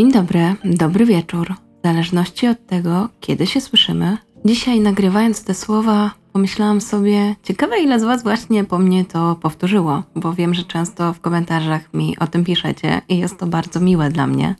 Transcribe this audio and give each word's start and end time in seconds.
Dzień 0.00 0.12
dobry, 0.12 0.54
dobry 0.64 1.06
wieczór. 1.06 1.54
W 1.82 1.86
zależności 1.86 2.48
od 2.48 2.66
tego, 2.66 3.08
kiedy 3.20 3.46
się 3.46 3.60
słyszymy. 3.60 4.18
Dzisiaj 4.44 4.80
nagrywając 4.80 5.44
te 5.44 5.54
słowa, 5.54 6.10
pomyślałam 6.32 6.80
sobie, 6.80 7.36
ciekawe 7.42 7.80
ile 7.80 8.00
z 8.00 8.04
Was 8.04 8.22
właśnie 8.22 8.64
po 8.64 8.78
mnie 8.78 9.04
to 9.04 9.36
powtórzyło, 9.42 10.02
bo 10.16 10.32
wiem, 10.32 10.54
że 10.54 10.62
często 10.62 11.12
w 11.12 11.20
komentarzach 11.20 11.94
mi 11.94 12.18
o 12.18 12.26
tym 12.26 12.44
piszecie 12.44 13.02
i 13.08 13.18
jest 13.18 13.38
to 13.38 13.46
bardzo 13.46 13.80
miłe 13.80 14.10
dla 14.10 14.26
mnie. 14.26 14.54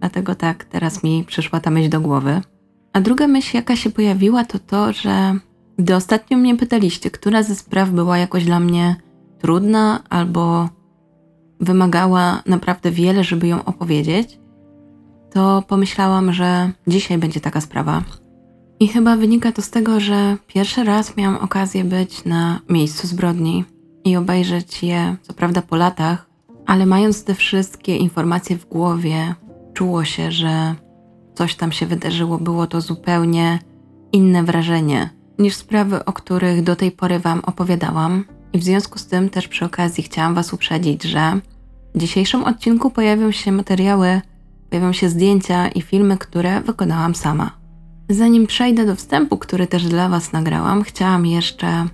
Dlatego 0.00 0.34
tak 0.34 0.64
teraz 0.64 1.02
mi 1.02 1.24
przyszła 1.24 1.60
ta 1.60 1.70
myśl 1.70 1.88
do 1.90 2.00
głowy. 2.00 2.40
A 2.92 3.00
druga 3.00 3.26
myśl, 3.26 3.56
jaka 3.56 3.76
się 3.76 3.90
pojawiła, 3.90 4.44
to 4.44 4.58
to, 4.58 4.92
że 4.92 5.34
gdy 5.78 5.94
ostatnio 5.94 6.38
mnie 6.38 6.56
pytaliście, 6.56 7.10
która 7.10 7.42
ze 7.42 7.54
spraw 7.54 7.90
była 7.90 8.18
jakoś 8.18 8.44
dla 8.44 8.60
mnie 8.60 8.96
trudna 9.38 10.02
albo 10.10 10.68
wymagała 11.60 12.42
naprawdę 12.46 12.90
wiele, 12.90 13.24
żeby 13.24 13.46
ją 13.46 13.64
opowiedzieć, 13.64 14.41
to 15.32 15.62
pomyślałam, 15.68 16.32
że 16.32 16.70
dzisiaj 16.86 17.18
będzie 17.18 17.40
taka 17.40 17.60
sprawa. 17.60 18.02
I 18.80 18.88
chyba 18.88 19.16
wynika 19.16 19.52
to 19.52 19.62
z 19.62 19.70
tego, 19.70 20.00
że 20.00 20.36
pierwszy 20.46 20.84
raz 20.84 21.16
miałam 21.16 21.36
okazję 21.36 21.84
być 21.84 22.24
na 22.24 22.60
miejscu 22.68 23.06
zbrodni 23.06 23.64
i 24.04 24.16
obejrzeć 24.16 24.82
je, 24.82 25.16
co 25.22 25.32
prawda 25.32 25.62
po 25.62 25.76
latach, 25.76 26.26
ale 26.66 26.86
mając 26.86 27.24
te 27.24 27.34
wszystkie 27.34 27.96
informacje 27.96 28.56
w 28.56 28.68
głowie, 28.68 29.34
czuło 29.74 30.04
się, 30.04 30.32
że 30.32 30.74
coś 31.34 31.54
tam 31.54 31.72
się 31.72 31.86
wydarzyło. 31.86 32.38
Było 32.38 32.66
to 32.66 32.80
zupełnie 32.80 33.58
inne 34.12 34.42
wrażenie 34.42 35.10
niż 35.38 35.54
sprawy, 35.54 36.04
o 36.04 36.12
których 36.12 36.62
do 36.62 36.76
tej 36.76 36.90
pory 36.90 37.18
Wam 37.18 37.40
opowiadałam. 37.40 38.24
I 38.52 38.58
w 38.58 38.64
związku 38.64 38.98
z 38.98 39.06
tym 39.06 39.30
też 39.30 39.48
przy 39.48 39.64
okazji 39.64 40.04
chciałam 40.04 40.34
Was 40.34 40.52
uprzedzić, 40.52 41.02
że 41.02 41.40
w 41.94 41.98
dzisiejszym 41.98 42.44
odcinku 42.44 42.90
pojawią 42.90 43.30
się 43.30 43.52
materiały, 43.52 44.20
pojawią 44.72 44.92
się 44.92 45.08
zdjęcia 45.08 45.68
i 45.68 45.82
filmy, 45.82 46.18
które 46.18 46.60
wykonałam 46.60 47.14
sama. 47.14 47.50
Zanim 48.08 48.46
przejdę 48.46 48.86
do 48.86 48.96
wstępu, 48.96 49.38
który 49.38 49.66
też 49.66 49.84
dla 49.84 50.08
Was 50.08 50.32
nagrałam, 50.32 50.82
chciałam 50.82 51.26
jeszcze 51.26 51.86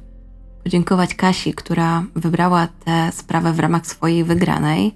podziękować 0.65 1.15
Kasi, 1.15 1.55
która 1.55 2.05
wybrała 2.17 2.69
tę 2.84 3.12
sprawę 3.12 3.53
w 3.53 3.61
ramach 3.61 3.87
swojej 3.87 4.25
wygranej, 4.25 4.95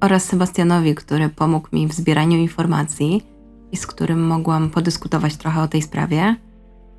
oraz 0.00 0.24
Sebastianowi, 0.24 0.94
który 0.94 1.28
pomógł 1.28 1.68
mi 1.72 1.86
w 1.86 1.92
zbieraniu 1.92 2.38
informacji 2.38 3.22
i 3.72 3.76
z 3.76 3.86
którym 3.86 4.26
mogłam 4.26 4.70
podyskutować 4.70 5.36
trochę 5.36 5.62
o 5.62 5.68
tej 5.68 5.82
sprawie. 5.82 6.36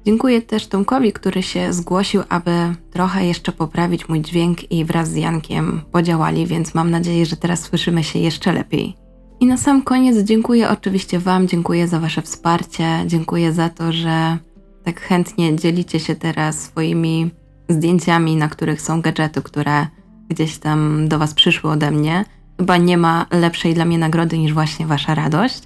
Dziękuję 0.05 0.41
też 0.41 0.67
Tomkowi, 0.67 1.13
który 1.13 1.43
się 1.43 1.73
zgłosił, 1.73 2.21
aby 2.29 2.51
trochę 2.91 3.25
jeszcze 3.25 3.51
poprawić 3.51 4.09
mój 4.09 4.21
dźwięk 4.21 4.71
i 4.71 4.85
wraz 4.85 5.09
z 5.09 5.15
Jankiem 5.15 5.81
podziałali, 5.91 6.47
więc 6.47 6.75
mam 6.75 6.91
nadzieję, 6.91 7.25
że 7.25 7.37
teraz 7.37 7.59
słyszymy 7.59 8.03
się 8.03 8.19
jeszcze 8.19 8.53
lepiej. 8.53 9.08
I 9.39 9.45
na 9.45 9.57
sam 9.57 9.81
koniec 9.81 10.17
dziękuję 10.17 10.69
oczywiście 10.69 11.19
Wam, 11.19 11.47
dziękuję 11.47 11.87
za 11.87 11.99
Wasze 11.99 12.21
wsparcie, 12.21 13.03
dziękuję 13.05 13.53
za 13.53 13.69
to, 13.69 13.91
że 13.91 14.37
tak 14.83 15.01
chętnie 15.01 15.55
dzielicie 15.55 15.99
się 15.99 16.15
teraz 16.15 16.61
swoimi 16.61 17.31
zdjęciami, 17.69 18.35
na 18.35 18.47
których 18.47 18.81
są 18.81 19.01
gadżety, 19.01 19.41
które 19.41 19.87
gdzieś 20.29 20.57
tam 20.57 21.07
do 21.07 21.19
Was 21.19 21.33
przyszły 21.33 21.71
ode 21.71 21.91
mnie. 21.91 22.25
Chyba 22.57 22.77
nie 22.77 22.97
ma 22.97 23.25
lepszej 23.31 23.73
dla 23.73 23.85
mnie 23.85 23.97
nagrody 23.97 24.37
niż 24.37 24.53
właśnie 24.53 24.85
Wasza 24.85 25.15
radość. 25.15 25.63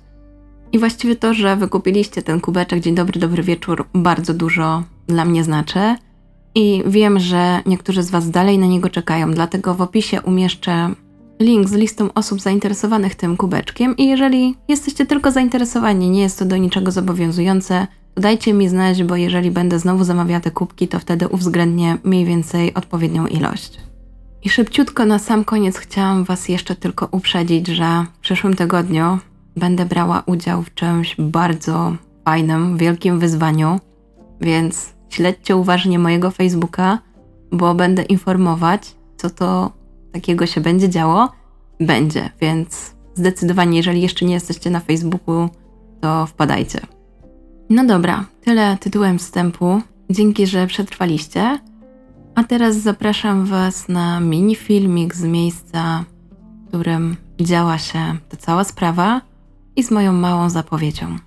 I 0.72 0.80
właściwie 0.80 1.16
to, 1.16 1.34
że 1.34 1.56
wykupiliście 1.56 2.22
ten 2.22 2.42
kubeczek 2.42 2.80
Dzień 2.80 2.96
dobry, 2.96 3.20
dobry 3.20 3.44
wieczór, 3.44 3.86
bardzo 3.94 4.34
dużo 4.34 4.84
dla 5.08 5.26
mnie 5.26 5.44
znaczy. 5.44 5.96
I 6.56 6.84
wiem, 6.86 7.20
że 7.20 7.62
niektórzy 7.66 8.04
z 8.04 8.10
Was 8.10 8.30
dalej 8.30 8.60
na 8.60 8.66
niego 8.66 8.90
czekają, 8.90 9.32
dlatego 9.32 9.74
w 9.74 9.82
opisie 9.82 10.22
umieszczę 10.22 10.90
link 11.44 11.70
z 11.70 11.74
listą 11.74 12.14
osób 12.14 12.42
zainteresowanych 12.42 13.16
tym 13.16 13.38
kubeczkiem. 13.38 13.98
I 13.98 14.08
jeżeli 14.08 14.56
jesteście 14.68 15.06
tylko 15.06 15.32
zainteresowani, 15.32 16.10
nie 16.10 16.22
jest 16.22 16.40
to 16.40 16.46
do 16.46 16.58
niczego 16.58 16.92
zobowiązujące, 16.92 17.88
to 18.16 18.22
dajcie 18.22 18.54
mi 18.54 18.70
znać, 18.70 19.04
bo 19.04 19.16
jeżeli 19.16 19.52
będę 19.52 19.80
znowu 19.80 20.04
zamawiała 20.04 20.40
te 20.40 20.52
kubki, 20.52 20.88
to 20.88 21.00
wtedy 21.00 21.28
uwzględnię 21.28 21.98
mniej 22.04 22.26
więcej 22.26 22.74
odpowiednią 22.74 23.28
ilość. 23.28 23.80
I 24.44 24.50
szybciutko 24.50 25.06
na 25.06 25.20
sam 25.20 25.44
koniec 25.44 25.78
chciałam 25.78 26.24
Was 26.24 26.50
jeszcze 26.50 26.76
tylko 26.76 27.08
uprzedzić, 27.12 27.68
że 27.68 28.06
w 28.14 28.20
przyszłym 28.20 28.56
tygodniu 28.56 29.18
będę 29.58 29.86
brała 29.86 30.24
udział 30.26 30.62
w 30.62 30.74
czymś 30.74 31.16
bardzo 31.20 31.96
fajnym, 32.26 32.78
wielkim 32.78 33.20
wyzwaniu, 33.20 33.80
więc 34.42 34.94
śledźcie 35.10 35.56
uważnie 35.56 36.00
mojego 36.00 36.32
Facebooka, 36.32 37.00
bo 37.52 37.76
będę 37.76 38.04
informować, 38.04 38.96
co 39.18 39.30
to 39.30 39.72
takiego 40.14 40.46
się 40.46 40.62
będzie 40.62 40.90
działo. 40.90 41.32
Będzie, 41.80 42.30
więc 42.42 42.96
zdecydowanie, 43.16 43.78
jeżeli 43.78 44.02
jeszcze 44.02 44.26
nie 44.26 44.34
jesteście 44.34 44.70
na 44.70 44.80
Facebooku, 44.80 45.50
to 46.02 46.26
wpadajcie. 46.26 46.80
No 47.70 47.86
dobra, 47.86 48.26
tyle 48.44 48.78
tytułem 48.78 49.20
wstępu. 49.20 49.82
Dzięki, 50.10 50.48
że 50.48 50.68
przetrwaliście. 50.68 51.60
A 52.36 52.44
teraz 52.44 52.76
zapraszam 52.76 53.46
Was 53.46 53.90
na 53.90 54.20
mini 54.20 54.56
filmik 54.56 55.16
z 55.16 55.24
miejsca, 55.24 56.04
w 56.66 56.68
którym 56.68 57.18
działa 57.42 57.78
się 57.78 58.00
ta 58.30 58.38
cała 58.38 58.64
sprawa 58.64 59.22
i 59.76 59.84
z 59.84 59.92
moją 59.92 60.14
małą 60.14 60.50
zapowiedzią. 60.50 61.18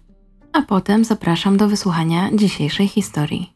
A 0.53 0.63
potem 0.63 1.05
zapraszam 1.05 1.57
do 1.57 1.69
wysłuchania 1.69 2.31
dzisiejszej 2.35 2.89
historii. 2.89 3.56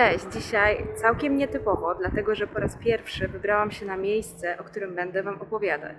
Cześć, 0.00 0.24
dzisiaj 0.32 0.86
całkiem 0.94 1.36
nietypowo, 1.36 1.94
dlatego 1.94 2.34
że 2.34 2.46
po 2.46 2.60
raz 2.60 2.76
pierwszy 2.76 3.28
wybrałam 3.28 3.70
się 3.70 3.86
na 3.86 3.96
miejsce, 3.96 4.58
o 4.58 4.64
którym 4.64 4.94
będę 4.94 5.22
Wam 5.22 5.40
opowiadać. 5.40 5.96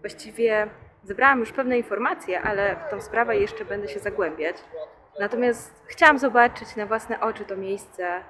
Właściwie 0.00 0.68
zebrałam 1.02 1.40
już 1.40 1.52
pewne 1.52 1.78
informacje, 1.78 2.40
ale 2.40 2.76
w 2.76 2.90
tą 2.90 3.00
sprawę 3.00 3.36
jeszcze 3.36 3.64
będę 3.64 3.88
się 3.88 4.00
zagłębiać. 4.00 4.56
Natomiast 5.20 5.82
chciałam 5.86 6.18
zobaczyć 6.18 6.76
na 6.76 6.86
własne 6.86 7.20
oczy 7.20 7.44
to 7.44 7.56
miejsce, 7.56 8.20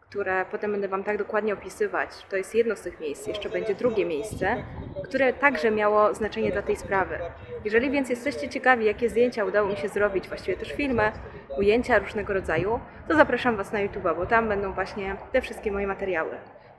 które 0.00 0.44
potem 0.50 0.72
będę 0.72 0.88
Wam 0.88 1.04
tak 1.04 1.18
dokładnie 1.18 1.54
opisywać. 1.54 2.10
To 2.30 2.36
jest 2.36 2.54
jedno 2.54 2.76
z 2.76 2.80
tych 2.80 3.00
miejsc, 3.00 3.26
jeszcze 3.26 3.48
będzie 3.48 3.74
drugie 3.74 4.06
miejsce, 4.06 4.64
które 5.04 5.32
także 5.32 5.70
miało 5.70 6.14
znaczenie 6.14 6.52
dla 6.52 6.62
tej 6.62 6.76
sprawy. 6.76 7.18
Jeżeli 7.64 7.90
więc 7.90 8.10
jesteście 8.10 8.48
ciekawi, 8.48 8.84
jakie 8.84 9.08
zdjęcia 9.08 9.44
udało 9.44 9.68
mi 9.68 9.76
się 9.76 9.88
zrobić, 9.88 10.28
właściwie 10.28 10.56
też 10.56 10.72
filmy, 10.72 11.12
ujęcia 11.60 11.98
różnego 11.98 12.32
rodzaju, 12.32 12.80
to 13.08 13.16
zapraszam 13.16 13.56
Was 13.56 13.72
na 13.72 13.80
YouTube, 13.80 14.04
bo 14.16 14.26
tam 14.26 14.48
będą 14.48 14.72
właśnie 14.72 15.16
te 15.32 15.40
wszystkie 15.40 15.72
moje 15.72 15.86
materiały. 15.86 16.30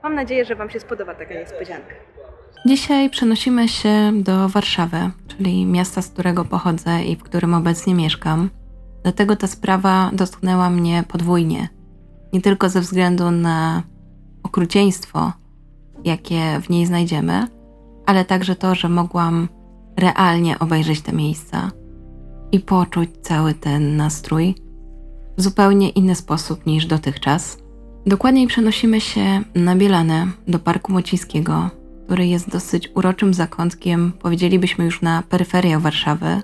Mam 0.02 0.14
nadzieję, 0.14 0.44
że 0.44 0.54
Wam 0.56 0.70
się 0.70 0.80
spodoba 0.80 1.14
taka 1.14 1.34
niespodzianka. 1.34 1.94
Dzisiaj 2.66 3.10
przenosimy 3.10 3.68
się 3.68 4.12
do 4.14 4.48
Warszawy, 4.48 5.10
czyli 5.28 5.66
miasta, 5.66 6.02
z 6.02 6.08
którego 6.08 6.44
pochodzę 6.44 7.04
i 7.04 7.16
w 7.16 7.22
którym 7.22 7.54
obecnie 7.54 7.94
mieszkam. 7.94 8.50
Dlatego 9.02 9.36
ta 9.36 9.46
sprawa 9.46 10.10
dotknęła 10.12 10.70
mnie 10.70 11.04
podwójnie. 11.08 11.68
Nie 12.32 12.40
tylko 12.40 12.68
ze 12.68 12.80
względu 12.80 13.30
na 13.30 13.82
okrucieństwo, 14.42 15.32
jakie 16.04 16.60
w 16.60 16.70
niej 16.70 16.86
znajdziemy, 16.86 17.46
ale 18.06 18.24
także 18.24 18.56
to, 18.56 18.74
że 18.74 18.88
mogłam 18.88 19.48
realnie 19.96 20.58
obejrzeć 20.58 21.00
te 21.00 21.12
miejsca 21.12 21.70
i 22.52 22.60
poczuć 22.60 23.10
cały 23.22 23.54
ten 23.54 23.96
nastrój 23.96 24.54
w 25.36 25.42
zupełnie 25.42 25.90
inny 25.90 26.14
sposób 26.14 26.66
niż 26.66 26.86
dotychczas. 26.86 27.58
Dokładniej 28.06 28.46
przenosimy 28.46 29.00
się 29.00 29.42
na 29.54 29.76
Bielanę, 29.76 30.26
do 30.48 30.58
Parku 30.58 30.92
Mocińskiego, 30.92 31.70
który 32.04 32.26
jest 32.26 32.50
dosyć 32.50 32.90
uroczym 32.94 33.34
zakątkiem, 33.34 34.12
powiedzielibyśmy 34.12 34.84
już 34.84 35.02
na 35.02 35.22
peryferiach 35.22 35.80
Warszawy. 35.80 36.42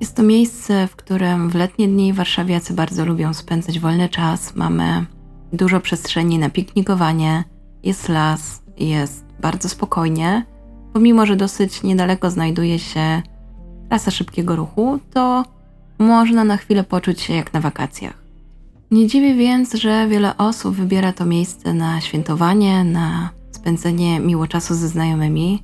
Jest 0.00 0.16
to 0.16 0.22
miejsce, 0.22 0.86
w 0.86 0.96
którym 0.96 1.50
w 1.50 1.54
letnie 1.54 1.88
dni 1.88 2.12
warszawiacy 2.12 2.74
bardzo 2.74 3.04
lubią 3.04 3.34
spędzać 3.34 3.78
wolny 3.78 4.08
czas. 4.08 4.54
Mamy 4.56 5.06
dużo 5.52 5.80
przestrzeni 5.80 6.38
na 6.38 6.50
piknikowanie, 6.50 7.44
jest 7.82 8.08
las, 8.08 8.62
jest 8.78 9.24
bardzo 9.40 9.68
spokojnie. 9.68 10.46
Pomimo, 10.92 11.26
że 11.26 11.36
dosyć 11.36 11.82
niedaleko 11.82 12.30
znajduje 12.30 12.78
się 12.78 13.22
trasa 13.88 14.10
szybkiego 14.10 14.56
ruchu, 14.56 14.98
to 15.12 15.44
można 16.02 16.44
na 16.44 16.56
chwilę 16.56 16.84
poczuć 16.84 17.20
się 17.20 17.34
jak 17.34 17.52
na 17.52 17.60
wakacjach. 17.60 18.22
Nie 18.90 19.06
dziwi 19.06 19.34
więc, 19.34 19.74
że 19.74 20.08
wiele 20.08 20.36
osób 20.36 20.74
wybiera 20.74 21.12
to 21.12 21.26
miejsce 21.26 21.74
na 21.74 22.00
świętowanie, 22.00 22.84
na 22.84 23.30
spędzenie 23.50 24.20
miło 24.20 24.46
czasu 24.46 24.74
ze 24.74 24.88
znajomymi. 24.88 25.62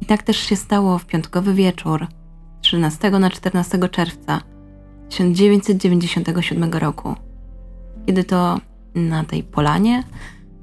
I 0.00 0.06
tak 0.06 0.22
też 0.22 0.36
się 0.36 0.56
stało 0.56 0.98
w 0.98 1.06
piątkowy 1.06 1.54
wieczór 1.54 2.06
13 2.60 3.10
na 3.10 3.30
14 3.30 3.88
czerwca 3.88 4.40
1997 5.08 6.72
roku, 6.72 7.14
kiedy 8.06 8.24
to 8.24 8.60
na 8.94 9.24
tej 9.24 9.42
polanie 9.42 10.04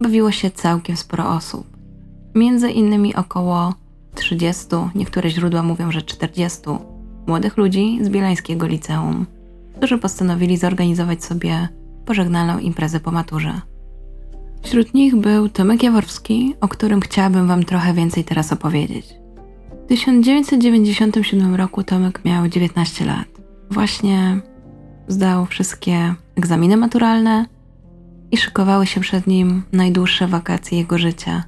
bawiło 0.02 0.32
się 0.32 0.52
całkiem 0.52 0.98
sporo 0.98 1.30
osób. 1.30 1.78
Między 2.36 2.70
innymi 2.70 3.16
około 3.16 3.74
30, 4.16 4.66
niektóre 4.96 5.30
źródła 5.30 5.64
mówią, 5.64 5.92
że 5.92 6.02
40 6.02 6.62
młodych 7.28 7.58
ludzi 7.58 8.00
z 8.02 8.10
Bielańskiego 8.10 8.68
Liceum, 8.68 9.26
którzy 9.78 9.98
postanowili 9.98 10.58
zorganizować 10.58 11.24
sobie 11.24 11.68
pożegnalną 12.06 12.60
imprezę 12.60 13.00
po 13.00 13.12
maturze. 13.12 13.62
Wśród 14.64 14.94
nich 14.94 15.16
był 15.16 15.50
Tomek 15.50 15.84
Jaworski, 15.84 16.56
o 16.62 16.68
którym 16.68 17.02
chciałabym 17.02 17.48
Wam 17.48 17.64
trochę 17.64 17.94
więcej 17.94 18.24
teraz 18.24 18.54
opowiedzieć. 18.54 19.06
W 19.86 19.88
1997 19.88 21.56
roku 21.56 21.84
Tomek 21.84 22.26
miał 22.26 22.48
19 22.48 23.06
lat. 23.06 23.28
Właśnie 23.72 24.42
zdał 25.08 25.46
wszystkie 25.46 26.16
egzaminy 26.36 26.78
maturalne 26.78 27.46
i 28.32 28.38
szykowały 28.38 28.88
się 28.88 29.02
przed 29.02 29.28
nim 29.28 29.64
najdłuższe 29.72 30.28
wakacje 30.28 30.78
jego 30.78 30.98
życia. 30.98 31.44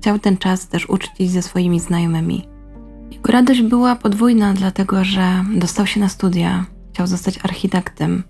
Chciał 0.00 0.18
ten 0.18 0.36
czas 0.36 0.68
też 0.68 0.88
uczcić 0.88 1.30
ze 1.30 1.42
swoimi 1.42 1.80
znajomymi. 1.80 2.48
Jego 3.10 3.32
radość 3.32 3.62
była 3.62 3.96
podwójna, 3.96 4.54
dlatego 4.54 5.04
że 5.04 5.44
dostał 5.54 5.86
się 5.86 6.00
na 6.00 6.08
studia, 6.08 6.66
chciał 6.92 7.06
zostać 7.06 7.38
architektem. 7.44 8.22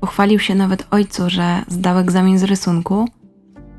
Pochwalił 0.00 0.38
się 0.38 0.54
nawet 0.54 0.86
ojcu, 0.90 1.30
że 1.30 1.62
zdał 1.68 1.98
egzamin 1.98 2.38
z 2.38 2.42
rysunku 2.42 3.08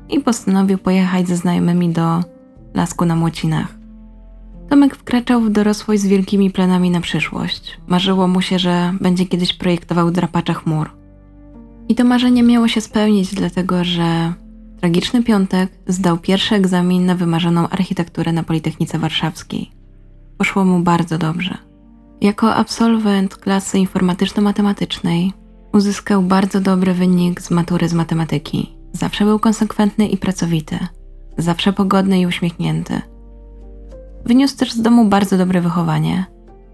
i 0.08 0.20
postanowił 0.20 0.78
pojechać 0.78 1.28
ze 1.28 1.36
znajomymi 1.36 1.88
do 1.88 2.24
lasku 2.74 3.04
na 3.04 3.16
Młocinach. 3.16 3.74
Tomek 4.68 4.96
wkraczał 4.96 5.40
w 5.40 5.50
dorosłość 5.50 6.02
z 6.02 6.06
wielkimi 6.06 6.50
planami 6.50 6.90
na 6.90 7.00
przyszłość. 7.00 7.80
Marzyło 7.86 8.28
mu 8.28 8.40
się, 8.42 8.58
że 8.58 8.94
będzie 9.00 9.26
kiedyś 9.26 9.52
projektował 9.52 10.10
drapacze 10.10 10.54
chmur. 10.54 10.90
I 11.88 11.94
to 11.94 12.04
marzenie 12.04 12.42
miało 12.42 12.68
się 12.68 12.80
spełnić, 12.80 13.34
dlatego 13.34 13.84
że 13.84 14.32
tragiczny 14.80 15.22
piątek 15.22 15.72
zdał 15.86 16.18
pierwszy 16.18 16.54
egzamin 16.54 17.06
na 17.06 17.14
wymarzoną 17.14 17.68
architekturę 17.68 18.32
na 18.32 18.42
Politechnice 18.42 18.98
Warszawskiej. 18.98 19.73
Poszło 20.38 20.64
mu 20.64 20.80
bardzo 20.80 21.18
dobrze. 21.18 21.58
Jako 22.20 22.54
absolwent 22.54 23.36
klasy 23.36 23.78
informatyczno-matematycznej 23.78 25.32
uzyskał 25.72 26.22
bardzo 26.22 26.60
dobry 26.60 26.94
wynik 26.94 27.40
z 27.40 27.50
matury 27.50 27.88
z 27.88 27.94
matematyki. 27.94 28.76
Zawsze 28.92 29.24
był 29.24 29.38
konsekwentny 29.38 30.08
i 30.08 30.16
pracowity, 30.16 30.78
zawsze 31.38 31.72
pogodny 31.72 32.20
i 32.20 32.26
uśmiechnięty. 32.26 33.00
Wyniósł 34.24 34.56
też 34.56 34.72
z 34.72 34.82
domu 34.82 35.04
bardzo 35.04 35.38
dobre 35.38 35.60
wychowanie, 35.60 36.24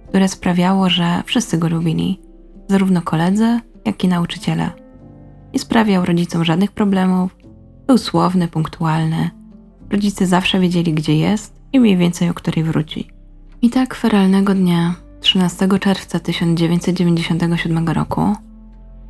które 0.08 0.28
sprawiało, 0.28 0.90
że 0.90 1.22
wszyscy 1.26 1.58
go 1.58 1.68
lubili, 1.68 2.20
zarówno 2.68 3.02
koledzy, 3.02 3.60
jak 3.84 4.04
i 4.04 4.08
nauczyciele. 4.08 4.70
Nie 5.52 5.58
sprawiał 5.58 6.04
rodzicom 6.04 6.44
żadnych 6.44 6.72
problemów, 6.72 7.36
był 7.86 7.98
słowny, 7.98 8.48
punktualny. 8.48 9.30
Rodzice 9.90 10.26
zawsze 10.26 10.60
wiedzieli, 10.60 10.94
gdzie 10.94 11.16
jest 11.16 11.60
i 11.72 11.80
mniej 11.80 11.96
więcej 11.96 12.28
o 12.28 12.34
której 12.34 12.64
wróci. 12.64 13.19
I 13.62 13.70
tak 13.70 13.94
feralnego 13.94 14.54
dnia, 14.54 14.94
13 15.20 15.68
czerwca 15.80 16.20
1997 16.20 17.88
roku, 17.88 18.36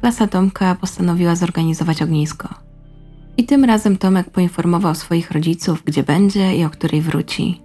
klasa 0.00 0.26
Tomka 0.26 0.74
postanowiła 0.74 1.36
zorganizować 1.36 2.02
ognisko. 2.02 2.48
I 3.36 3.44
tym 3.44 3.64
razem 3.64 3.96
Tomek 3.96 4.30
poinformował 4.30 4.94
swoich 4.94 5.30
rodziców, 5.30 5.82
gdzie 5.84 6.02
będzie 6.02 6.56
i 6.56 6.64
o 6.64 6.70
której 6.70 7.02
wróci. 7.02 7.60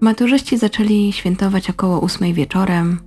Maturzyści 0.00 0.58
zaczęli 0.58 1.12
świętować 1.12 1.70
około 1.70 2.00
ósmej 2.00 2.34
wieczorem. 2.34 3.00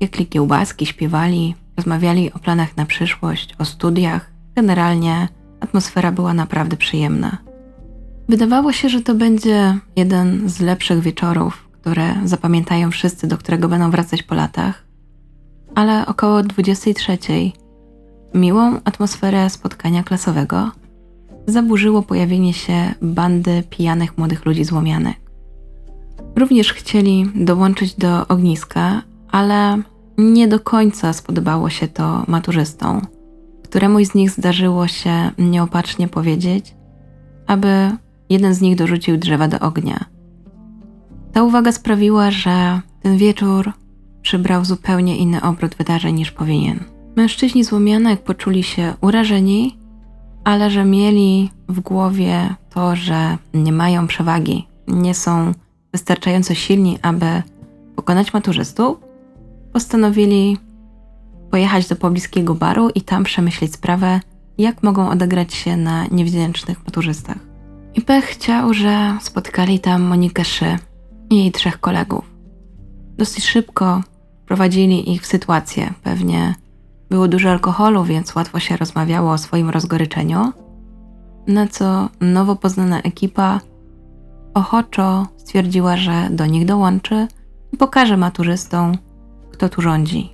Piekli 0.00 0.26
kiełbaski, 0.26 0.86
śpiewali, 0.86 1.54
rozmawiali 1.76 2.32
o 2.32 2.38
planach 2.38 2.76
na 2.76 2.86
przyszłość, 2.86 3.54
o 3.58 3.64
studiach. 3.64 4.30
Generalnie 4.56 5.28
atmosfera 5.60 6.12
była 6.12 6.34
naprawdę 6.34 6.76
przyjemna. 6.76 7.38
Wydawało 8.28 8.72
się, 8.72 8.88
że 8.88 9.00
to 9.00 9.14
będzie 9.14 9.78
jeden 9.96 10.48
z 10.48 10.60
lepszych 10.60 11.00
wieczorów, 11.00 11.65
które 11.86 12.14
zapamiętają 12.24 12.90
wszyscy, 12.90 13.26
do 13.26 13.38
którego 13.38 13.68
będą 13.68 13.90
wracać 13.90 14.22
po 14.22 14.34
latach. 14.34 14.84
Ale 15.74 16.06
około 16.06 16.42
23 16.42 17.18
miłą 18.34 18.80
atmosferę 18.84 19.50
spotkania 19.50 20.02
klasowego 20.02 20.70
zaburzyło 21.46 22.02
pojawienie 22.02 22.54
się 22.54 22.94
bandy 23.02 23.62
pijanych 23.70 24.18
młodych 24.18 24.46
ludzi 24.46 24.64
złomianek. 24.64 25.16
Również 26.36 26.72
chcieli 26.72 27.30
dołączyć 27.34 27.94
do 27.94 28.28
ogniska, 28.28 29.02
ale 29.30 29.82
nie 30.18 30.48
do 30.48 30.60
końca 30.60 31.12
spodobało 31.12 31.70
się 31.70 31.88
to 31.88 32.24
maturzystom. 32.28 33.06
Któremuś 33.64 34.06
z 34.06 34.14
nich 34.14 34.30
zdarzyło 34.30 34.88
się 34.88 35.30
nieopatrznie 35.38 36.08
powiedzieć, 36.08 36.74
aby 37.46 37.90
jeden 38.28 38.54
z 38.54 38.60
nich 38.60 38.76
dorzucił 38.76 39.16
drzewa 39.16 39.48
do 39.48 39.60
ognia. 39.60 40.15
Ta 41.36 41.42
uwaga 41.42 41.72
sprawiła, 41.72 42.30
że 42.30 42.80
ten 43.02 43.16
wieczór 43.16 43.72
przybrał 44.22 44.64
zupełnie 44.64 45.16
inny 45.16 45.42
obrót 45.42 45.74
wydarzeń 45.74 46.14
niż 46.14 46.30
powinien. 46.30 46.84
Mężczyźni 47.16 47.64
złomianek 47.64 48.22
poczuli 48.22 48.62
się 48.62 48.94
urażeni, 49.00 49.78
ale 50.44 50.70
że 50.70 50.84
mieli 50.84 51.50
w 51.68 51.80
głowie 51.80 52.54
to, 52.70 52.96
że 52.96 53.38
nie 53.54 53.72
mają 53.72 54.06
przewagi, 54.06 54.68
nie 54.88 55.14
są 55.14 55.52
wystarczająco 55.92 56.54
silni, 56.54 56.98
aby 57.02 57.42
pokonać 57.96 58.32
maturzystów, 58.32 58.98
postanowili 59.72 60.58
pojechać 61.50 61.88
do 61.88 61.96
pobliskiego 61.96 62.54
baru 62.54 62.88
i 62.94 63.00
tam 63.00 63.24
przemyśleć 63.24 63.72
sprawę, 63.72 64.20
jak 64.58 64.82
mogą 64.82 65.10
odegrać 65.10 65.54
się 65.54 65.76
na 65.76 66.06
niewdzięcznych 66.06 66.84
maturzystach. 66.84 67.38
I 67.94 68.02
pech 68.02 68.24
chciał, 68.24 68.74
że 68.74 69.18
spotkali 69.20 69.80
tam 69.80 70.02
Monikę 70.02 70.44
Szy 70.44 70.78
i 71.30 71.36
jej 71.36 71.52
trzech 71.52 71.80
kolegów. 71.80 72.24
Dosyć 73.18 73.44
szybko 73.44 74.02
prowadzili 74.46 75.12
ich 75.12 75.22
w 75.22 75.26
sytuację. 75.26 75.94
Pewnie 76.02 76.54
było 77.10 77.28
dużo 77.28 77.50
alkoholu, 77.50 78.04
więc 78.04 78.34
łatwo 78.34 78.60
się 78.60 78.76
rozmawiało 78.76 79.32
o 79.32 79.38
swoim 79.38 79.70
rozgoryczeniu. 79.70 80.52
Na 81.46 81.66
co 81.66 82.08
nowo 82.20 82.56
poznana 82.56 83.02
ekipa 83.02 83.60
ochoczo 84.54 85.26
stwierdziła, 85.36 85.96
że 85.96 86.28
do 86.30 86.46
nich 86.46 86.66
dołączy 86.66 87.28
i 87.72 87.76
pokaże 87.76 88.16
maturzystom, 88.16 88.98
kto 89.52 89.68
tu 89.68 89.82
rządzi. 89.82 90.30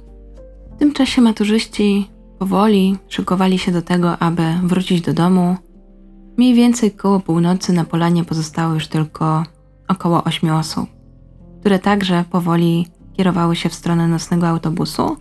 W 0.77 0.79
tym 0.79 0.93
czasie 0.93 1.23
maturzyści 1.23 2.11
powoli 2.39 2.97
szykowali 3.09 3.59
się 3.59 3.73
do 3.73 3.83
tego, 3.83 4.19
aby 4.19 4.43
wrócić 4.63 5.01
do 5.01 5.13
domu. 5.13 5.57
Mniej 6.37 6.55
więcej 6.55 6.91
koło 6.91 7.21
północy 7.21 7.73
na 7.73 7.85
polanie 7.85 8.25
pozostało 8.25 8.75
już 8.75 8.89
tylko 8.89 9.45
około 9.93 10.25
ośmiu 10.25 10.57
osób, 10.57 10.91
które 11.61 11.79
także 11.79 12.25
powoli 12.31 12.87
kierowały 13.13 13.57
się 13.57 13.69
w 13.69 13.75
stronę 13.75 14.09
nocnego 14.09 14.49
autobusu 14.49 15.17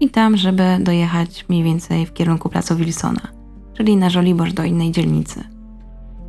i 0.00 0.08
tam, 0.10 0.36
żeby 0.36 0.64
dojechać 0.80 1.44
mniej 1.48 1.62
więcej 1.62 2.06
w 2.06 2.12
kierunku 2.12 2.48
placu 2.48 2.76
Wilsona, 2.76 3.20
czyli 3.74 3.96
na 3.96 4.10
Żoliborz 4.10 4.52
do 4.52 4.64
innej 4.64 4.92
dzielnicy. 4.92 5.44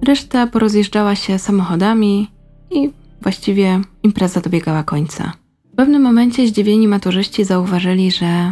Reszta 0.08 0.48
porozjeżdżała 0.48 1.16
się 1.16 1.40
samochodami 1.40 2.28
i 2.72 2.90
właściwie 3.22 3.82
impreza 4.04 4.42
dobiegała 4.42 4.84
końca. 4.84 5.34
W 5.74 5.76
pewnym 5.76 6.02
momencie 6.02 6.48
zdziwieni 6.48 6.88
maturzyści 6.88 7.44
zauważyli, 7.44 8.12
że 8.12 8.52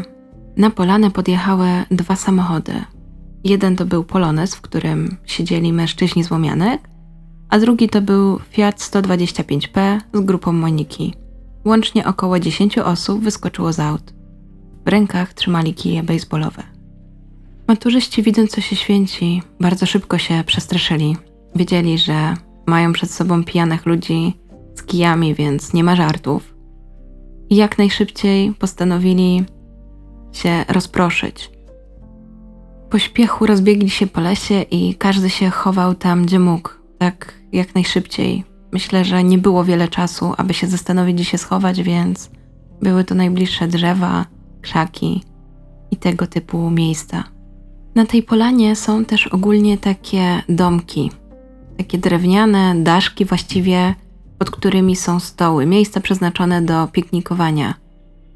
na 0.58 0.70
polanę 0.70 1.12
podjechały 1.12 1.68
dwa 1.91 2.15
samochody. 2.15 2.74
Jeden 3.44 3.75
to 3.75 3.86
był 3.86 4.03
Polones, 4.03 4.56
w 4.56 4.62
którym 4.62 5.18
siedzieli 5.25 5.74
mężczyźni 5.74 6.24
z 6.24 6.32
Łomianek, 6.32 6.88
a 7.50 7.60
drugi 7.60 7.89
to 7.89 8.01
był 8.01 8.39
Fiat 8.50 8.79
125P 8.79 10.00
z 10.13 10.20
grupą 10.20 10.53
Moniki. 10.53 11.13
Łącznie 11.65 12.06
około 12.06 12.39
10 12.39 12.77
osób 12.77 13.24
wyskoczyło 13.24 13.74
z 13.74 13.79
aut. 13.79 14.13
W 14.86 14.89
rękach 14.89 15.34
trzymali 15.34 15.74
kije 15.74 16.03
baseballowe. 16.03 16.63
Maturzyści, 17.68 18.24
widząc 18.24 18.51
co 18.51 18.62
się 18.62 18.75
święci, 18.75 19.41
bardzo 19.60 19.86
szybko 19.86 20.18
się 20.18 20.44
przestraszyli. 20.46 21.18
Wiedzieli, 21.56 21.98
że 21.98 22.34
mają 22.68 22.94
przed 22.94 23.12
sobą 23.12 23.44
pijanych 23.44 23.86
ludzi 23.86 24.34
z 24.75 24.84
kijami, 24.84 25.36
więc 25.36 25.74
nie 25.74 25.84
ma 25.84 25.96
żartów. 25.96 26.56
I 27.50 27.56
jak 27.56 27.77
najszybciej 27.77 28.53
postanowili 28.53 29.44
się 30.32 30.65
rozproszyć. 30.68 31.51
Po 32.89 33.00
śpiechu 33.00 33.46
rozbiegli 33.46 33.89
się 33.89 34.08
po 34.08 34.22
lesie 34.22 34.62
i 34.62 34.96
każdy 34.96 35.29
się 35.29 35.50
chował 35.50 35.96
tam, 35.96 36.25
gdzie 36.25 36.39
mógł, 36.39 36.70
tak 37.00 37.34
jak 37.51 37.75
najszybciej. 37.75 38.44
Myślę, 38.72 39.06
że 39.06 39.24
nie 39.24 39.38
było 39.38 39.63
wiele 39.63 39.88
czasu, 39.88 40.34
aby 40.38 40.53
się 40.53 40.68
zastanowić, 40.68 41.15
gdzie 41.15 41.25
się 41.25 41.38
schować, 41.38 41.84
więc 41.84 42.29
były 42.82 43.03
to 43.03 43.15
najbliższe 43.15 43.68
drzewa, 43.68 44.25
krzaki 44.62 45.24
i 45.91 45.98
tego 45.98 46.27
typu 46.27 46.70
miejsca. 46.70 47.24
Na 47.96 48.06
tej 48.06 48.24
polanie 48.24 48.75
są 48.75 49.06
też 49.06 49.27
ogólnie 49.27 49.77
takie 49.77 50.44
domki, 50.50 51.12
takie 51.77 51.98
drewniane 51.98 52.75
daszki 52.84 53.25
właściwie, 53.25 53.96
pod 54.38 54.51
którymi 54.51 54.96
są 54.96 55.20
stoły, 55.20 55.65
miejsca 55.65 56.00
przeznaczone 56.00 56.62
do 56.62 56.88
piknikowania. 56.88 57.74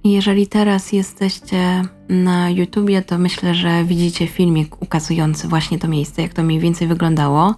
Jeżeli 0.03 0.48
teraz 0.48 0.91
jesteście 0.91 1.82
na 2.10 2.50
YouTubie, 2.50 3.01
to 3.01 3.17
myślę, 3.17 3.55
że 3.55 3.84
widzicie 3.84 4.27
filmik 4.27 4.82
ukazujący 4.82 5.48
właśnie 5.48 5.79
to 5.79 5.88
miejsce, 5.88 6.22
jak 6.22 6.34
to 6.34 6.43
mniej 6.43 6.60
więcej 6.60 6.88
wyglądało. 6.88 7.55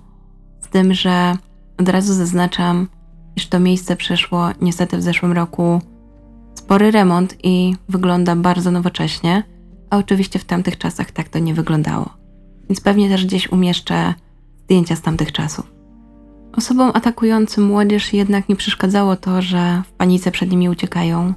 Tym, 0.75 0.93
że 0.93 1.37
od 1.77 1.89
razu 1.89 2.13
zaznaczam, 2.13 2.87
iż 3.35 3.47
to 3.47 3.59
miejsce 3.59 3.95
przeszło 3.95 4.49
niestety 4.61 4.97
w 4.97 5.01
zeszłym 5.01 5.31
roku 5.31 5.81
spory 6.55 6.91
remont 6.91 7.35
i 7.43 7.75
wygląda 7.89 8.35
bardzo 8.35 8.71
nowocześnie, 8.71 9.43
a 9.89 9.97
oczywiście 9.97 10.39
w 10.39 10.45
tamtych 10.45 10.77
czasach 10.77 11.11
tak 11.11 11.29
to 11.29 11.39
nie 11.39 11.53
wyglądało. 11.53 12.09
Więc 12.69 12.81
pewnie 12.81 13.09
też 13.09 13.25
gdzieś 13.25 13.51
umieszczę 13.51 14.13
zdjęcia 14.63 14.95
z 14.95 15.01
tamtych 15.01 15.31
czasów. 15.31 15.73
Osobom 16.57 16.91
atakującym 16.93 17.63
młodzież 17.63 18.13
jednak 18.13 18.49
nie 18.49 18.55
przeszkadzało 18.55 19.15
to, 19.15 19.41
że 19.41 19.81
w 19.87 19.91
panice 19.91 20.31
przed 20.31 20.51
nimi 20.51 20.69
uciekają. 20.69 21.33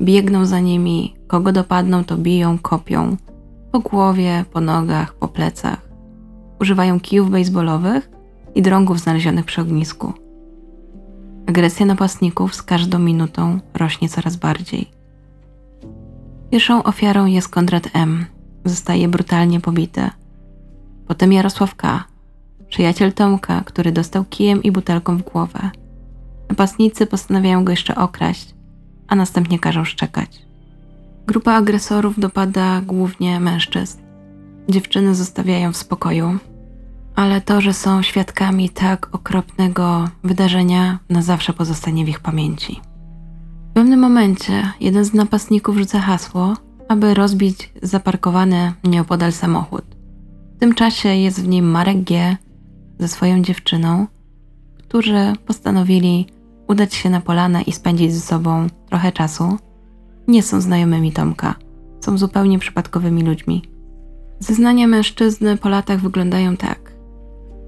Biegną 0.00 0.46
za 0.46 0.60
nimi, 0.60 1.14
kogo 1.26 1.52
dopadną, 1.52 2.04
to 2.04 2.16
biją, 2.16 2.58
kopią 2.58 3.16
po 3.72 3.80
głowie, 3.80 4.44
po 4.52 4.60
nogach, 4.60 5.14
po 5.14 5.28
plecach. 5.28 5.88
Używają 6.60 7.00
kijów 7.00 7.30
baseballowych 7.30 8.13
i 8.54 8.62
drągów 8.62 9.00
znalezionych 9.00 9.44
przy 9.44 9.60
ognisku. 9.60 10.12
Agresja 11.46 11.86
napastników 11.86 12.54
z 12.54 12.62
każdą 12.62 12.98
minutą 12.98 13.60
rośnie 13.74 14.08
coraz 14.08 14.36
bardziej. 14.36 14.90
Pierwszą 16.50 16.82
ofiarą 16.82 17.26
jest 17.26 17.48
Konrad 17.48 17.88
M. 17.94 18.26
Zostaje 18.64 19.08
brutalnie 19.08 19.60
pobity. 19.60 20.10
Potem 21.08 21.32
Jarosław 21.32 21.74
K., 21.74 22.04
przyjaciel 22.68 23.12
Tomka, 23.12 23.60
który 23.60 23.92
dostał 23.92 24.24
kijem 24.24 24.62
i 24.62 24.72
butelką 24.72 25.16
w 25.16 25.22
głowę. 25.22 25.70
Napastnicy 26.48 27.06
postanawiają 27.06 27.64
go 27.64 27.70
jeszcze 27.70 27.94
okraść, 27.94 28.54
a 29.08 29.14
następnie 29.14 29.58
każą 29.58 29.84
szczekać. 29.84 30.42
Grupa 31.26 31.52
agresorów 31.52 32.20
dopada 32.20 32.80
głównie 32.80 33.40
mężczyzn. 33.40 33.98
Dziewczyny 34.68 35.14
zostawiają 35.14 35.72
w 35.72 35.76
spokoju, 35.76 36.38
ale 37.16 37.40
to, 37.40 37.60
że 37.60 37.72
są 37.72 38.02
świadkami 38.02 38.70
tak 38.70 39.08
okropnego 39.12 40.08
wydarzenia, 40.24 40.98
na 41.10 41.22
zawsze 41.22 41.52
pozostanie 41.52 42.04
w 42.04 42.08
ich 42.08 42.20
pamięci. 42.20 42.80
W 43.70 43.74
pewnym 43.74 44.00
momencie 44.00 44.72
jeden 44.80 45.04
z 45.04 45.14
napastników 45.14 45.76
rzuca 45.76 46.00
hasło, 46.00 46.54
aby 46.88 47.14
rozbić 47.14 47.72
zaparkowany 47.82 48.72
nieopodal 48.84 49.32
samochód. 49.32 49.84
W 50.56 50.60
tym 50.60 50.74
czasie 50.74 51.08
jest 51.08 51.42
w 51.42 51.48
nim 51.48 51.70
Marek 51.70 52.04
G. 52.04 52.36
ze 52.98 53.08
swoją 53.08 53.42
dziewczyną, 53.42 54.06
którzy 54.78 55.32
postanowili 55.46 56.26
udać 56.68 56.94
się 56.94 57.10
na 57.10 57.20
polanę 57.20 57.62
i 57.62 57.72
spędzić 57.72 58.12
ze 58.12 58.20
sobą 58.20 58.66
trochę 58.88 59.12
czasu. 59.12 59.58
Nie 60.28 60.42
są 60.42 60.60
znajomymi 60.60 61.12
Tomka, 61.12 61.54
są 62.00 62.18
zupełnie 62.18 62.58
przypadkowymi 62.58 63.22
ludźmi. 63.22 63.62
Zeznania 64.40 64.86
mężczyzny 64.86 65.56
po 65.56 65.68
latach 65.68 66.00
wyglądają 66.00 66.56
tak. 66.56 66.83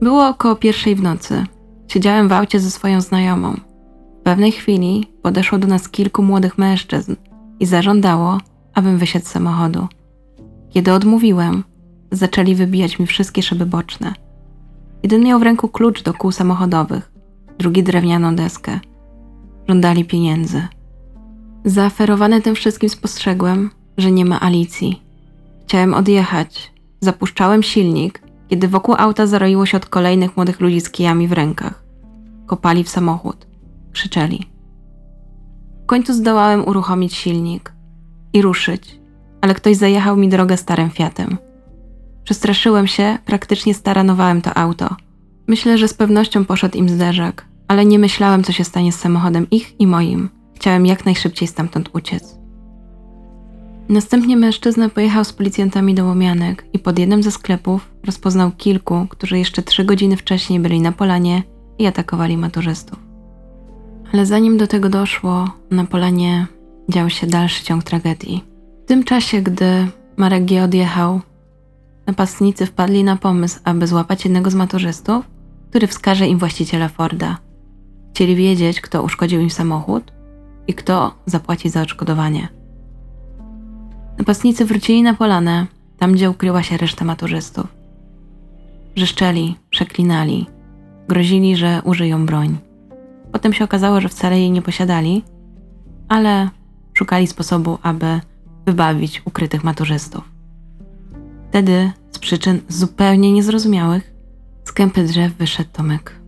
Było 0.00 0.28
około 0.28 0.56
pierwszej 0.56 0.94
w 0.94 1.02
nocy. 1.02 1.44
Siedziałem 1.88 2.28
w 2.28 2.32
aucie 2.32 2.60
ze 2.60 2.70
swoją 2.70 3.00
znajomą. 3.00 3.54
W 4.20 4.22
pewnej 4.22 4.52
chwili 4.52 5.06
podeszło 5.22 5.58
do 5.58 5.66
nas 5.66 5.88
kilku 5.88 6.22
młodych 6.22 6.58
mężczyzn 6.58 7.14
i 7.60 7.66
zażądało, 7.66 8.38
abym 8.74 8.98
wysiadł 8.98 9.24
z 9.24 9.28
samochodu. 9.28 9.86
Kiedy 10.70 10.92
odmówiłem, 10.92 11.64
zaczęli 12.12 12.54
wybijać 12.54 12.98
mi 12.98 13.06
wszystkie 13.06 13.42
szyby 13.42 13.66
boczne. 13.66 14.14
Jeden 15.02 15.24
miał 15.24 15.38
w 15.38 15.42
ręku 15.42 15.68
klucz 15.68 16.02
do 16.02 16.14
kół 16.14 16.32
samochodowych, 16.32 17.12
drugi 17.58 17.82
drewnianą 17.82 18.36
deskę. 18.36 18.80
Żądali 19.68 20.04
pieniędzy. 20.04 20.62
Zaaferowany 21.64 22.42
tym 22.42 22.54
wszystkim 22.54 22.88
spostrzegłem, 22.88 23.70
że 23.98 24.12
nie 24.12 24.24
ma 24.24 24.40
Alicji. 24.40 25.02
Chciałem 25.64 25.94
odjechać. 25.94 26.72
Zapuszczałem 27.00 27.62
silnik, 27.62 28.22
kiedy 28.48 28.68
wokół 28.68 28.94
auta 28.98 29.26
zaroiło 29.26 29.66
się 29.66 29.76
od 29.76 29.86
kolejnych 29.86 30.36
młodych 30.36 30.60
ludzi 30.60 30.80
z 30.80 30.90
kijami 30.90 31.28
w 31.28 31.32
rękach. 31.32 31.84
Kopali 32.46 32.84
w 32.84 32.88
samochód. 32.88 33.46
Krzyczeli. 33.92 34.50
W 35.82 35.86
końcu 35.86 36.14
zdołałem 36.14 36.68
uruchomić 36.68 37.14
silnik 37.14 37.72
i 38.32 38.42
ruszyć, 38.42 39.00
ale 39.40 39.54
ktoś 39.54 39.76
zajechał 39.76 40.16
mi 40.16 40.28
drogę 40.28 40.56
starym 40.56 40.90
Fiatem. 40.90 41.38
Przestraszyłem 42.24 42.86
się, 42.86 43.18
praktycznie 43.24 43.74
staranowałem 43.74 44.42
to 44.42 44.56
auto. 44.56 44.96
Myślę, 45.48 45.78
że 45.78 45.88
z 45.88 45.94
pewnością 45.94 46.44
poszedł 46.44 46.78
im 46.78 46.88
zderzak, 46.88 47.46
ale 47.68 47.86
nie 47.86 47.98
myślałem, 47.98 48.44
co 48.44 48.52
się 48.52 48.64
stanie 48.64 48.92
z 48.92 48.98
samochodem 48.98 49.50
ich 49.50 49.80
i 49.80 49.86
moim. 49.86 50.28
Chciałem 50.54 50.86
jak 50.86 51.04
najszybciej 51.04 51.48
stamtąd 51.48 51.90
uciec. 51.92 52.35
Następnie 53.88 54.36
mężczyzna 54.36 54.88
pojechał 54.88 55.24
z 55.24 55.32
policjantami 55.32 55.94
do 55.94 56.04
Łomianek 56.04 56.66
i 56.72 56.78
pod 56.78 56.98
jednym 56.98 57.22
ze 57.22 57.30
sklepów 57.30 57.90
rozpoznał 58.06 58.50
kilku, 58.50 59.06
którzy 59.10 59.38
jeszcze 59.38 59.62
trzy 59.62 59.84
godziny 59.84 60.16
wcześniej 60.16 60.60
byli 60.60 60.80
na 60.80 60.92
polanie 60.92 61.42
i 61.78 61.86
atakowali 61.86 62.36
maturzystów. 62.36 62.98
Ale 64.12 64.26
zanim 64.26 64.56
do 64.56 64.66
tego 64.66 64.88
doszło, 64.88 65.50
na 65.70 65.84
polanie 65.84 66.46
dział 66.88 67.10
się 67.10 67.26
dalszy 67.26 67.64
ciąg 67.64 67.84
tragedii. 67.84 68.44
W 68.84 68.88
tym 68.88 69.04
czasie, 69.04 69.42
gdy 69.42 69.86
Marek 70.16 70.44
G. 70.44 70.62
odjechał, 70.62 71.20
napastnicy 72.06 72.66
wpadli 72.66 73.04
na 73.04 73.16
pomysł, 73.16 73.60
aby 73.64 73.86
złapać 73.86 74.24
jednego 74.24 74.50
z 74.50 74.54
maturzystów, 74.54 75.24
który 75.70 75.86
wskaże 75.86 76.26
im 76.26 76.38
właściciela 76.38 76.88
Forda. 76.88 77.38
Chcieli 78.14 78.36
wiedzieć, 78.36 78.80
kto 78.80 79.02
uszkodził 79.02 79.40
im 79.40 79.50
samochód 79.50 80.12
i 80.66 80.74
kto 80.74 81.14
zapłaci 81.26 81.68
za 81.68 81.82
odszkodowanie. 81.82 82.55
Napastnicy 84.18 84.64
wrócili 84.64 85.02
na 85.02 85.14
polanę, 85.14 85.66
tam 85.98 86.12
gdzie 86.12 86.30
ukryła 86.30 86.62
się 86.62 86.76
reszta 86.76 87.04
maturzystów. 87.04 87.66
Wrzeszczeli, 88.96 89.56
przeklinali, 89.70 90.46
grozili, 91.08 91.56
że 91.56 91.80
użyją 91.84 92.26
broń. 92.26 92.58
Potem 93.32 93.52
się 93.52 93.64
okazało, 93.64 94.00
że 94.00 94.08
wcale 94.08 94.38
jej 94.40 94.50
nie 94.50 94.62
posiadali, 94.62 95.24
ale 96.08 96.48
szukali 96.94 97.26
sposobu, 97.26 97.78
aby 97.82 98.20
wybawić 98.66 99.22
ukrytych 99.24 99.64
maturzystów. 99.64 100.24
Wtedy, 101.48 101.92
z 102.10 102.18
przyczyn 102.18 102.60
zupełnie 102.68 103.32
niezrozumiałych, 103.32 104.14
z 104.64 104.72
kępy 104.72 105.04
drzew 105.04 105.32
wyszedł 105.32 105.70
Tomek. 105.72 106.20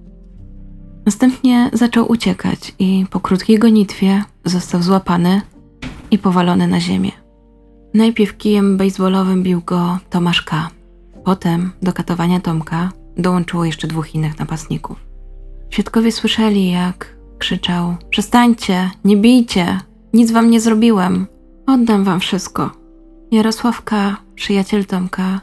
Następnie 1.07 1.71
zaczął 1.73 2.11
uciekać 2.13 2.75
i 2.79 3.07
po 3.11 3.21
krótkiej 3.21 3.59
gonitwie 3.59 4.25
został 4.45 4.83
złapany 4.83 5.43
i 6.11 6.19
powalony 6.19 6.67
na 6.67 6.81
ziemię. 6.81 7.28
Najpierw 7.95 8.37
kijem 8.37 8.77
baseballowym 8.77 9.43
bił 9.43 9.63
go 9.67 9.99
Tomasz 10.11 10.43
K. 10.43 10.71
Potem 11.25 11.71
do 11.83 11.93
katowania 11.93 12.41
Tomka 12.41 12.93
dołączyło 13.17 13.65
jeszcze 13.65 13.89
dwóch 13.89 14.15
innych 14.15 14.39
napastników. 14.39 14.99
Świadkowie 15.71 16.13
słyszeli, 16.13 16.71
jak 16.71 17.17
krzyczał: 17.39 17.97
Przestańcie, 18.11 18.91
nie 19.05 19.17
bijcie, 19.17 19.81
nic 20.13 20.31
wam 20.31 20.51
nie 20.51 20.61
zrobiłem, 20.61 21.27
oddam 21.67 22.05
wam 22.05 22.21
wszystko. 22.21 22.71
Jarosław 23.31 23.83
K., 23.83 24.17
przyjaciel 24.35 24.85
Tomka, 24.85 25.41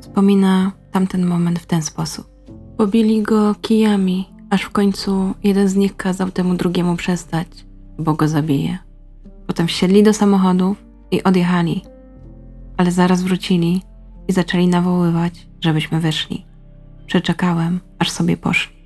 wspomina 0.00 0.72
tamten 0.90 1.26
moment 1.26 1.58
w 1.58 1.66
ten 1.66 1.82
sposób. 1.82 2.26
Pobili 2.76 3.22
go 3.22 3.54
kijami, 3.60 4.28
aż 4.50 4.62
w 4.62 4.70
końcu 4.70 5.34
jeden 5.44 5.68
z 5.68 5.76
nich 5.76 5.96
kazał 5.96 6.30
temu 6.30 6.54
drugiemu 6.54 6.96
przestać, 6.96 7.48
bo 7.98 8.14
go 8.14 8.28
zabije. 8.28 8.78
Potem 9.46 9.66
wsiedli 9.66 10.02
do 10.02 10.12
samochodów 10.12 10.87
i 11.10 11.22
odjechali, 11.22 11.82
ale 12.76 12.92
zaraz 12.92 13.22
wrócili 13.22 13.82
i 14.28 14.32
zaczęli 14.32 14.68
nawoływać, 14.68 15.48
żebyśmy 15.60 16.00
wyszli. 16.00 16.46
Przeczekałem, 17.06 17.80
aż 17.98 18.10
sobie 18.10 18.36
poszli. 18.36 18.78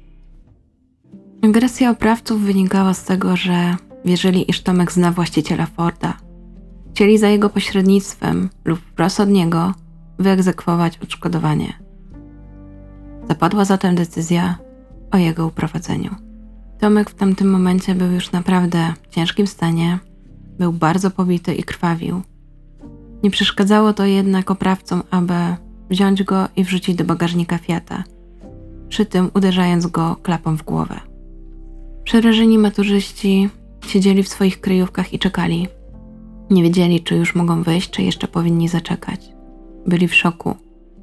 Agresja 1.43 1.91
oprawców 1.91 2.41
wynikała 2.41 2.95
z 2.95 3.05
tego, 3.05 3.37
że 3.37 3.77
wierzyli, 4.05 4.51
iż 4.51 4.63
Tomek 4.63 4.93
zna 4.93 5.13
właściciela 5.13 5.67
Forda. 5.67 6.17
Chcieli 6.95 7.19
za 7.19 7.29
jego 7.29 7.51
pośrednictwem 7.51 8.51
lub 8.65 8.81
wprost 8.81 9.21
od 9.21 9.29
niego 9.29 9.75
wyegzekwować 10.19 10.99
odszkodowanie. 11.03 11.73
Zapadła 13.29 13.65
zatem 13.65 13.95
decyzja 13.95 14.59
o 15.11 15.17
jego 15.17 15.47
uprowadzeniu. 15.47 16.15
Tomek 16.79 17.11
w 17.11 17.15
tamtym 17.15 17.51
momencie 17.51 17.95
był 17.95 18.11
już 18.13 18.33
naprawdę 18.33 18.95
w 19.03 19.15
ciężkim 19.15 19.47
stanie 19.47 19.99
był 20.59 20.73
bardzo 20.73 21.11
pobity 21.11 21.55
i 21.55 21.63
krwawił. 21.63 22.23
Nie 23.23 23.31
przeszkadzało 23.31 23.93
to 23.93 24.05
jednak 24.05 24.51
oprawcom, 24.51 25.03
aby 25.11 25.35
wziąć 25.91 26.23
go 26.23 26.49
i 26.57 26.65
wrzucić 26.65 26.97
do 26.97 27.05
bagażnika 27.05 27.59
Fiata, 27.59 28.05
przy 28.89 29.07
tym 29.07 29.31
uderzając 29.35 29.87
go 29.87 30.17
klapą 30.17 30.57
w 30.57 30.63
głowę. 30.63 31.01
Przerażeni 32.05 32.59
maturzyści 32.59 33.49
siedzieli 33.87 34.23
w 34.23 34.29
swoich 34.29 34.61
kryjówkach 34.61 35.15
i 35.15 35.19
czekali. 35.19 35.69
Nie 36.51 36.63
wiedzieli, 36.63 37.03
czy 37.03 37.17
już 37.17 37.35
mogą 37.35 37.63
wyjść, 37.63 37.91
czy 37.91 38.03
jeszcze 38.03 38.29
powinni 38.29 38.69
zaczekać. 38.69 39.33
Byli 39.87 40.09
w 40.09 40.15
szoku, 40.15 40.55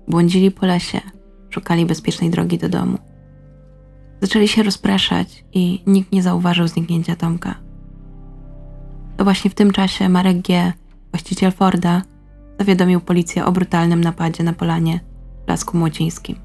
błądzili 0.07 0.51
po 0.51 0.65
lesie, 0.65 1.01
szukali 1.49 1.85
bezpiecznej 1.85 2.29
drogi 2.29 2.57
do 2.57 2.69
domu. 2.69 2.97
Zaczęli 4.21 4.47
się 4.47 4.63
rozpraszać 4.63 5.45
i 5.53 5.83
nikt 5.87 6.11
nie 6.11 6.23
zauważył 6.23 6.67
zniknięcia 6.67 7.15
Tomka. 7.15 7.68
To 9.19 9.23
właśnie 9.23 9.51
w 9.51 9.55
tym 9.55 9.71
czasie 9.71 10.09
Marek 10.09 10.41
G., 10.41 10.73
właściciel 11.11 11.51
Forda, 11.51 12.01
zawiadomił 12.59 13.01
policję 13.01 13.45
o 13.45 13.51
brutalnym 13.51 14.01
napadzie 14.01 14.43
na 14.43 14.53
polanie 14.53 14.99
w 15.45 15.49
Lasku 15.49 15.77
Młocińskim. 15.77 16.35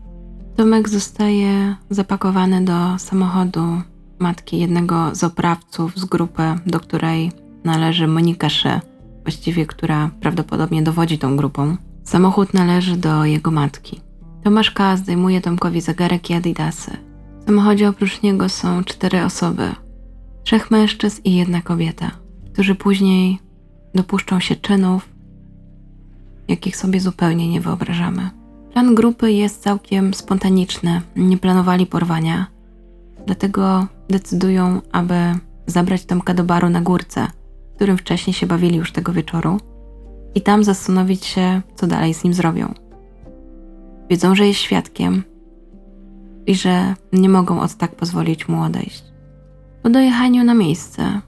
Tomek 0.57 0.88
zostaje 0.88 1.76
zapakowany 1.90 2.64
do 2.64 2.99
samochodu 2.99 3.83
matki 4.19 4.59
jednego 4.59 5.14
z 5.14 5.25
oprawców 5.25 5.99
z 5.99 6.04
grupy, 6.04 6.43
do 6.66 6.81
której 6.81 7.33
należy 7.64 8.07
Monika 8.07 8.49
Szy, 8.49 8.81
właściwie 9.23 9.66
która 9.66 10.11
prawdopodobnie 10.21 10.83
dowodzi 10.83 11.19
tą 11.19 11.37
grupą. 11.37 11.76
Samochód 12.04 12.54
należy 12.54 12.97
do 12.97 13.25
jego 13.25 13.50
matki. 13.50 14.00
Tomasz 14.45 14.71
K. 14.71 14.97
zdejmuje 14.97 15.40
Tomkowi 15.40 15.81
zegarek 15.81 16.31
i 16.31 16.35
adidasy. 16.35 16.90
W 17.40 17.45
samochodzie 17.47 17.88
oprócz 17.88 18.23
niego 18.23 18.49
są 18.49 18.85
cztery 18.85 19.25
osoby. 19.25 19.75
Trzech 20.45 20.71
mężczyzn 20.71 21.21
i 21.25 21.35
jedna 21.35 21.62
kobieta, 21.62 22.24
którzy 22.55 22.75
później 22.75 23.39
dopuszczą 23.95 24.41
się 24.41 24.57
czynów, 24.57 25.09
jakich 26.49 26.77
sobie 26.77 27.01
zupełnie 27.01 27.49
nie 27.49 27.61
wyobrażamy. 27.61 28.31
Plan 28.73 28.95
grupy 28.95 29.33
jest 29.33 29.63
całkiem 29.63 30.15
spontaniczny. 30.15 31.01
Nie 31.17 31.39
planowali 31.39 31.87
porwania, 31.87 32.47
dlatego 33.27 33.87
decydują, 34.09 34.81
aby 34.93 35.15
zabrać 35.67 36.05
Tomka 36.05 36.35
do 36.35 36.45
baru 36.45 36.69
na 36.69 36.81
górce, 36.81 37.27
w 37.73 37.75
którym 37.77 37.99
wcześniej 37.99 38.35
się 38.35 38.47
bawili 38.47 38.77
już 38.77 38.93
tego 38.93 39.13
wieczoru, 39.13 39.61
i 40.35 40.41
tam 40.41 40.65
zastanowić 40.65 41.27
się, 41.27 41.63
co 41.75 41.87
dalej 41.87 42.15
z 42.15 42.25
nim 42.25 42.35
zrobią. 42.35 42.75
Wiedzą, 44.11 44.35
że 44.35 44.47
jest 44.47 44.61
świadkiem 44.61 45.23
i 46.47 46.55
że 46.55 46.95
nie 47.13 47.29
mogą 47.29 47.61
od 47.61 47.75
tak 47.75 47.97
pozwolić 47.97 48.49
mu 48.49 48.63
odejść. 48.63 49.05
Po 49.83 49.91
dojechaniu 49.91 50.45
na 50.45 50.55
miejsce 50.55 51.21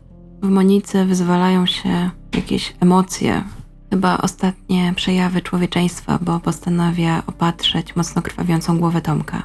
w 0.42 0.48
Monice 0.48 1.04
wyzwalają 1.04 1.66
się 1.66 2.10
jakieś 2.34 2.74
emocje, 2.80 3.44
chyba 3.90 4.18
ostatnie 4.18 4.92
przejawy 4.96 5.42
człowieczeństwa, 5.42 6.18
bo 6.22 6.40
postanawia 6.40 7.22
opatrzeć 7.26 7.96
mocno 7.96 8.22
krwawiącą 8.22 8.78
głowę 8.78 9.00
Tomka. 9.00 9.42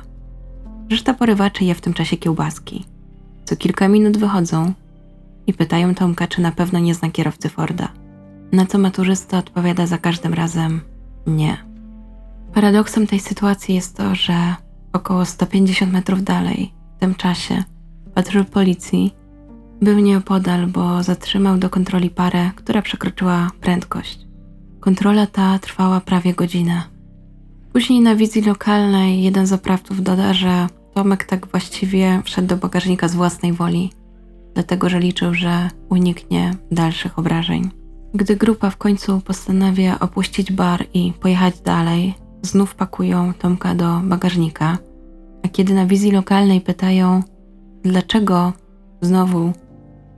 Reszta 0.90 1.14
porywaczy 1.14 1.66
je 1.66 1.76
w 1.76 1.82
tym 1.82 1.94
czasie 1.94 2.18
kiełbaski. 2.18 2.86
Co 3.46 3.56
kilka 3.56 3.88
minut 3.88 4.18
wychodzą 4.18 4.74
i 5.48 5.54
pytają 5.54 5.96
Tomka, 5.96 6.28
czy 6.28 6.42
na 6.42 6.52
pewno 6.52 6.80
nie 6.80 6.96
zna 6.96 7.10
kierowcy 7.10 7.50
Forda. 7.50 7.88
Na 8.52 8.66
co 8.66 8.78
maturzysta 8.78 9.38
odpowiada 9.38 9.88
za 9.88 9.98
każdym 9.98 10.34
razem 10.34 10.82
nie. 11.28 11.58
Paradoksem 12.54 13.08
tej 13.08 13.20
sytuacji 13.20 13.76
jest 13.76 13.98
to, 13.98 14.16
że 14.16 14.56
około 14.94 15.26
150 15.26 15.94
metrów 15.94 16.24
dalej, 16.24 16.74
w 16.98 17.00
tym 17.00 17.16
czasie, 17.16 17.64
patrol 18.16 18.46
policji 18.46 19.21
był 19.82 20.00
nieopodal, 20.00 20.68
bo 20.68 21.04
zatrzymał 21.04 21.58
do 21.58 21.70
kontroli 21.70 22.10
parę, 22.10 22.52
która 22.56 22.82
przekroczyła 22.82 23.52
prędkość. 23.62 24.20
Kontrola 24.80 25.28
ta 25.28 25.60
trwała 25.60 26.02
prawie 26.02 26.34
godzinę. 26.34 26.82
Później 27.74 28.02
na 28.02 28.16
wizji 28.16 28.42
lokalnej 28.42 29.24
jeden 29.24 29.48
z 29.48 29.54
oprawców 29.54 30.04
doda, 30.04 30.34
że 30.34 30.68
Tomek 30.94 31.24
tak 31.24 31.48
właściwie 31.48 32.22
wszedł 32.26 32.48
do 32.48 32.58
bagażnika 32.58 33.08
z 33.08 33.16
własnej 33.16 33.54
woli, 33.54 33.92
dlatego 34.54 34.90
że 34.90 35.00
liczył, 35.00 35.34
że 35.34 35.70
uniknie 35.90 36.56
dalszych 36.72 37.20
obrażeń. 37.20 37.70
Gdy 38.14 38.36
grupa 38.36 38.70
w 38.70 38.78
końcu 38.78 39.22
postanawia 39.22 40.00
opuścić 40.00 40.52
bar 40.52 40.86
i 40.94 41.14
pojechać 41.14 41.60
dalej, 41.62 42.14
znów 42.42 42.76
pakują 42.76 43.34
Tomka 43.34 43.76
do 43.76 44.02
bagażnika, 44.04 44.78
a 45.46 45.48
kiedy 45.48 45.74
na 45.74 45.86
wizji 45.86 46.12
lokalnej 46.12 46.62
pytają, 46.62 47.24
dlaczego 47.84 48.54
znowu 49.02 49.54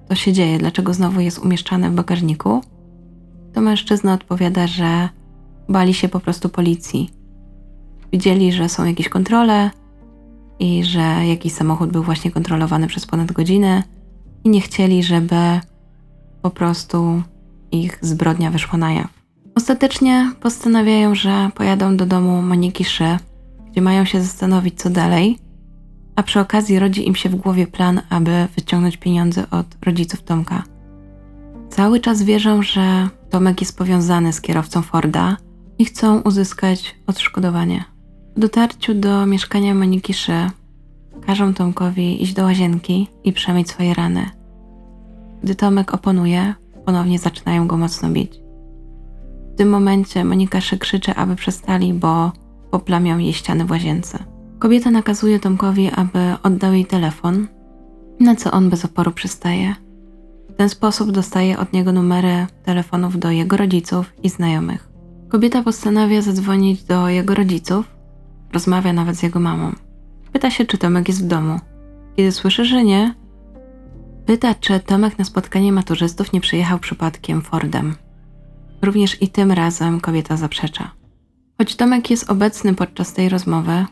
to 0.07 0.15
się 0.15 0.33
dzieje, 0.33 0.57
dlaczego 0.57 0.93
znowu 0.93 1.19
jest 1.19 1.39
umieszczany 1.39 1.89
w 1.89 1.93
bagażniku, 1.93 2.61
to 3.53 3.61
mężczyzna 3.61 4.13
odpowiada, 4.13 4.67
że 4.67 5.09
bali 5.69 5.93
się 5.93 6.09
po 6.09 6.19
prostu 6.19 6.49
policji. 6.49 7.09
Widzieli, 8.11 8.51
że 8.51 8.69
są 8.69 8.85
jakieś 8.85 9.09
kontrole 9.09 9.71
i 10.59 10.83
że 10.83 10.99
jakiś 11.27 11.53
samochód 11.53 11.91
był 11.91 12.03
właśnie 12.03 12.31
kontrolowany 12.31 12.87
przez 12.87 13.05
ponad 13.05 13.31
godzinę 13.31 13.83
i 14.43 14.49
nie 14.49 14.61
chcieli, 14.61 15.03
żeby 15.03 15.35
po 16.41 16.49
prostu 16.49 17.23
ich 17.71 17.97
zbrodnia 18.01 18.51
wyszła 18.51 18.79
na 18.79 18.93
jaw. 18.93 19.07
Ostatecznie 19.55 20.31
postanawiają, 20.41 21.15
że 21.15 21.49
pojadą 21.55 21.97
do 21.97 22.05
domu 22.05 22.41
Moniki 22.41 22.83
Szy, 22.83 23.17
gdzie 23.71 23.81
mają 23.81 24.05
się 24.05 24.21
zastanowić, 24.21 24.81
co 24.81 24.89
dalej, 24.89 25.37
a 26.15 26.23
przy 26.23 26.39
okazji 26.39 26.79
rodzi 26.79 27.07
im 27.07 27.15
się 27.15 27.29
w 27.29 27.35
głowie 27.35 27.67
plan, 27.67 28.01
aby 28.09 28.47
wyciągnąć 28.55 28.97
pieniądze 28.97 29.49
od 29.51 29.65
rodziców 29.85 30.23
Tomka. 30.23 30.63
Cały 31.69 31.99
czas 31.99 32.23
wierzą, 32.23 32.61
że 32.61 33.09
Tomek 33.29 33.61
jest 33.61 33.77
powiązany 33.77 34.33
z 34.33 34.41
kierowcą 34.41 34.81
Forda 34.81 35.37
i 35.79 35.85
chcą 35.85 36.21
uzyskać 36.21 36.95
odszkodowanie. 37.07 37.83
W 38.35 38.39
dotarciu 38.39 38.93
do 38.93 39.25
mieszkania 39.25 39.75
Moniki 39.75 40.13
Szy 40.13 40.49
każą 41.25 41.53
Tomkowi 41.53 42.23
iść 42.23 42.33
do 42.33 42.43
łazienki 42.43 43.07
i 43.23 43.33
przemyć 43.33 43.69
swoje 43.69 43.93
rany. 43.93 44.29
Gdy 45.43 45.55
Tomek 45.55 45.93
oponuje, 45.93 46.53
ponownie 46.85 47.19
zaczynają 47.19 47.67
go 47.67 47.77
mocno 47.77 48.09
bić. 48.09 48.33
W 49.53 49.57
tym 49.57 49.69
momencie 49.69 50.25
Monika 50.25 50.61
Szy 50.61 50.77
krzyczy, 50.77 51.15
aby 51.15 51.35
przestali, 51.35 51.93
bo 51.93 52.31
poplamią 52.71 53.17
jej 53.17 53.33
ściany 53.33 53.65
w 53.65 53.71
łazience. 53.71 54.32
Kobieta 54.63 54.91
nakazuje 54.91 55.39
Tomkowi, 55.39 55.91
aby 55.91 56.19
oddał 56.43 56.73
jej 56.73 56.85
telefon, 56.85 57.47
na 58.19 58.35
co 58.35 58.51
on 58.51 58.69
bez 58.69 58.85
oporu 58.85 59.11
przystaje. 59.11 59.75
W 60.49 60.53
ten 60.53 60.69
sposób 60.69 61.11
dostaje 61.11 61.59
od 61.59 61.73
niego 61.73 61.91
numery 61.91 62.47
telefonów 62.65 63.19
do 63.19 63.31
jego 63.31 63.57
rodziców 63.57 64.13
i 64.23 64.29
znajomych. 64.29 64.89
Kobieta 65.29 65.63
postanawia 65.63 66.21
zadzwonić 66.21 66.83
do 66.83 67.09
jego 67.09 67.35
rodziców, 67.35 67.95
rozmawia 68.53 68.93
nawet 68.93 69.15
z 69.15 69.23
jego 69.23 69.39
mamą. 69.39 69.71
Pyta 70.33 70.51
się, 70.51 70.65
czy 70.65 70.77
Tomek 70.77 71.07
jest 71.07 71.23
w 71.25 71.27
domu. 71.27 71.59
Kiedy 72.15 72.31
słyszy, 72.31 72.65
że 72.65 72.83
nie, 72.83 73.15
pyta, 74.25 74.55
czy 74.55 74.79
Tomek 74.79 75.19
na 75.19 75.25
spotkanie 75.25 75.71
maturzystów 75.71 76.33
nie 76.33 76.41
przyjechał 76.41 76.79
przypadkiem 76.79 77.41
Fordem. 77.41 77.95
Również 78.81 79.21
i 79.21 79.27
tym 79.27 79.51
razem 79.51 79.99
kobieta 79.99 80.37
zaprzecza. 80.37 80.91
Choć 81.57 81.75
Tomek 81.75 82.09
jest 82.09 82.29
obecny 82.29 82.73
podczas 82.73 83.13
tej 83.13 83.29
rozmowy, 83.29 83.85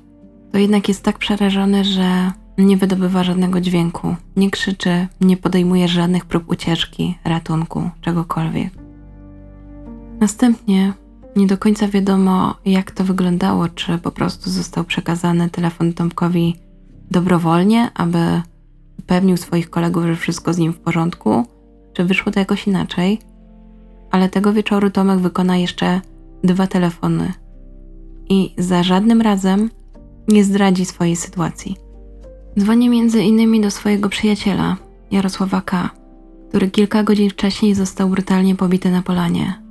to 0.52 0.58
jednak 0.58 0.88
jest 0.88 1.04
tak 1.04 1.18
przerażony, 1.18 1.84
że 1.84 2.32
nie 2.58 2.78
wydobywa 2.78 3.24
żadnego 3.24 3.62
dźwięku, 3.62 4.16
nie 4.36 4.52
krzyczy, 4.52 5.08
nie 5.22 5.38
podejmuje 5.38 5.88
żadnych 5.88 6.26
prób 6.26 6.50
ucieczki, 6.50 7.18
ratunku, 7.24 7.90
czegokolwiek. 8.02 8.74
Następnie 10.20 10.94
nie 11.36 11.48
do 11.48 11.58
końca 11.58 11.88
wiadomo, 11.88 12.56
jak 12.66 12.92
to 12.92 13.04
wyglądało, 13.04 13.70
czy 13.70 13.98
po 13.98 14.12
prostu 14.12 14.50
został 14.50 14.84
przekazany 14.84 15.50
telefon 15.50 15.94
Tomkowi 15.94 16.56
dobrowolnie, 17.12 17.92
aby 17.94 18.42
upewnił 19.00 19.38
swoich 19.38 19.70
kolegów, 19.70 20.06
że 20.06 20.16
wszystko 20.16 20.54
z 20.54 20.58
nim 20.58 20.74
w 20.74 20.80
porządku, 20.80 21.46
czy 21.94 22.06
wyszło 22.06 22.32
to 22.32 22.40
jakoś 22.40 22.68
inaczej. 22.68 23.20
Ale 24.12 24.30
tego 24.30 24.54
wieczoru 24.54 24.90
Tomek 24.90 25.20
wykona 25.20 25.58
jeszcze 25.58 26.02
dwa 26.44 26.68
telefony 26.68 27.34
i 28.30 28.54
za 28.58 28.84
żadnym 28.84 29.22
razem 29.22 29.70
nie 30.32 30.44
zdradzi 30.44 30.86
swojej 30.86 31.15
sytuacji. 31.15 31.76
Dzwoni 32.60 32.89
między 32.89 33.24
innymi 33.24 33.62
do 33.62 33.72
swojego 33.72 34.10
przyjaciela, 34.10 34.78
Jarosława 35.12 35.62
K., 35.62 35.89
który 36.50 36.72
kilka 36.72 37.04
godzin 37.04 37.30
wcześniej 37.30 37.76
został 37.76 38.10
brutalnie 38.10 38.56
pobity 38.56 38.91
na 38.91 39.02
polanie. 39.02 39.62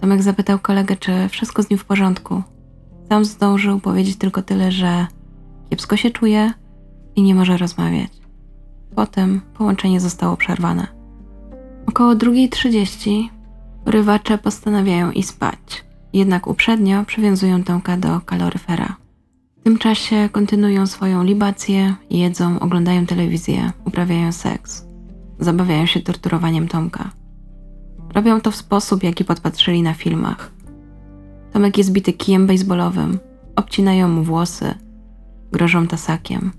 Tomek 0.00 0.22
zapytał 0.22 0.58
kolegę, 0.58 0.96
czy 0.96 1.28
wszystko 1.28 1.62
z 1.62 1.70
nim 1.70 1.78
w 1.78 1.84
porządku. 1.84 2.42
Sam 3.08 3.24
zdążył 3.24 3.80
powiedzieć 3.80 4.16
tylko 4.16 4.42
tyle, 4.42 4.72
że 4.72 5.06
kiepsko 5.70 5.96
się 5.96 6.10
czuje 6.10 6.52
i 7.16 7.22
nie 7.22 7.34
może 7.34 7.56
rozmawiać. 7.56 8.10
Potem 8.94 9.40
połączenie 9.58 10.00
zostało 10.00 10.36
przerwane. 10.36 10.86
Około 11.86 12.12
2.30 12.12 13.28
rywacze 13.86 14.38
postanawiają 14.38 15.10
i 15.10 15.22
spać, 15.22 15.84
jednak 16.12 16.46
uprzednio 16.46 17.04
przywiązują 17.04 17.64
Tomka 17.64 17.96
do 17.96 18.20
kaloryfera 18.20 19.05
tym 19.66 19.78
czasie 19.78 20.28
kontynuują 20.32 20.86
swoją 20.86 21.24
libację, 21.24 21.94
jedzą, 22.10 22.60
oglądają 22.60 23.06
telewizję, 23.06 23.72
uprawiają 23.84 24.32
seks. 24.32 24.86
Zabawiają 25.38 25.86
się 25.86 26.00
torturowaniem 26.00 26.68
Tomka. 26.68 27.10
Robią 28.14 28.40
to 28.40 28.50
w 28.50 28.56
sposób, 28.56 29.02
jaki 29.02 29.24
podpatrzyli 29.24 29.82
na 29.82 29.94
filmach. 29.94 30.52
Tomek 31.52 31.78
jest 31.78 31.92
bity 31.92 32.12
kijem 32.12 32.46
baseballowym, 32.46 33.18
obcinają 33.56 34.08
mu 34.08 34.22
włosy, 34.22 34.74
grożą 35.52 35.86
tasakiem. 35.86 36.52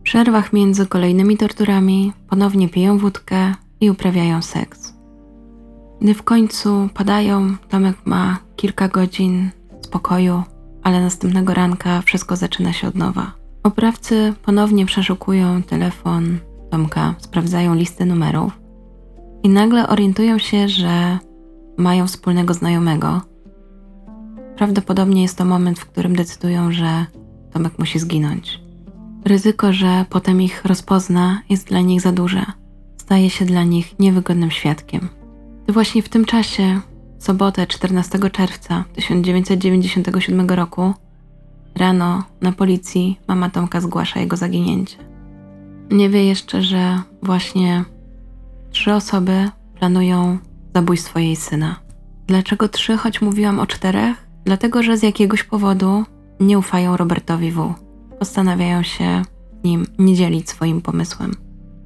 W 0.00 0.02
przerwach 0.02 0.52
między 0.52 0.86
kolejnymi 0.86 1.36
torturami 1.36 2.12
ponownie 2.28 2.68
piją 2.68 2.98
wódkę 2.98 3.54
i 3.80 3.90
uprawiają 3.90 4.42
seks. 4.42 4.94
Gdy 6.00 6.14
w 6.14 6.22
końcu 6.22 6.88
padają, 6.94 7.56
Tomek 7.68 7.96
ma 8.04 8.38
kilka 8.56 8.88
godzin 8.88 9.50
spokoju, 9.80 10.42
ale 10.82 11.00
następnego 11.00 11.54
ranka 11.54 12.02
wszystko 12.02 12.36
zaczyna 12.36 12.72
się 12.72 12.88
od 12.88 12.94
nowa. 12.94 13.32
Oprawcy 13.62 14.34
ponownie 14.42 14.86
przeszukują 14.86 15.62
telefon 15.62 16.38
Tomka, 16.70 17.14
sprawdzają 17.18 17.74
listę 17.74 18.04
numerów 18.04 18.60
i 19.42 19.48
nagle 19.48 19.88
orientują 19.88 20.38
się, 20.38 20.68
że 20.68 21.18
mają 21.78 22.06
wspólnego 22.06 22.54
znajomego. 22.54 23.20
Prawdopodobnie 24.56 25.22
jest 25.22 25.38
to 25.38 25.44
moment, 25.44 25.78
w 25.78 25.86
którym 25.86 26.16
decydują, 26.16 26.72
że 26.72 27.06
Tomek 27.52 27.78
musi 27.78 27.98
zginąć. 27.98 28.60
Ryzyko, 29.24 29.72
że 29.72 30.04
potem 30.10 30.42
ich 30.42 30.64
rozpozna, 30.64 31.42
jest 31.48 31.68
dla 31.68 31.80
nich 31.80 32.00
za 32.00 32.12
duże. 32.12 32.44
staje 32.96 33.30
się 33.30 33.44
dla 33.44 33.64
nich 33.64 33.98
niewygodnym 33.98 34.50
świadkiem. 34.50 35.08
To 35.66 35.72
właśnie 35.72 36.02
w 36.02 36.08
tym 36.08 36.24
czasie, 36.24 36.80
sobotę 37.22 37.66
14 37.66 38.30
czerwca 38.30 38.84
1997 38.94 40.50
roku, 40.50 40.94
rano 41.74 42.22
na 42.40 42.52
policji 42.52 43.20
mama 43.28 43.50
Tomka 43.50 43.80
zgłasza 43.80 44.20
jego 44.20 44.36
zaginięcie. 44.36 44.96
Nie 45.90 46.10
wie 46.10 46.24
jeszcze, 46.24 46.62
że 46.62 47.02
właśnie 47.22 47.84
trzy 48.70 48.94
osoby 48.94 49.48
planują 49.74 50.38
zabójstwo 50.74 51.18
jej 51.18 51.36
syna. 51.36 51.76
Dlaczego 52.26 52.68
trzy, 52.68 52.96
choć 52.96 53.20
mówiłam 53.20 53.60
o 53.60 53.66
czterech? 53.66 54.26
Dlatego, 54.44 54.82
że 54.82 54.96
z 54.96 55.02
jakiegoś 55.02 55.44
powodu 55.44 56.04
nie 56.40 56.58
ufają 56.58 56.96
Robertowi 56.96 57.50
W. 57.50 57.74
Postanawiają 58.18 58.82
się 58.82 59.22
nim 59.64 59.86
nie 59.98 60.14
dzielić 60.14 60.50
swoim 60.50 60.82
pomysłem. 60.82 61.32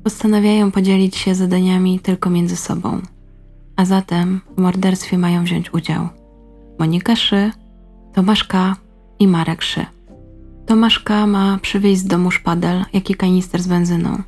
Postanawiają 0.04 0.70
podzielić 0.70 1.16
się 1.16 1.34
zadaniami 1.34 2.00
tylko 2.00 2.30
między 2.30 2.56
sobą. 2.56 3.00
A 3.76 3.84
zatem 3.84 4.40
w 4.56 4.60
morderstwie 4.60 5.18
mają 5.18 5.44
wziąć 5.44 5.74
udział 5.74 6.08
Monika 6.78 7.16
Szy, 7.16 7.50
Tomasz 8.14 8.44
K. 8.44 8.76
i 9.18 9.28
Marek 9.28 9.62
Szy. 9.62 9.86
Tomasz 10.66 11.00
K. 11.00 11.26
ma 11.26 11.58
przywieźć 11.62 12.00
z 12.00 12.06
domu 12.06 12.30
szpadel, 12.30 12.84
jak 12.92 13.10
i 13.10 13.14
kanister 13.14 13.62
z 13.62 13.66
benzyną. 13.66 14.22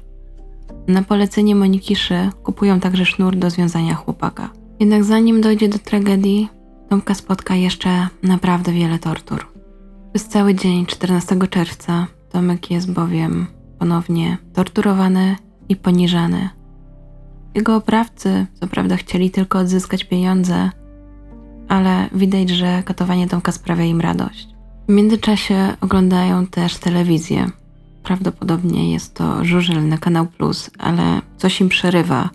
Na 0.88 1.02
polecenie 1.02 1.54
Moniki 1.54 1.96
Szy 1.96 2.30
kupują 2.42 2.80
także 2.80 3.04
sznur 3.04 3.36
do 3.36 3.50
związania 3.50 3.94
chłopaka. 3.94 4.50
Jednak 4.80 5.04
zanim 5.04 5.40
dojdzie 5.40 5.68
do 5.68 5.78
tragedii, 5.78 6.48
Tomka 6.88 7.14
spotka 7.14 7.54
jeszcze 7.54 8.08
naprawdę 8.22 8.72
wiele 8.72 8.98
tortur. 8.98 9.46
Przez 10.12 10.28
cały 10.28 10.54
dzień 10.54 10.86
14 10.86 11.36
czerwca 11.50 12.06
Tomek 12.32 12.70
jest 12.70 12.92
bowiem 12.92 13.46
ponownie 13.78 14.38
torturowany 14.54 15.36
i 15.68 15.76
poniżany. 15.76 16.48
Jego 17.54 17.76
oprawcy, 17.76 18.46
co 18.60 18.66
prawda, 18.66 18.96
chcieli 18.96 19.30
tylko 19.30 19.58
odzyskać 19.58 20.04
pieniądze, 20.04 20.70
ale 21.68 22.08
widać, 22.12 22.50
że 22.50 22.82
katowanie 22.82 23.28
Tomka 23.28 23.52
sprawia 23.52 23.84
im 23.84 24.00
radość. 24.00 24.48
W 24.88 24.92
międzyczasie 24.92 25.76
oglądają 25.80 26.46
też 26.46 26.76
telewizję. 26.76 27.50
Prawdopodobnie 28.02 28.92
jest 28.92 29.14
to 29.14 29.44
żużel 29.44 29.98
Kanał 30.00 30.26
Plus, 30.26 30.70
ale 30.78 31.20
coś 31.36 31.60
im 31.60 31.68
przerywa. 31.68 32.30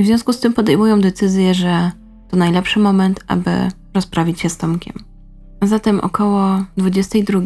W 0.00 0.06
związku 0.06 0.32
z 0.32 0.40
tym 0.40 0.52
podejmują 0.52 1.00
decyzję, 1.00 1.54
że 1.54 1.90
to 2.28 2.36
najlepszy 2.36 2.78
moment, 2.78 3.24
aby 3.28 3.50
rozprawić 3.94 4.40
się 4.40 4.48
z 4.48 4.56
Tomkiem. 4.56 4.94
A 5.60 5.66
zatem 5.66 6.00
około 6.00 6.64
22 6.76 7.40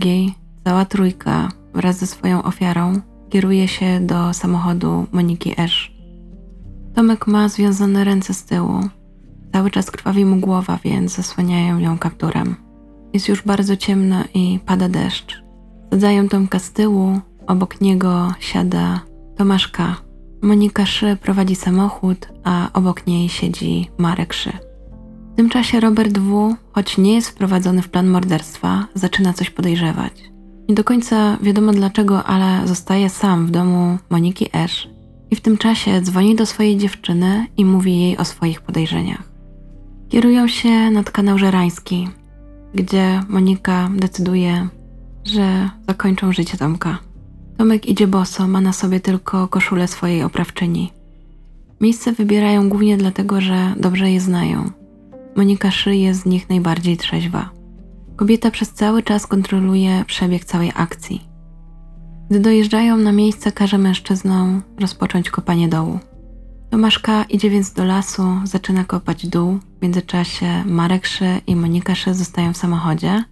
cała 0.65 0.85
trójka 0.85 1.49
wraz 1.75 1.99
ze 1.99 2.07
swoją 2.07 2.43
ofiarą 2.43 3.01
kieruje 3.31 3.69
się 3.69 4.01
do 4.01 4.33
samochodu 4.33 5.07
Moniki 5.13 5.55
Esz. 5.61 5.94
Tomek 6.95 7.27
ma 7.27 7.49
związane 7.49 8.05
ręce 8.05 8.35
z 8.35 8.45
tyłu. 8.45 8.81
Cały 9.53 9.71
czas 9.71 9.91
krwawi 9.91 10.25
mu 10.25 10.37
głowa, 10.37 10.79
więc 10.85 11.17
zasłaniają 11.17 11.79
ją 11.79 11.99
kapturem. 11.99 12.57
Jest 13.13 13.29
już 13.29 13.43
bardzo 13.43 13.77
ciemno 13.77 14.17
i 14.35 14.61
pada 14.67 14.89
deszcz. 14.89 15.43
Sadzają 15.91 16.29
Tomka 16.29 16.59
z 16.59 16.73
tyłu, 16.73 17.21
obok 17.47 17.81
niego 17.81 18.35
siada 18.41 19.01
Tomaszka. 19.37 19.97
Monika 20.43 20.87
Szy 20.87 21.17
prowadzi 21.23 21.55
samochód, 21.57 22.29
a 22.45 22.71
obok 22.73 23.07
niej 23.07 23.29
siedzi 23.29 23.91
Marek 23.99 24.33
Szy. 24.33 24.53
W 25.33 25.37
tym 25.37 25.49
czasie 25.49 25.81
Robert 25.81 26.19
W., 26.19 26.57
choć 26.73 26.99
nie 26.99 27.15
jest 27.15 27.29
wprowadzony 27.29 27.83
w 27.83 27.89
plan 27.89 28.09
morderstwa, 28.09 28.87
zaczyna 28.95 29.33
coś 29.33 29.51
podejrzewać. 29.51 30.13
Nie 30.69 30.75
do 30.75 30.85
końca 30.85 31.37
wiadomo 31.43 31.73
dlaczego, 31.73 32.25
ale 32.25 32.69
zostaje 32.69 33.09
sam 33.09 33.47
w 33.47 33.51
domu 33.51 33.99
Moniki 34.11 34.49
Esz 34.53 34.94
i 35.31 35.37
w 35.37 35.41
tym 35.41 35.59
czasie 35.59 36.01
dzwoni 36.01 36.37
do 36.37 36.47
swojej 36.47 36.77
dziewczyny 36.77 37.47
i 37.57 37.65
mówi 37.65 38.01
jej 38.01 38.17
o 38.17 38.25
swoich 38.25 38.61
podejrzeniach. 38.61 39.23
Kierują 40.09 40.49
się 40.49 40.91
nad 40.91 41.11
kanał 41.11 41.39
Żerański, 41.39 42.09
gdzie 42.75 43.23
Monika 43.29 43.91
decyduje, 43.97 44.69
że 45.25 45.71
zakończą 45.89 46.33
życie 46.33 46.59
Tomka. 46.59 46.99
Tomek 47.59 47.87
idzie 47.87 48.07
boso, 48.07 48.49
ma 48.49 48.61
na 48.61 48.73
sobie 48.73 49.01
tylko 49.01 49.49
koszulę 49.49 49.89
swojej 49.89 50.23
oprawczyni. 50.23 50.93
Miejsce 51.81 52.13
wybierają 52.13 52.69
głównie 52.69 52.97
dlatego, 52.97 53.41
że 53.41 53.75
dobrze 53.77 54.11
je 54.11 54.21
znają. 54.21 54.71
Monika 55.37 55.71
Szy 55.71 55.97
jest 55.97 56.21
z 56.21 56.27
nich 56.27 56.49
najbardziej 56.49 56.97
trzeźwa. 56.97 57.51
Kobieta 58.17 58.51
przez 58.51 58.73
cały 58.73 59.03
czas 59.03 59.27
kontroluje 59.27 60.05
przebieg 60.07 60.45
całej 60.45 60.73
akcji. 60.75 61.34
Gdy 62.31 62.41
dojeżdżają 62.41 62.97
na 62.97 63.13
miejsce, 63.13 63.53
każe 63.53 63.79
mężczyznom 63.79 64.63
rozpocząć 64.81 65.31
kopanie 65.31 65.69
dołu. 65.69 65.99
Tomaszka 66.71 67.25
idzie 67.25 67.51
więc 67.51 67.73
do 67.73 67.85
lasu, 67.85 68.23
zaczyna 68.45 68.85
kopać 68.85 69.27
dół. 69.27 69.59
W 69.79 69.83
międzyczasie 69.83 70.65
Marek 70.67 71.07
Szy 71.07 71.41
i 71.47 71.57
Monika 71.57 71.95
Szy 71.95 72.15
zostają 72.15 72.53
w 72.53 72.57
samochodzie, 72.57 73.25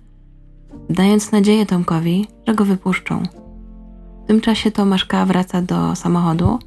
dając 0.90 1.33
nadzieję 1.33 1.66
Tomkowi, 1.66 2.26
że 2.48 2.55
go 2.55 2.64
wypuszczą. 2.64 3.22
W 4.24 4.26
tym 4.26 4.40
czasie 4.40 4.70
Tomaszka 4.70 5.26
wraca 5.26 5.62
do 5.62 5.96
samochodu 5.96 6.59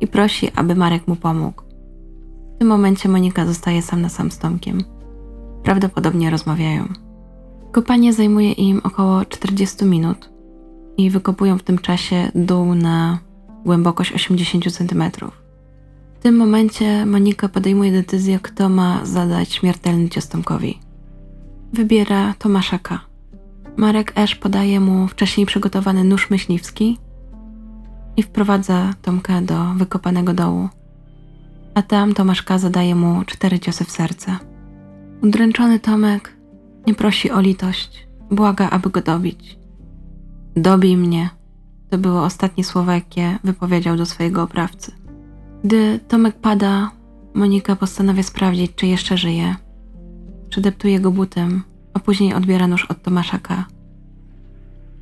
i 0.00 0.06
prosi, 0.06 0.50
aby 0.56 0.74
Marek 0.74 1.08
mu 1.08 1.16
pomógł. 1.16 1.62
W 2.54 2.58
tym 2.58 2.68
momencie 2.68 3.08
Monika 3.08 3.46
zostaje 3.46 3.82
sam 3.82 4.02
na 4.02 4.08
sam 4.08 4.30
z 4.30 4.38
Tomkiem. 4.38 4.84
Prawdopodobnie 5.62 6.30
rozmawiają. 6.30 6.88
Kopanie 7.72 8.12
zajmuje 8.12 8.52
im 8.52 8.80
około 8.84 9.24
40 9.24 9.84
minut 9.84 10.31
i 10.96 11.10
wykopują 11.10 11.58
w 11.58 11.62
tym 11.62 11.78
czasie 11.78 12.30
dół 12.34 12.74
na 12.74 13.18
głębokość 13.64 14.12
80 14.12 14.72
cm. 14.72 15.04
W 16.14 16.22
tym 16.22 16.36
momencie 16.36 17.06
Monika 17.06 17.48
podejmuje 17.48 17.92
decyzję, 17.92 18.38
kto 18.42 18.68
ma 18.68 19.04
zadać 19.04 19.52
śmiertelny 19.52 20.08
cios 20.08 20.28
Tomkowi. 20.28 20.78
Wybiera 21.72 22.34
Tomasza 22.38 22.78
K. 22.78 23.00
Marek 23.76 24.12
Esz 24.16 24.34
podaje 24.34 24.80
mu 24.80 25.08
wcześniej 25.08 25.46
przygotowany 25.46 26.04
nóż 26.04 26.30
myśliwski 26.30 26.98
i 28.16 28.22
wprowadza 28.22 28.94
Tomka 29.02 29.40
do 29.40 29.74
wykopanego 29.76 30.34
dołu. 30.34 30.68
A 31.74 31.82
tam 31.82 32.14
Tomasz 32.14 32.42
K. 32.42 32.58
zadaje 32.58 32.94
mu 32.94 33.24
cztery 33.26 33.58
ciosy 33.58 33.84
w 33.84 33.90
serce. 33.90 34.36
Udręczony 35.22 35.80
Tomek 35.80 36.36
nie 36.86 36.94
prosi 36.94 37.30
o 37.30 37.40
litość, 37.40 38.06
błaga, 38.30 38.70
aby 38.70 38.90
go 38.90 39.00
dobić. 39.00 39.61
Dobij 40.56 40.96
mnie. 40.96 41.30
To 41.90 41.98
były 41.98 42.20
ostatnie 42.20 42.64
słowa, 42.64 42.94
jakie 42.94 43.38
wypowiedział 43.44 43.96
do 43.96 44.06
swojego 44.06 44.42
oprawcy. 44.42 44.92
Gdy 45.64 46.00
Tomek 46.08 46.36
pada, 46.36 46.90
Monika 47.34 47.76
postanawia 47.76 48.22
sprawdzić, 48.22 48.74
czy 48.74 48.86
jeszcze 48.86 49.16
żyje. 49.16 49.56
Przedeptuje 50.48 51.00
go 51.00 51.10
butem, 51.10 51.62
a 51.94 51.98
później 51.98 52.34
odbiera 52.34 52.66
nóż 52.66 52.84
od 52.84 53.02
Tomasza 53.02 53.38
K. 53.38 53.64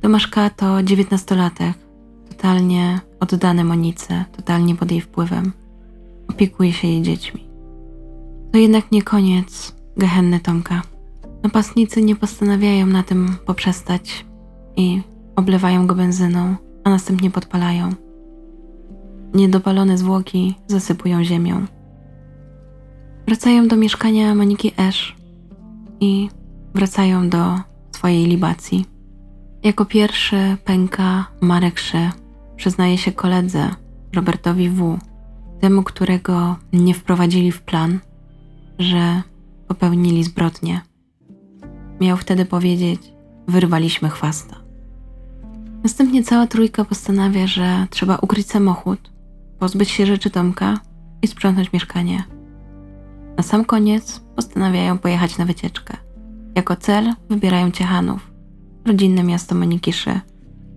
Tomasz 0.01 0.27
K. 0.27 0.49
to 0.49 0.83
dziewiętnastolatek, 0.83 1.77
totalnie 2.29 2.99
oddany 3.19 3.63
Monice, 3.63 4.25
totalnie 4.37 4.75
pod 4.75 4.91
jej 4.91 5.01
wpływem. 5.01 5.51
Opiekuje 6.27 6.73
się 6.73 6.87
jej 6.87 7.01
dziećmi. 7.01 7.47
To 8.51 8.57
jednak 8.57 8.91
nie 8.91 9.01
koniec 9.01 9.75
gehenny 9.97 10.39
Tomka. 10.39 10.81
Napastnicy 11.43 12.01
nie 12.01 12.15
postanawiają 12.15 12.85
na 12.85 13.03
tym 13.03 13.35
poprzestać 13.45 14.25
i 14.75 15.01
oblewają 15.41 15.87
go 15.87 15.95
benzyną, 15.95 16.55
a 16.83 16.89
następnie 16.89 17.31
podpalają. 17.31 17.89
Niedopalone 19.33 19.97
zwłoki 19.97 20.55
zasypują 20.67 21.23
ziemią. 21.23 21.65
Wracają 23.27 23.67
do 23.67 23.75
mieszkania 23.75 24.35
Moniki 24.35 24.71
Esz 24.77 25.15
i 25.99 26.29
wracają 26.75 27.29
do 27.29 27.59
swojej 27.95 28.25
libacji. 28.25 28.85
Jako 29.63 29.85
pierwszy 29.85 30.57
pęka 30.65 31.25
Marek 31.41 31.79
Szy. 31.79 32.09
Przyznaje 32.55 32.97
się 32.97 33.11
koledze 33.11 33.69
Robertowi 34.15 34.69
W., 34.69 34.99
temu, 35.59 35.83
którego 35.83 36.55
nie 36.73 36.93
wprowadzili 36.93 37.51
w 37.51 37.61
plan, 37.61 37.99
że 38.79 39.21
popełnili 39.67 40.23
zbrodnię. 40.23 40.81
Miał 42.01 42.17
wtedy 42.17 42.45
powiedzieć: 42.45 43.13
Wyrwaliśmy 43.47 44.09
chwasta. 44.09 44.60
Następnie 45.83 46.23
cała 46.23 46.47
trójka 46.47 46.85
postanawia, 46.85 47.47
że 47.47 47.87
trzeba 47.89 48.17
ukryć 48.17 48.47
samochód, 48.47 49.11
pozbyć 49.59 49.89
się 49.89 50.05
rzeczy 50.05 50.29
Tomka 50.29 50.79
i 51.21 51.27
sprzątnąć 51.27 51.73
mieszkanie. 51.73 52.23
Na 53.37 53.43
sam 53.43 53.65
koniec 53.65 54.21
postanawiają 54.35 54.97
pojechać 54.97 55.37
na 55.37 55.45
wycieczkę. 55.45 55.97
Jako 56.55 56.75
cel 56.75 57.13
wybierają 57.29 57.71
Ciechanów, 57.71 58.31
rodzinne 58.85 59.23
miasto 59.23 59.55
Monikiszy, 59.55 60.19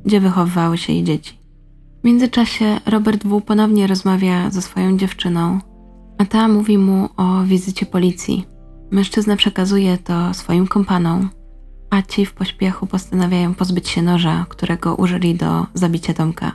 gdzie 0.05 0.21
wychowywały 0.21 0.79
się 0.79 0.93
jej 0.93 1.05
dzieci. 1.05 1.38
W 2.03 2.07
międzyczasie 2.07 2.81
Robert 2.87 3.25
W. 3.25 3.40
ponownie 3.40 3.87
rozmawia 3.87 4.51
ze 4.51 4.62
swoją 4.62 4.97
dziewczyną, 4.97 5.61
a 6.19 6.25
ta 6.25 6.49
mówi 6.49 6.79
mu 6.79 7.09
o 7.17 7.43
wizycie 7.45 7.87
policji. 7.87 8.47
Mężczyzna 8.90 9.37
przekazuje 9.37 9.99
to 9.99 10.35
swoim 10.35 10.67
kompanom, 10.67 11.31
a 11.94 12.02
ci 12.02 12.26
w 12.26 12.35
pośpiechu 12.35 12.87
postanawiają 12.87 13.54
pozbyć 13.54 13.88
się 13.88 14.02
noża, 14.02 14.46
którego 14.48 14.94
użyli 14.94 15.35
do 15.35 15.66
zabicia 15.74 16.14
Tomka. 16.14 16.52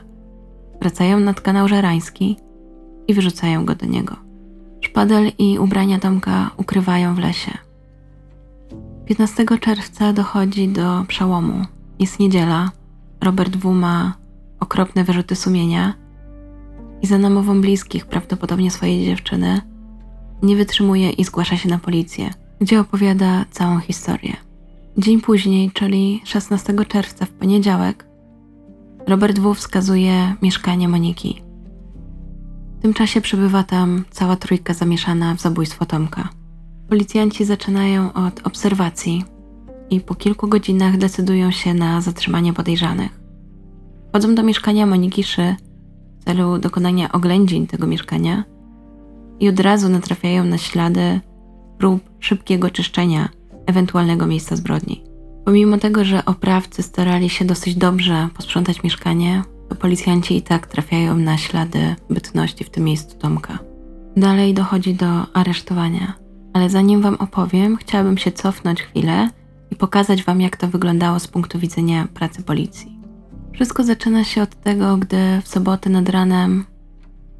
Wracają 0.80 1.20
nad 1.20 1.40
kanał 1.40 1.68
Żerański 1.68 2.36
i 3.08 3.14
wyrzucają 3.14 3.64
go 3.64 3.74
do 3.74 3.86
niego. 3.86 4.16
Szpadel 4.80 5.32
i 5.38 5.58
ubrania 5.58 5.98
Tomka 5.98 6.50
ukrywają 6.56 7.14
w 7.14 7.18
lesie. 7.18 7.58
15 9.06 9.44
czerwca 9.60 10.12
dochodzi 10.12 10.68
do 10.68 11.04
przełomu. 11.08 11.64
Jest 11.98 12.18
niedziela. 12.18 12.70
Robert 13.20 13.56
W. 13.56 13.72
ma 13.72 14.14
okropne 14.60 15.04
wyrzuty 15.04 15.36
sumienia 15.36 15.94
i 17.02 17.06
za 17.06 17.18
namową 17.18 17.60
bliskich, 17.60 18.06
prawdopodobnie 18.06 18.70
swojej 18.70 19.04
dziewczyny, 19.04 19.60
nie 20.42 20.56
wytrzymuje 20.56 21.10
i 21.10 21.24
zgłasza 21.24 21.56
się 21.56 21.68
na 21.68 21.78
policję, 21.78 22.30
gdzie 22.60 22.80
opowiada 22.80 23.44
całą 23.50 23.80
historię. 23.80 24.49
Dzień 24.98 25.20
później, 25.20 25.70
czyli 25.70 26.20
16 26.24 26.74
czerwca 26.88 27.26
w 27.26 27.30
poniedziałek, 27.30 28.06
Robert 29.06 29.38
W. 29.38 29.54
wskazuje 29.54 30.34
mieszkanie 30.42 30.88
Moniki. 30.88 31.42
W 32.78 32.82
tym 32.82 32.94
czasie 32.94 33.20
przybywa 33.20 33.62
tam 33.62 34.04
cała 34.10 34.36
trójka 34.36 34.74
zamieszana 34.74 35.34
w 35.34 35.40
zabójstwo 35.40 35.86
Tomka. 35.86 36.28
Policjanci 36.88 37.44
zaczynają 37.44 38.12
od 38.12 38.46
obserwacji 38.46 39.24
i 39.90 40.00
po 40.00 40.14
kilku 40.14 40.48
godzinach 40.48 40.96
decydują 40.96 41.50
się 41.50 41.74
na 41.74 42.00
zatrzymanie 42.00 42.52
podejrzanych. 42.52 43.20
Wchodzą 44.08 44.34
do 44.34 44.42
mieszkania 44.42 44.86
Moniki 44.86 45.24
Szy 45.24 45.56
w 46.20 46.24
celu 46.24 46.58
dokonania 46.58 47.12
oględzin 47.12 47.66
tego 47.66 47.86
mieszkania 47.86 48.44
i 49.40 49.48
od 49.48 49.60
razu 49.60 49.88
natrafiają 49.88 50.44
na 50.44 50.58
ślady 50.58 51.20
prób 51.78 52.10
szybkiego 52.20 52.70
czyszczenia 52.70 53.28
ewentualnego 53.66 54.26
miejsca 54.26 54.56
zbrodni. 54.56 55.04
Pomimo 55.44 55.78
tego, 55.78 56.04
że 56.04 56.24
oprawcy 56.24 56.82
starali 56.82 57.28
się 57.30 57.44
dosyć 57.44 57.74
dobrze 57.74 58.28
posprzątać 58.36 58.82
mieszkanie, 58.82 59.42
to 59.68 59.74
policjanci 59.74 60.36
i 60.36 60.42
tak 60.42 60.66
trafiają 60.66 61.16
na 61.16 61.38
ślady 61.38 61.96
bytności 62.10 62.64
w 62.64 62.70
tym 62.70 62.84
miejscu 62.84 63.18
Tomka. 63.18 63.58
Dalej 64.16 64.54
dochodzi 64.54 64.94
do 64.94 65.06
aresztowania, 65.34 66.14
ale 66.52 66.70
zanim 66.70 67.02
Wam 67.02 67.14
opowiem, 67.14 67.76
chciałabym 67.76 68.18
się 68.18 68.32
cofnąć 68.32 68.82
chwilę 68.82 69.28
i 69.70 69.76
pokazać 69.76 70.24
Wam, 70.24 70.40
jak 70.40 70.56
to 70.56 70.68
wyglądało 70.68 71.18
z 71.18 71.28
punktu 71.28 71.58
widzenia 71.58 72.08
pracy 72.14 72.42
policji. 72.42 73.00
Wszystko 73.52 73.84
zaczyna 73.84 74.24
się 74.24 74.42
od 74.42 74.54
tego, 74.60 74.96
gdy 74.96 75.16
w 75.42 75.48
sobotę 75.48 75.90
nad 75.90 76.08
ranem 76.08 76.64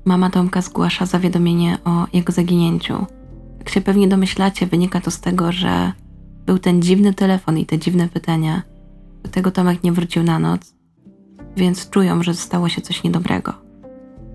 mama 0.04 0.30
Tomka 0.30 0.62
zgłasza 0.62 1.06
zawiadomienie 1.06 1.78
o 1.84 2.06
jego 2.12 2.32
zaginięciu. 2.32 3.06
Jak 3.58 3.68
się 3.68 3.80
pewnie 3.80 4.08
domyślacie, 4.08 4.66
wynika 4.66 5.00
to 5.00 5.10
z 5.10 5.20
tego, 5.20 5.52
że 5.52 5.92
był 6.50 6.58
ten 6.58 6.82
dziwny 6.82 7.14
telefon 7.14 7.58
i 7.58 7.66
te 7.66 7.78
dziwne 7.78 8.08
pytania. 8.08 8.62
Do 9.22 9.30
tego 9.30 9.50
Tomek 9.50 9.82
nie 9.82 9.92
wrócił 9.92 10.22
na 10.22 10.38
noc, 10.38 10.74
więc 11.56 11.90
czują, 11.90 12.22
że 12.22 12.34
stało 12.34 12.68
się 12.68 12.80
coś 12.80 13.04
niedobrego. 13.04 13.52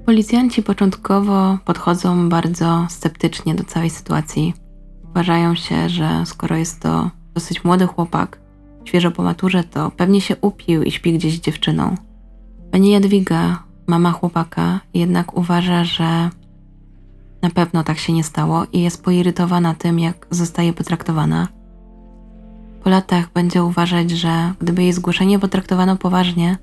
Policjanci 0.06 0.64
początkowo 0.64 1.58
podchodzą 1.66 2.30
bardzo 2.30 2.88
sceptycznie 2.90 3.56
do 3.56 3.64
całej 3.64 3.90
sytuacji. 3.90 4.54
Uważają 5.10 5.56
się, 5.56 5.90
że 5.90 6.24
skoro 6.26 6.56
jest 6.56 6.82
to 6.82 7.12
dosyć 7.34 7.64
młody 7.64 7.88
chłopak, 7.88 8.40
świeżo 8.86 9.12
po 9.12 9.24
maturze, 9.24 9.64
to 9.64 9.92
pewnie 9.92 10.22
się 10.22 10.36
upił 10.42 10.84
i 10.84 10.92
śpi 10.92 11.14
gdzieś 11.14 11.38
z 11.38 11.42
dziewczyną. 11.42 11.96
Pani 12.72 12.92
Jadwiga, 12.92 13.64
mama 13.88 14.12
chłopaka, 14.12 14.80
jednak 14.94 15.38
uważa, 15.38 15.84
że 15.84 16.30
na 17.42 17.50
pewno 17.50 17.84
tak 17.84 17.98
się 17.98 18.14
nie 18.14 18.24
stało 18.24 18.66
i 18.74 18.82
jest 18.82 19.04
poirytowana 19.04 19.74
tym, 19.74 20.00
jak 20.00 20.28
zostaje 20.32 20.74
potraktowana. 20.74 21.48
Po 22.86 22.90
latach 22.90 23.34
będzie 23.34 23.64
uważać, 23.64 24.12
że 24.12 24.54
gdyby 24.60 24.84
jej 24.84 24.94
zgłoszenie 24.94 25.40
potraktowano 25.40 25.98
poważnie, 25.98 26.58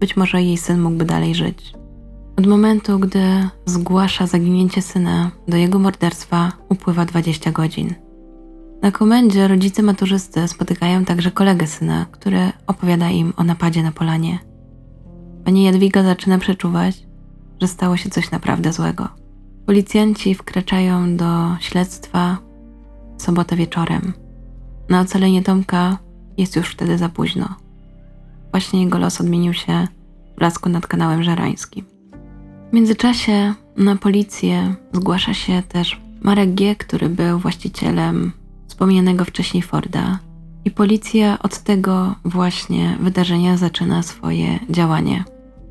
być 0.00 0.16
może 0.16 0.42
jej 0.42 0.56
syn 0.56 0.80
mógłby 0.80 1.04
dalej 1.04 1.34
żyć. 1.34 1.72
Od 2.36 2.46
momentu, 2.46 2.98
gdy 2.98 3.48
zgłasza 3.66 4.26
zaginięcie 4.26 4.82
syna, 4.82 5.30
do 5.48 5.56
jego 5.56 5.78
morderstwa 5.78 6.52
upływa 6.68 7.04
20 7.04 7.52
godzin. 7.52 7.94
Na 8.82 8.90
komendzie 8.90 9.48
rodzice 9.48 9.82
maturzysty 9.82 10.48
spotykają 10.48 11.04
także 11.04 11.30
kolegę 11.30 11.66
syna, 11.66 12.06
który 12.10 12.52
opowiada 12.66 13.10
im 13.10 13.32
o 13.36 13.44
napadzie 13.44 13.82
na 13.82 13.92
polanie. 13.92 14.38
Pani 15.44 15.62
Jadwiga 15.62 16.02
zaczyna 16.02 16.38
przeczuwać, 16.38 17.06
że 17.60 17.68
stało 17.68 17.96
się 17.96 18.10
coś 18.10 18.30
naprawdę 18.30 18.72
złego. 18.72 19.08
Policjanci 19.66 20.34
wkraczają 20.34 21.16
do 21.16 21.56
śledztwa 21.60 22.38
w 23.18 23.22
sobotę 23.22 23.56
wieczorem. 23.56 24.12
Na 24.90 25.00
ocalenie 25.00 25.42
Tomka 25.42 25.98
jest 26.38 26.56
już 26.56 26.68
wtedy 26.68 26.98
za 26.98 27.08
późno. 27.08 27.54
Właśnie 28.50 28.82
jego 28.82 28.98
los 28.98 29.20
odmienił 29.20 29.52
się 29.54 29.88
w 30.32 30.38
blasku 30.38 30.68
nad 30.68 30.86
kanałem 30.86 31.22
żerańskim. 31.22 31.84
W 32.70 32.72
międzyczasie 32.72 33.54
na 33.76 33.96
policję 33.96 34.74
zgłasza 34.92 35.34
się 35.34 35.62
też 35.68 36.00
Marek 36.22 36.54
G., 36.54 36.76
który 36.76 37.08
był 37.08 37.38
właścicielem 37.38 38.32
wspomnianego 38.68 39.24
wcześniej 39.24 39.62
Forda. 39.62 40.18
I 40.64 40.70
policja 40.70 41.38
od 41.38 41.58
tego 41.58 42.14
właśnie 42.24 42.96
wydarzenia 43.00 43.56
zaczyna 43.56 44.02
swoje 44.02 44.58
działanie. 44.70 45.24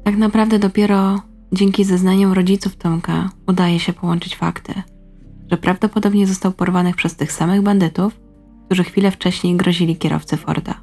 Tak 0.04 0.18
naprawdę 0.18 0.60
dopiero 0.60 1.22
dzięki 1.52 1.84
zeznaniom 1.84 2.34
rodziców 2.34 2.76
Tomka 2.76 3.30
udaje 3.48 3.80
się 3.80 3.94
połączyć 3.94 4.36
fakty, 4.36 4.74
że 5.52 5.58
prawdopodobnie 5.58 6.28
został 6.28 6.52
porwany 6.52 6.94
przez 6.94 7.16
tych 7.16 7.32
samych 7.32 7.62
bandytów, 7.62 8.29
którzy 8.70 8.84
chwilę 8.84 9.12
wcześniej 9.12 9.56
grozili 9.56 9.98
kierowcy 9.98 10.38
Forda. 10.38 10.82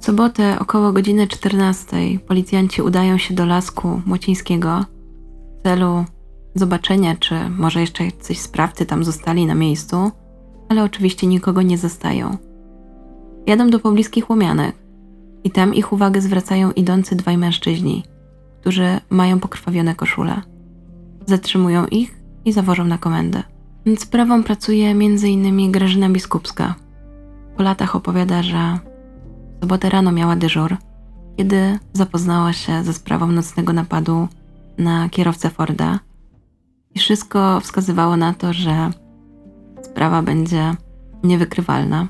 W 0.00 0.04
sobotę 0.04 0.58
około 0.58 0.92
godziny 0.92 1.26
14 1.28 1.96
policjanci 2.28 2.82
udają 2.82 3.18
się 3.18 3.34
do 3.34 3.46
lasku 3.46 4.02
Młocińskiego 4.06 4.84
w 5.60 5.62
celu 5.62 6.04
zobaczenia, 6.54 7.16
czy 7.16 7.34
może 7.50 7.80
jeszcze 7.80 8.04
jacyś 8.04 8.38
sprawcy 8.38 8.86
tam 8.86 9.04
zostali 9.04 9.46
na 9.46 9.54
miejscu, 9.54 10.10
ale 10.68 10.82
oczywiście 10.84 11.26
nikogo 11.26 11.62
nie 11.62 11.78
zostają. 11.78 12.36
Jadą 13.46 13.70
do 13.70 13.78
pobliskich 13.78 14.30
łomianek 14.30 14.76
i 15.44 15.50
tam 15.50 15.74
ich 15.74 15.92
uwagę 15.92 16.20
zwracają 16.20 16.72
idący 16.72 17.16
dwaj 17.16 17.38
mężczyźni, 17.38 18.04
którzy 18.60 19.00
mają 19.10 19.40
pokrwawione 19.40 19.94
koszule. 19.94 20.42
Zatrzymują 21.26 21.86
ich 21.86 22.18
i 22.44 22.52
zawożą 22.52 22.84
na 22.84 22.98
komendę. 22.98 23.42
Nad 23.86 24.00
sprawą 24.00 24.42
pracuje 24.42 24.90
m.in. 24.90 25.72
Grażyna 25.72 26.10
Biskupska. 26.10 26.85
Po 27.56 27.62
latach 27.62 27.96
opowiada, 27.96 28.42
że 28.42 28.78
w 29.56 29.60
sobotę 29.60 29.90
rano 29.90 30.12
miała 30.12 30.36
dyżur, 30.36 30.76
kiedy 31.36 31.78
zapoznała 31.92 32.52
się 32.52 32.84
ze 32.84 32.92
sprawą 32.92 33.26
nocnego 33.26 33.72
napadu 33.72 34.28
na 34.78 35.08
kierowcę 35.08 35.50
Forda 35.50 35.98
i 36.94 36.98
wszystko 36.98 37.60
wskazywało 37.60 38.16
na 38.16 38.34
to, 38.34 38.52
że 38.52 38.90
sprawa 39.82 40.22
będzie 40.22 40.74
niewykrywalna. 41.24 42.06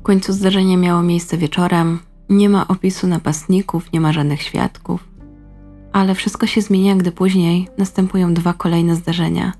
W 0.00 0.02
końcu 0.02 0.32
zdarzenie 0.32 0.76
miało 0.76 1.02
miejsce 1.02 1.36
wieczorem, 1.36 1.98
nie 2.28 2.48
ma 2.48 2.68
opisu 2.68 3.06
napastników, 3.06 3.92
nie 3.92 4.00
ma 4.00 4.12
żadnych 4.12 4.42
świadków. 4.42 5.08
Ale 5.92 6.14
wszystko 6.14 6.46
się 6.46 6.60
zmienia, 6.60 6.96
gdy 6.96 7.12
później 7.12 7.68
następują 7.78 8.34
dwa 8.34 8.52
kolejne 8.52 8.96
zdarzenia. 8.96 9.52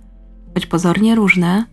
Choć 0.54 0.66
pozornie 0.66 1.14
różne, 1.14 1.64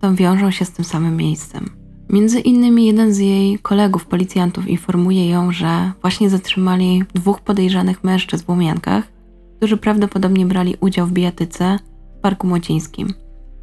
to 0.00 0.14
wiążą 0.14 0.50
się 0.50 0.64
z 0.64 0.72
tym 0.72 0.84
samym 0.84 1.16
miejscem. 1.16 1.83
Między 2.10 2.40
innymi 2.40 2.86
jeden 2.86 3.14
z 3.14 3.18
jej 3.18 3.58
kolegów 3.58 4.06
policjantów 4.06 4.68
informuje 4.68 5.28
ją, 5.30 5.52
że 5.52 5.92
właśnie 6.00 6.30
zatrzymali 6.30 7.02
dwóch 7.14 7.40
podejrzanych 7.40 8.04
mężczyzn 8.04 8.44
w 8.44 8.48
Łomiankach, 8.48 9.04
którzy 9.56 9.76
prawdopodobnie 9.76 10.46
brali 10.46 10.76
udział 10.80 11.06
w 11.06 11.12
bijatyce 11.12 11.78
w 12.18 12.20
Parku 12.20 12.46
Młocińskim. 12.46 13.14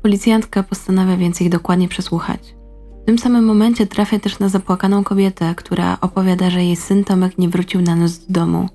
Policjantka 0.02 0.64
postanawia 0.64 1.18
więc 1.18 1.42
ich 1.42 1.50
dokładnie 1.50 1.88
przesłuchać. 1.88 2.56
W 3.04 3.06
tym 3.06 3.20
samym 3.20 3.46
momencie 3.46 3.88
trafia 3.88 4.20
też 4.20 4.40
na 4.40 4.50
zapłakaną 4.50 5.04
kobietę, 5.04 5.54
która 5.58 5.98
opowiada, 6.02 6.50
że 6.50 6.64
jej 6.64 6.76
syn 6.76 7.04
Tomek 7.04 7.38
nie 7.38 7.50
wrócił 7.50 7.82
na 7.82 7.96
noc 7.96 8.18
do 8.18 8.34
domu, 8.40 8.70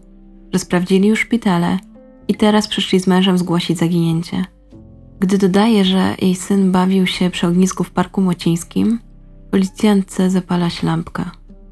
że 0.53 0.59
sprawdzili 0.59 1.09
już 1.09 1.21
szpitale 1.21 1.79
i 2.29 2.35
teraz 2.35 2.69
przyszli 2.69 3.01
z 3.01 3.07
mężem 3.07 3.39
zgłosić 3.39 3.79
zaginięcie. 3.79 4.45
Gdy 5.21 5.39
dodaje, 5.39 5.85
że 5.85 6.15
jej 6.23 6.35
syn 6.35 6.73
bawił 6.73 7.07
się 7.07 7.31
przy 7.31 7.47
ognisku 7.47 7.85
w 7.85 7.91
Parku 7.91 8.21
Młocińskim, 8.21 8.99
policjantce 9.51 10.31
zapala 10.31 10.71
się 10.71 10.87
lampka. 10.87 11.31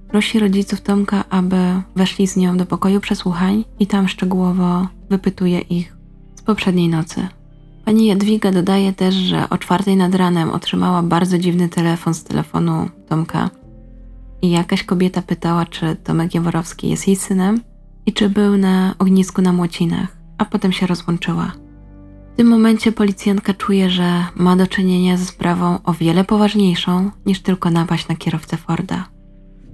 Prosi 0.09 0.39
rodziców 0.39 0.81
Tomka, 0.81 1.25
aby 1.31 1.57
weszli 1.97 2.27
z 2.27 2.37
nią 2.37 2.57
do 2.57 2.67
pokoju 2.67 3.01
przesłuchań 3.01 3.65
i 3.79 3.87
tam 3.87 4.09
szczegółowo 4.09 4.89
wypytuje 5.11 5.61
ich 5.61 5.97
z 6.35 6.43
poprzedniej 6.43 6.89
nocy. 6.89 7.29
Pani 7.85 8.07
Jadwiga 8.07 8.53
dodaje 8.53 8.93
też, 8.93 9.15
że 9.15 9.51
o 9.51 9.59
czwartej 9.59 9.97
nad 9.97 10.15
ranem 10.15 10.51
otrzymała 10.51 11.03
bardzo 11.03 11.39
dziwny 11.39 11.69
telefon 11.69 12.15
z 12.15 12.25
telefonu 12.25 12.89
Tomka. 13.09 13.51
I 14.43 14.51
jakaś 14.51 14.85
kobieta 14.85 15.23
pytała, 15.23 15.67
czy 15.67 15.97
Tomek 15.97 16.35
Jaworowski 16.35 16.89
jest 16.89 17.07
jej 17.07 17.17
synem 17.17 17.61
i 18.07 18.13
czy 18.13 18.29
był 18.29 18.57
na 18.57 18.95
ognisku 18.99 19.43
na 19.43 19.53
Młocinach, 19.53 20.17
a 20.39 20.45
potem 20.45 20.73
się 20.73 20.87
rozłączyła. 20.87 21.64
W 22.35 22.37
tym 22.37 22.47
momencie 22.47 22.93
policjantka 22.93 23.55
czuje, 23.55 23.91
że 23.91 24.25
ma 24.37 24.57
do 24.57 24.67
czynienia 24.67 25.17
ze 25.17 25.25
sprawą 25.25 25.79
o 25.85 25.93
wiele 25.93 26.25
poważniejszą 26.25 27.11
niż 27.27 27.43
tylko 27.43 27.71
napaść 27.71 28.09
na 28.09 28.17
kierowcę 28.17 28.57
Forda. 28.57 29.09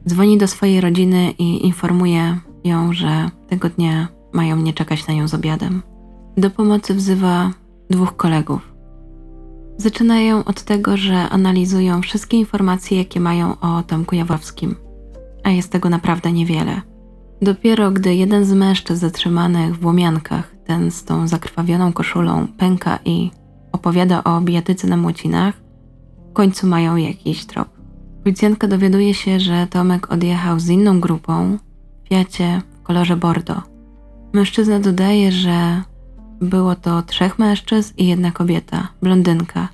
Dzwoni 0.08 0.38
do 0.38 0.48
swojej 0.48 0.80
rodziny 0.80 1.30
i 1.38 1.66
informuje 1.66 2.38
ją, 2.64 2.92
że 2.92 3.30
tego 3.48 3.68
dnia 3.68 4.08
mają 4.32 4.56
nie 4.56 4.72
czekać 4.72 5.06
na 5.06 5.14
nią 5.14 5.28
z 5.28 5.34
obiadem. 5.34 5.82
Do 6.36 6.50
pomocy 6.50 6.94
wzywa 6.94 7.50
dwóch 7.90 8.16
kolegów. 8.16 8.72
Zaczynają 9.76 10.44
od 10.44 10.62
tego, 10.62 10.96
że 10.96 11.28
analizują 11.28 12.02
wszystkie 12.02 12.36
informacje, 12.36 12.98
jakie 12.98 13.20
mają 13.20 13.60
o 13.60 13.82
Tomku 13.82 14.14
Jawowskim, 14.14 14.74
a 15.44 15.50
jest 15.50 15.72
tego 15.72 15.90
naprawdę 15.90 16.32
niewiele. 16.32 16.80
Dopiero 17.42 17.90
gdy 17.90 18.14
jeden 18.14 18.44
z 18.44 18.52
mężczyzn 18.52 19.00
zatrzymanych 19.00 19.78
w 19.78 19.86
Łomiankach, 19.86 20.54
ten 20.70 20.90
z 20.90 21.04
tą 21.04 21.28
zakrwawioną 21.28 21.92
koszulą, 21.92 22.46
pęka 22.58 22.98
i 23.04 23.30
opowiada 23.72 24.24
o 24.24 24.40
bijatyce 24.40 24.86
na 24.86 24.96
młocinach, 24.96 25.54
w 26.30 26.32
końcu 26.32 26.66
mają 26.66 26.96
jakiś 26.96 27.44
trop. 27.44 27.68
Policjantka 28.22 28.68
dowiaduje 28.68 29.14
się, 29.14 29.40
że 29.40 29.66
Tomek 29.66 30.12
odjechał 30.12 30.60
z 30.60 30.68
inną 30.68 31.00
grupą 31.00 31.58
w 32.04 32.08
Fiacie 32.08 32.62
w 32.72 32.82
kolorze 32.82 33.16
bordo. 33.16 33.62
Mężczyzna 34.32 34.80
dodaje, 34.80 35.32
że 35.32 35.82
było 36.40 36.74
to 36.74 37.02
trzech 37.02 37.38
mężczyzn 37.38 37.94
i 37.96 38.06
jedna 38.06 38.30
kobieta, 38.30 38.88
blondynka. 39.02 39.68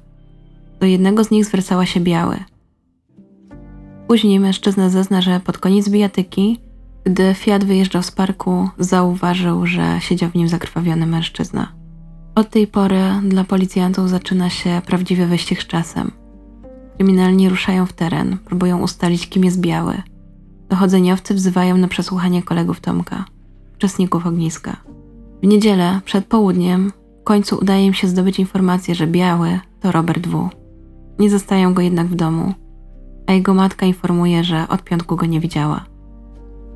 Do 0.80 0.86
jednego 0.86 1.24
z 1.24 1.30
nich 1.30 1.44
zwracała 1.44 1.86
się 1.86 2.00
biały. 2.00 2.36
Później 4.08 4.40
mężczyzna 4.40 4.88
zezna, 4.88 5.20
że 5.20 5.40
pod 5.40 5.58
koniec 5.58 5.88
bijatyki, 5.88 6.60
gdy 7.06 7.34
Fiat 7.34 7.64
wyjeżdżał 7.64 8.02
z 8.02 8.10
parku, 8.10 8.68
zauważył, 8.78 9.66
że 9.66 10.00
siedział 10.00 10.30
w 10.30 10.34
nim 10.34 10.48
zakrwawiony 10.48 11.06
mężczyzna. 11.06 11.72
Od 12.34 12.50
tej 12.50 12.66
pory 12.66 13.00
dla 13.22 13.44
policjantów 13.44 14.10
zaczyna 14.10 14.50
się 14.50 14.82
prawdziwy 14.86 15.26
wyścig 15.26 15.62
z 15.62 15.66
czasem. 15.66 16.10
Kryminalni 16.96 17.48
ruszają 17.48 17.86
w 17.86 17.92
teren, 17.92 18.38
próbują 18.44 18.82
ustalić, 18.82 19.28
kim 19.28 19.44
jest 19.44 19.60
biały. 19.60 20.02
Dochodzeniowcy 20.68 21.34
wzywają 21.34 21.76
na 21.76 21.88
przesłuchanie 21.88 22.42
kolegów 22.42 22.80
Tomka, 22.80 23.24
uczestników 23.74 24.26
ogniska. 24.26 24.76
W 25.42 25.46
niedzielę, 25.46 26.00
przed 26.04 26.26
południem, 26.26 26.92
w 27.20 27.24
końcu 27.24 27.58
udaje 27.62 27.86
im 27.86 27.94
się 27.94 28.08
zdobyć 28.08 28.38
informację, 28.38 28.94
że 28.94 29.06
biały 29.06 29.60
to 29.80 29.92
Robert 29.92 30.26
W. 30.26 30.48
Nie 31.18 31.30
zostają 31.30 31.74
go 31.74 31.82
jednak 31.82 32.06
w 32.06 32.14
domu, 32.14 32.54
a 33.26 33.32
jego 33.32 33.54
matka 33.54 33.86
informuje, 33.86 34.44
że 34.44 34.68
od 34.68 34.82
piątku 34.82 35.16
go 35.16 35.26
nie 35.26 35.40
widziała. 35.40 35.95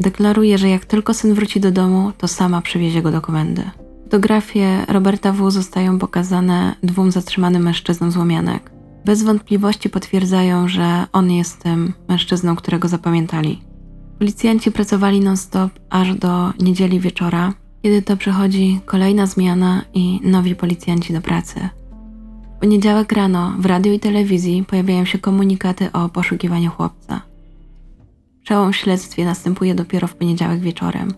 Deklaruje, 0.00 0.58
że 0.58 0.68
jak 0.68 0.84
tylko 0.84 1.14
syn 1.14 1.34
wróci 1.34 1.60
do 1.60 1.70
domu, 1.70 2.12
to 2.18 2.28
sama 2.28 2.62
przywiezie 2.62 3.02
go 3.02 3.10
do 3.10 3.20
komendy. 3.20 3.70
Fotografie 4.02 4.84
Roberta 4.88 5.32
W. 5.32 5.50
zostają 5.50 5.98
pokazane 5.98 6.74
dwóm 6.82 7.10
zatrzymanym 7.10 7.62
mężczyznom 7.62 8.10
z 8.10 8.16
Łomianek. 8.16 8.70
Bez 9.04 9.22
wątpliwości 9.22 9.90
potwierdzają, 9.90 10.68
że 10.68 11.06
on 11.12 11.30
jest 11.30 11.62
tym 11.62 11.92
mężczyzną, 12.08 12.56
którego 12.56 12.88
zapamiętali. 12.88 13.60
Policjanci 14.18 14.72
pracowali 14.72 15.20
non-stop 15.20 15.72
aż 15.90 16.14
do 16.14 16.52
niedzieli 16.60 17.00
wieczora, 17.00 17.52
kiedy 17.82 18.02
to 18.02 18.16
przychodzi 18.16 18.80
kolejna 18.86 19.26
zmiana 19.26 19.82
i 19.94 20.20
nowi 20.22 20.54
policjanci 20.54 21.12
do 21.12 21.20
pracy. 21.20 21.68
W 22.56 22.60
poniedziałek 22.60 23.12
rano 23.12 23.52
w 23.58 23.66
radiu 23.66 23.92
i 23.92 24.00
telewizji 24.00 24.64
pojawiają 24.68 25.04
się 25.04 25.18
komunikaty 25.18 25.92
o 25.92 26.08
poszukiwaniu 26.08 26.70
chłopca. 26.70 27.30
Przełom 28.42 28.72
w 28.72 28.76
śledztwie 28.76 29.24
następuje 29.24 29.74
dopiero 29.74 30.09
w 30.09 30.14
poniedziałek 30.16 30.61
wieczorem, 30.61 31.14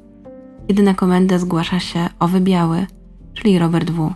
kiedy 0.68 0.82
na 0.82 0.94
komendę 0.94 1.38
zgłasza 1.38 1.80
się 1.80 2.08
owy 2.18 2.40
biały, 2.40 2.86
czyli 3.34 3.58
Robert 3.58 3.90
W. 3.90 4.12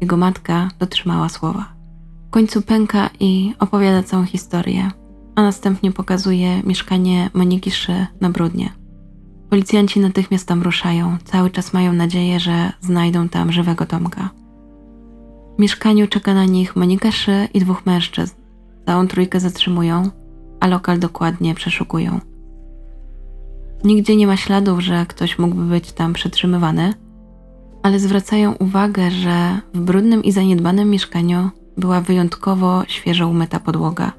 Jego 0.00 0.16
matka 0.16 0.68
dotrzymała 0.78 1.28
słowa. 1.28 1.72
W 2.28 2.30
końcu 2.30 2.62
pęka 2.62 3.10
i 3.20 3.54
opowiada 3.58 4.02
całą 4.02 4.24
historię, 4.24 4.90
a 5.34 5.42
następnie 5.42 5.92
pokazuje 5.92 6.62
mieszkanie 6.62 7.30
Moniki 7.34 7.70
Szy 7.70 8.06
na 8.20 8.30
Brudnie. 8.30 8.72
Policjanci 9.50 10.00
natychmiast 10.00 10.48
tam 10.48 10.62
ruszają, 10.62 11.16
cały 11.24 11.50
czas 11.50 11.72
mają 11.72 11.92
nadzieję, 11.92 12.40
że 12.40 12.72
znajdą 12.80 13.28
tam 13.28 13.52
żywego 13.52 13.86
Tomka. 13.86 14.30
W 15.58 15.60
mieszkaniu 15.60 16.06
czeka 16.06 16.34
na 16.34 16.44
nich 16.44 16.76
Monika 16.76 17.12
Szy 17.12 17.48
i 17.54 17.60
dwóch 17.60 17.86
mężczyzn. 17.86 18.34
Całą 18.86 19.08
trójkę 19.08 19.40
zatrzymują, 19.40 20.10
a 20.60 20.66
lokal 20.66 20.98
dokładnie 20.98 21.54
przeszukują. 21.54 22.20
Nigdzie 23.84 24.16
nie 24.16 24.26
ma 24.26 24.36
śladów, 24.36 24.80
że 24.80 25.06
ktoś 25.08 25.38
mógłby 25.38 25.64
być 25.64 25.92
tam 25.92 26.12
przetrzymywany, 26.12 26.94
ale 27.82 27.98
zwracają 27.98 28.52
uwagę, 28.52 29.10
że 29.10 29.60
w 29.74 29.80
brudnym 29.80 30.24
i 30.24 30.32
zaniedbanym 30.32 30.90
mieszkaniu 30.90 31.50
była 31.76 32.00
wyjątkowo 32.00 32.82
świeżo 32.88 33.28
umyta 33.28 33.60
podłoga. 33.60 34.12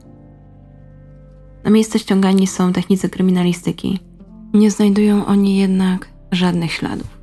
Na 1.63 1.71
miejsce 1.71 1.99
ściągani 1.99 2.47
są 2.47 2.73
technicy 2.73 3.09
kryminalistyki. 3.09 3.99
Nie 4.53 4.71
znajdują 4.71 5.25
oni 5.25 5.57
jednak 5.57 6.09
żadnych 6.31 6.71
śladów, 6.71 7.21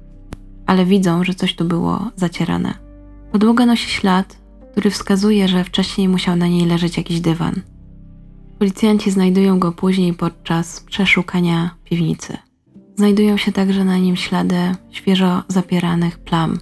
ale 0.66 0.84
widzą, 0.84 1.24
że 1.24 1.34
coś 1.34 1.56
tu 1.56 1.64
było 1.64 2.10
zacierane. 2.16 2.74
Podłoga 3.32 3.66
nosi 3.66 3.90
ślad, 3.90 4.38
który 4.72 4.90
wskazuje, 4.90 5.48
że 5.48 5.64
wcześniej 5.64 6.08
musiał 6.08 6.36
na 6.36 6.46
niej 6.46 6.66
leżeć 6.66 6.96
jakiś 6.96 7.20
dywan. 7.20 7.54
Policjanci 8.58 9.10
znajdują 9.10 9.58
go 9.58 9.72
później 9.72 10.14
podczas 10.14 10.80
przeszukania 10.80 11.70
piwnicy. 11.84 12.36
Znajdują 12.96 13.36
się 13.36 13.52
także 13.52 13.84
na 13.84 13.96
nim 13.96 14.16
ślady 14.16 14.56
świeżo 14.90 15.42
zapieranych 15.48 16.18
plam 16.18 16.58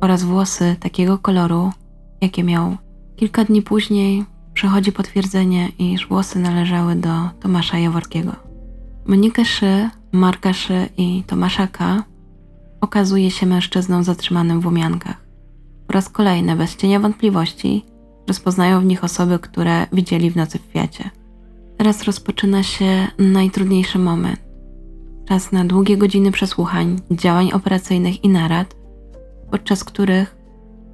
oraz 0.00 0.22
włosy 0.22 0.76
takiego 0.80 1.18
koloru, 1.18 1.72
jakie 2.20 2.44
miał. 2.44 2.76
Kilka 3.16 3.44
dni 3.44 3.62
później 3.62 4.24
przychodzi 4.54 4.92
potwierdzenie, 4.92 5.68
iż 5.78 6.08
włosy 6.08 6.38
należały 6.38 6.94
do 6.94 7.10
Tomasza 7.40 7.78
Jaworskiego. 7.78 8.32
Monikę 9.06 9.44
Szy, 9.44 9.90
Marka 10.12 10.52
Szy 10.52 10.88
i 10.96 11.22
Tomasza 11.26 11.66
K. 11.66 12.04
okazuje 12.80 13.30
się 13.30 13.46
mężczyzną 13.46 14.02
zatrzymanym 14.02 14.60
w 14.60 14.66
Łomiankach. 14.66 15.26
Po 15.86 15.92
raz 15.92 16.08
kolejny, 16.08 16.56
bez 16.56 16.76
cienia 16.76 17.00
wątpliwości, 17.00 17.84
rozpoznają 18.28 18.80
w 18.80 18.84
nich 18.84 19.04
osoby, 19.04 19.38
które 19.38 19.86
widzieli 19.92 20.30
w 20.30 20.36
nocy 20.36 20.58
w 20.58 20.72
Fiacie. 20.72 21.10
Teraz 21.76 22.04
rozpoczyna 22.04 22.62
się 22.62 23.06
najtrudniejszy 23.18 23.98
moment. 23.98 24.40
Czas 25.28 25.52
na 25.52 25.64
długie 25.64 25.96
godziny 25.96 26.32
przesłuchań, 26.32 27.00
działań 27.10 27.52
operacyjnych 27.52 28.24
i 28.24 28.28
narad, 28.28 28.76
podczas 29.50 29.84
których 29.84 30.36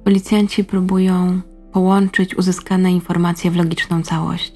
Policjanci 0.03 0.63
próbują 0.63 1.41
połączyć 1.71 2.37
uzyskane 2.37 2.91
informacje 2.91 3.51
w 3.51 3.55
logiczną 3.55 4.01
całość. 4.01 4.53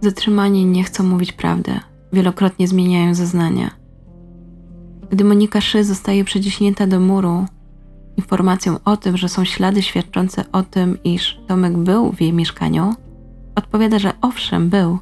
Zatrzymani 0.00 0.64
nie 0.64 0.84
chcą 0.84 1.04
mówić 1.04 1.32
prawdy, 1.32 1.80
wielokrotnie 2.12 2.68
zmieniają 2.68 3.14
zeznania. 3.14 3.70
Gdy 5.10 5.24
Monika 5.24 5.60
Szy 5.60 5.84
zostaje 5.84 6.24
przeciśnięta 6.24 6.86
do 6.86 7.00
muru 7.00 7.46
informacją 8.16 8.76
o 8.84 8.96
tym, 8.96 9.16
że 9.16 9.28
są 9.28 9.44
ślady 9.44 9.82
świadczące 9.82 10.44
o 10.52 10.62
tym, 10.62 10.98
iż 11.04 11.40
Tomek 11.46 11.76
był 11.76 12.12
w 12.12 12.20
jej 12.20 12.32
mieszkaniu, 12.32 12.94
odpowiada, 13.54 13.98
że 13.98 14.12
owszem, 14.20 14.68
był, 14.68 14.98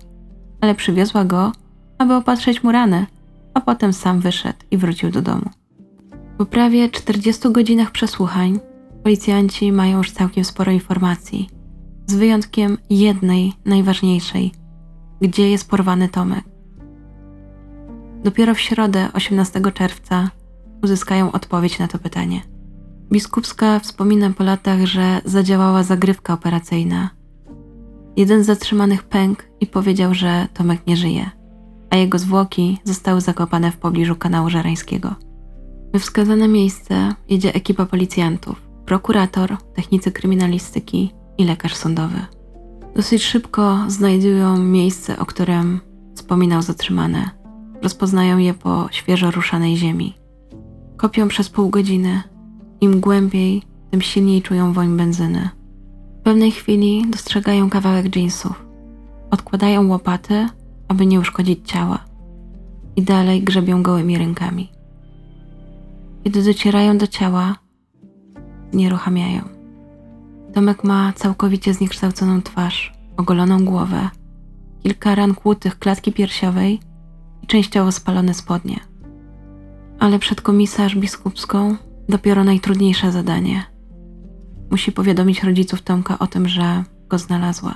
ale 0.61 0.74
przywiozła 0.74 1.24
go, 1.24 1.53
aby 1.98 2.14
opatrzyć 2.14 2.62
mu 2.62 2.72
rany, 2.72 3.07
a 3.55 3.61
potem 3.61 3.92
sam 3.92 4.20
wyszedł 4.20 4.59
i 4.70 4.77
wrócił 4.77 5.11
do 5.11 5.22
domu. 5.22 5.50
Po 6.38 6.46
prawie 6.46 6.88
40 6.88 7.53
godzinach 7.53 7.90
przesłuchań 7.90 8.61
Policjanci 9.03 9.72
mają 9.72 9.98
już 9.98 10.11
całkiem 10.11 10.44
sporo 10.44 10.72
informacji, 10.72 11.48
z 12.07 12.14
wyjątkiem 12.14 12.79
jednej, 12.90 13.53
najważniejszej, 13.64 14.53
gdzie 15.20 15.50
jest 15.50 15.70
porwany 15.70 16.09
Tomek. 16.09 16.44
Dopiero 18.24 18.55
w 18.55 18.61
środę, 18.61 19.09
18 19.12 19.61
czerwca, 19.74 20.31
uzyskają 20.83 21.33
odpowiedź 21.33 21.79
na 21.79 21.88
to 21.88 21.98
pytanie. 21.98 22.54
Biskupska 23.13 23.79
wspomina 23.81 24.31
po 24.31 24.44
latach, 24.44 24.85
że 24.85 25.21
zadziałała 25.25 25.83
zagrywka 25.83 26.35
operacyjna. 26.35 27.11
Jeden 28.17 28.42
z 28.42 28.46
zatrzymanych 28.46 29.02
pękł 29.02 29.42
i 29.61 29.67
powiedział, 29.67 30.15
że 30.15 30.48
Tomek 30.55 30.87
nie 30.87 30.96
żyje, 30.96 31.31
a 31.90 31.96
jego 31.96 32.19
zwłoki 32.19 32.79
zostały 32.85 33.21
zakopane 33.21 33.73
w 33.73 33.77
pobliżu 33.77 34.17
kanału 34.17 34.50
żerańskiego. 34.50 35.15
We 35.92 35.98
wskazane 35.98 36.48
miejsce 36.48 37.15
jedzie 37.29 37.55
ekipa 37.55 37.87
policjantów 37.87 38.63
prokurator, 38.87 39.57
technicy 39.75 40.13
kryminalistyki 40.13 41.13
i 41.38 41.44
lekarz 41.44 41.75
sądowy. 41.75 42.21
Dosyć 42.96 43.23
szybko 43.23 43.79
znajdują 43.88 44.59
miejsce, 44.59 45.19
o 45.19 45.27
którym 45.27 45.81
wspominał 46.15 46.63
zatrzymane. 46.63 47.31
Rozpoznają 47.83 48.38
je 48.38 48.55
po 48.55 48.88
świeżo 48.90 49.31
ruszanej 49.31 49.77
ziemi. 49.77 50.15
Kopią 50.96 51.29
przez 51.29 51.48
pół 51.48 51.71
godziny. 51.71 52.23
Im 52.85 53.00
głębiej, 53.00 53.62
tym 53.90 54.00
silniej 54.00 54.42
czują 54.42 54.72
woń 54.72 54.96
benzyny. 54.96 55.48
W 56.20 56.22
pewnej 56.22 56.50
chwili 56.50 57.06
dostrzegają 57.10 57.70
kawałek 57.70 58.16
jeansów. 58.16 58.64
Odkładają 59.30 59.88
łopaty, 59.88 60.48
aby 60.88 61.06
nie 61.06 61.20
uszkodzić 61.20 61.68
ciała. 61.68 61.98
I 62.96 63.02
dalej 63.02 63.42
grzebią 63.42 63.82
gołymi 63.82 64.18
rękami. 64.18 64.72
Kiedy 66.24 66.42
docierają 66.42 66.98
do 66.98 67.06
ciała, 67.06 67.54
nieruchamiają. 68.72 69.42
Tomek 70.54 70.85
ma 70.85 71.12
całkowicie 71.12 71.74
zniekształconą 71.74 72.42
twarz, 72.42 72.92
ogoloną 73.16 73.64
głowę, 73.64 74.08
kilka 74.82 75.14
ran 75.14 75.35
kłutych 75.35 75.78
klatki 75.78 76.12
piersiowej 76.12 76.80
i 77.42 77.46
częściowo 77.46 77.92
spalone 77.92 78.35
spodnie. 78.35 78.80
Ale 79.98 80.18
przed 80.18 80.40
komisarz 80.40 80.96
biskupską 80.96 81.76
dopiero 82.09 82.44
najtrudniejsze 82.44 83.13
zadanie. 83.13 83.65
musi 84.71 84.92
powiadomić 84.92 85.42
rodziców 85.42 85.83
Tomka 85.83 86.19
o 86.19 86.27
tym, 86.27 86.48
że 86.48 86.85
go 87.09 87.19
znalazła. 87.19 87.75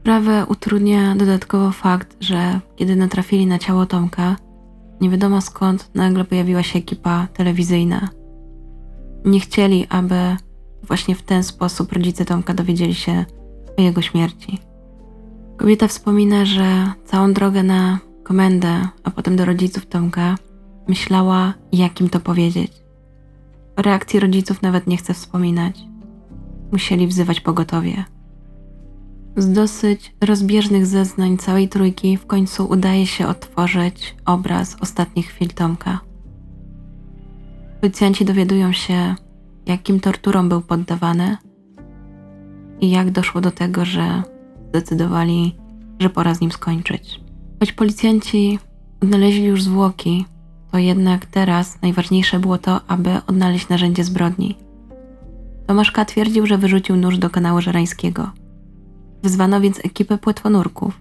Sprawę 0.00 0.46
utrudnia 0.46 1.16
dodatkowo 1.16 1.70
fakt, 1.70 2.16
że 2.20 2.60
kiedy 2.76 2.96
natrafili 2.96 3.46
na 3.46 3.58
ciało 3.58 3.86
Tomka, 3.86 4.36
nie 5.00 5.10
wiadomo 5.10 5.40
skąd 5.40 5.90
nagle 5.94 6.24
pojawiła 6.24 6.62
się 6.62 6.78
ekipa 6.78 7.26
telewizyjna. 7.26 8.08
Nie 9.24 9.40
chcieli, 9.40 9.86
aby 9.88 10.14
właśnie 10.82 11.14
w 11.14 11.22
ten 11.22 11.44
sposób 11.44 11.92
rodzice 11.92 12.24
Tomka 12.24 12.54
dowiedzieli 12.54 12.94
się 12.94 13.24
o 13.78 13.82
jego 13.82 14.02
śmierci. 14.02 14.58
Kobieta 15.56 15.88
wspomina, 15.88 16.44
że 16.44 16.92
całą 17.04 17.32
drogę 17.32 17.62
na 17.62 17.98
komendę, 18.22 18.88
a 19.04 19.10
potem 19.10 19.36
do 19.36 19.44
rodziców 19.44 19.86
Tomka, 19.86 20.36
myślała, 20.88 21.54
jak 21.72 22.00
im 22.00 22.08
to 22.08 22.20
powiedzieć. 22.20 22.81
Reakcji 23.76 24.20
rodziców 24.20 24.62
nawet 24.62 24.86
nie 24.86 24.96
chcę 24.96 25.14
wspominać. 25.14 25.80
Musieli 26.72 27.06
wzywać 27.06 27.40
pogotowie. 27.40 28.04
Z 29.36 29.52
dosyć 29.52 30.14
rozbieżnych 30.20 30.86
zeznań 30.86 31.38
całej 31.38 31.68
trójki 31.68 32.16
w 32.16 32.26
końcu 32.26 32.66
udaje 32.66 33.06
się 33.06 33.26
otworzyć 33.26 34.16
obraz 34.24 34.76
ostatnich 34.80 35.26
chwil 35.26 35.48
Tomka. 35.48 36.00
Policjanci 37.80 38.24
dowiadują 38.24 38.72
się, 38.72 39.14
jakim 39.66 40.00
torturom 40.00 40.48
był 40.48 40.60
poddawany 40.60 41.36
i 42.80 42.90
jak 42.90 43.10
doszło 43.10 43.40
do 43.40 43.50
tego, 43.50 43.84
że 43.84 44.22
zdecydowali, 44.68 45.56
że 45.98 46.10
pora 46.10 46.34
z 46.34 46.40
nim 46.40 46.52
skończyć. 46.52 47.20
Choć 47.60 47.72
policjanci 47.72 48.58
odnaleźli 49.02 49.44
już 49.44 49.62
zwłoki, 49.62 50.26
to 50.72 50.78
jednak 50.78 51.26
teraz 51.26 51.82
najważniejsze 51.82 52.38
było 52.38 52.58
to, 52.58 52.80
aby 52.88 53.10
odnaleźć 53.26 53.68
narzędzie 53.68 54.04
zbrodni. 54.04 54.58
Tomasz 55.66 55.92
K. 55.92 56.04
twierdził, 56.04 56.46
że 56.46 56.58
wyrzucił 56.58 56.96
nóż 56.96 57.18
do 57.18 57.30
kanału 57.30 57.60
żerańskiego. 57.60 58.30
Wezwano 59.22 59.60
więc 59.60 59.78
ekipę 59.84 60.18
płetwonurków 60.18 61.00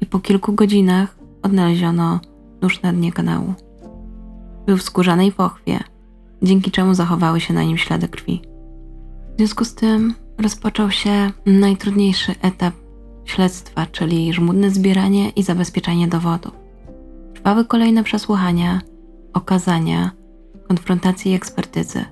i 0.00 0.06
po 0.06 0.20
kilku 0.20 0.52
godzinach 0.52 1.16
odnaleziono 1.42 2.20
nóż 2.62 2.82
na 2.82 2.92
dnie 2.92 3.12
kanału. 3.12 3.54
Był 4.66 4.76
w 4.76 4.82
skórzanej 4.82 5.32
pochwie, 5.32 5.78
dzięki 6.42 6.70
czemu 6.70 6.94
zachowały 6.94 7.40
się 7.40 7.54
na 7.54 7.62
nim 7.62 7.76
ślady 7.76 8.08
krwi. 8.08 8.42
W 9.34 9.36
związku 9.38 9.64
z 9.64 9.74
tym 9.74 10.14
rozpoczął 10.38 10.90
się 10.90 11.30
najtrudniejszy 11.46 12.34
etap 12.42 12.74
śledztwa, 13.24 13.86
czyli 13.86 14.32
żmudne 14.32 14.70
zbieranie 14.70 15.28
i 15.30 15.42
zabezpieczanie 15.42 16.08
dowodów. 16.08 16.67
Trwały 17.48 17.64
kolejne 17.64 18.04
przesłuchania, 18.04 18.80
okazania, 19.34 20.10
konfrontacje 20.66 21.32
i 21.32 21.34
ekspertyzy. 21.34 22.04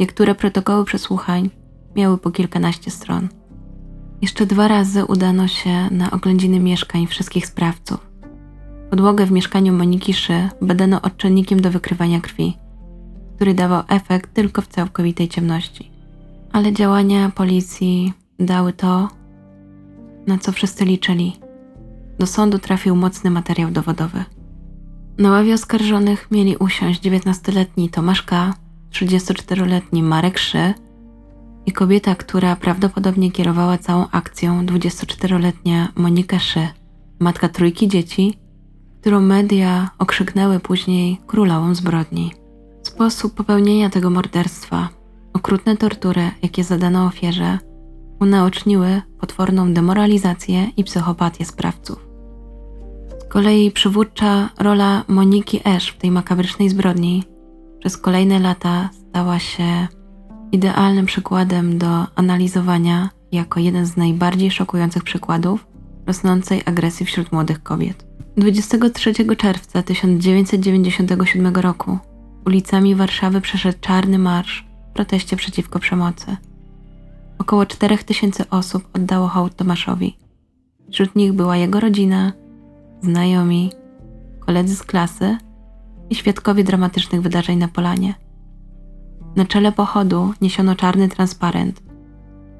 Niektóre 0.00 0.34
protokoły 0.34 0.84
przesłuchań 0.84 1.50
miały 1.96 2.18
po 2.18 2.30
kilkanaście 2.30 2.90
stron. 2.90 3.28
Jeszcze 4.22 4.46
dwa 4.46 4.68
razy 4.68 5.04
udano 5.04 5.48
się 5.48 5.90
na 5.90 6.10
oględziny 6.10 6.60
mieszkań 6.60 7.06
wszystkich 7.06 7.46
sprawców. 7.46 8.10
Podłogę 8.90 9.26
w 9.26 9.32
mieszkaniu 9.32 9.72
Moniki 9.72 10.14
Szy 10.14 10.48
badano 10.62 11.02
odczynnikiem 11.02 11.60
do 11.60 11.70
wykrywania 11.70 12.20
krwi, 12.20 12.56
który 13.36 13.54
dawał 13.54 13.82
efekt 13.88 14.34
tylko 14.34 14.62
w 14.62 14.68
całkowitej 14.68 15.28
ciemności. 15.28 15.90
Ale 16.52 16.72
działania 16.72 17.30
policji 17.30 18.12
dały 18.38 18.72
to, 18.72 19.08
na 20.26 20.38
co 20.38 20.52
wszyscy 20.52 20.84
liczyli. 20.84 21.47
Do 22.18 22.26
sądu 22.26 22.58
trafił 22.58 22.96
mocny 22.96 23.30
materiał 23.30 23.70
dowodowy. 23.70 24.24
Na 25.18 25.30
ławie 25.30 25.54
oskarżonych 25.54 26.30
mieli 26.30 26.56
usiąść 26.56 27.02
19-letni 27.02 27.90
Tomasz 27.90 28.22
K., 28.22 28.54
34-letni 28.92 30.02
Marek 30.02 30.38
Szy 30.38 30.74
i 31.66 31.72
kobieta, 31.72 32.14
która 32.14 32.56
prawdopodobnie 32.56 33.32
kierowała 33.32 33.78
całą 33.78 34.06
akcją, 34.10 34.64
24-letnia 34.64 35.88
Monika 35.96 36.38
Szy, 36.38 36.68
matka 37.20 37.48
trójki 37.48 37.88
dzieci, 37.88 38.38
którą 39.00 39.20
media 39.20 39.90
okrzyknęły 39.98 40.60
później 40.60 41.20
królową 41.26 41.74
zbrodni. 41.74 42.32
Sposób 42.82 43.34
popełnienia 43.34 43.90
tego 43.90 44.10
morderstwa, 44.10 44.88
okrutne 45.32 45.76
tortury, 45.76 46.30
jakie 46.42 46.64
zadano 46.64 47.06
ofierze, 47.06 47.58
unaoczniły 48.20 49.02
potworną 49.20 49.72
demoralizację 49.74 50.70
i 50.76 50.84
psychopatię 50.84 51.44
sprawców. 51.44 52.07
Kolei 53.28 53.70
przywódcza 53.70 54.50
rola 54.58 55.04
Moniki 55.08 55.60
Esz 55.64 55.88
w 55.88 55.98
tej 55.98 56.10
makabrycznej 56.10 56.68
zbrodni 56.68 57.24
przez 57.80 57.96
kolejne 57.96 58.38
lata 58.38 58.90
stała 58.92 59.38
się 59.38 59.88
idealnym 60.52 61.06
przykładem 61.06 61.78
do 61.78 62.06
analizowania 62.14 63.10
jako 63.32 63.60
jeden 63.60 63.86
z 63.86 63.96
najbardziej 63.96 64.50
szokujących 64.50 65.04
przykładów 65.04 65.66
rosnącej 66.06 66.62
agresji 66.66 67.06
wśród 67.06 67.32
młodych 67.32 67.62
kobiet. 67.62 68.06
23 68.36 69.36
czerwca 69.36 69.82
1997 69.82 71.56
roku 71.56 71.98
ulicami 72.46 72.94
Warszawy 72.94 73.40
przeszedł 73.40 73.78
czarny 73.80 74.18
marsz 74.18 74.66
w 74.90 74.94
proteście 74.94 75.36
przeciwko 75.36 75.78
przemocy. 75.78 76.36
Około 77.38 77.66
4000 77.66 78.50
osób 78.50 78.88
oddało 78.92 79.28
hołd 79.28 79.56
Tomaszowi. 79.56 80.16
Wśród 80.92 81.16
nich 81.16 81.32
była 81.32 81.56
jego 81.56 81.80
rodzina, 81.80 82.32
znajomi, 83.02 83.72
koledzy 84.40 84.76
z 84.76 84.82
klasy 84.82 85.36
i 86.10 86.14
świadkowie 86.14 86.64
dramatycznych 86.64 87.22
wydarzeń 87.22 87.58
na 87.58 87.68
polanie. 87.68 88.14
Na 89.36 89.44
czele 89.44 89.72
pochodu 89.72 90.32
niesiono 90.40 90.74
czarny 90.74 91.08
transparent. 91.08 91.82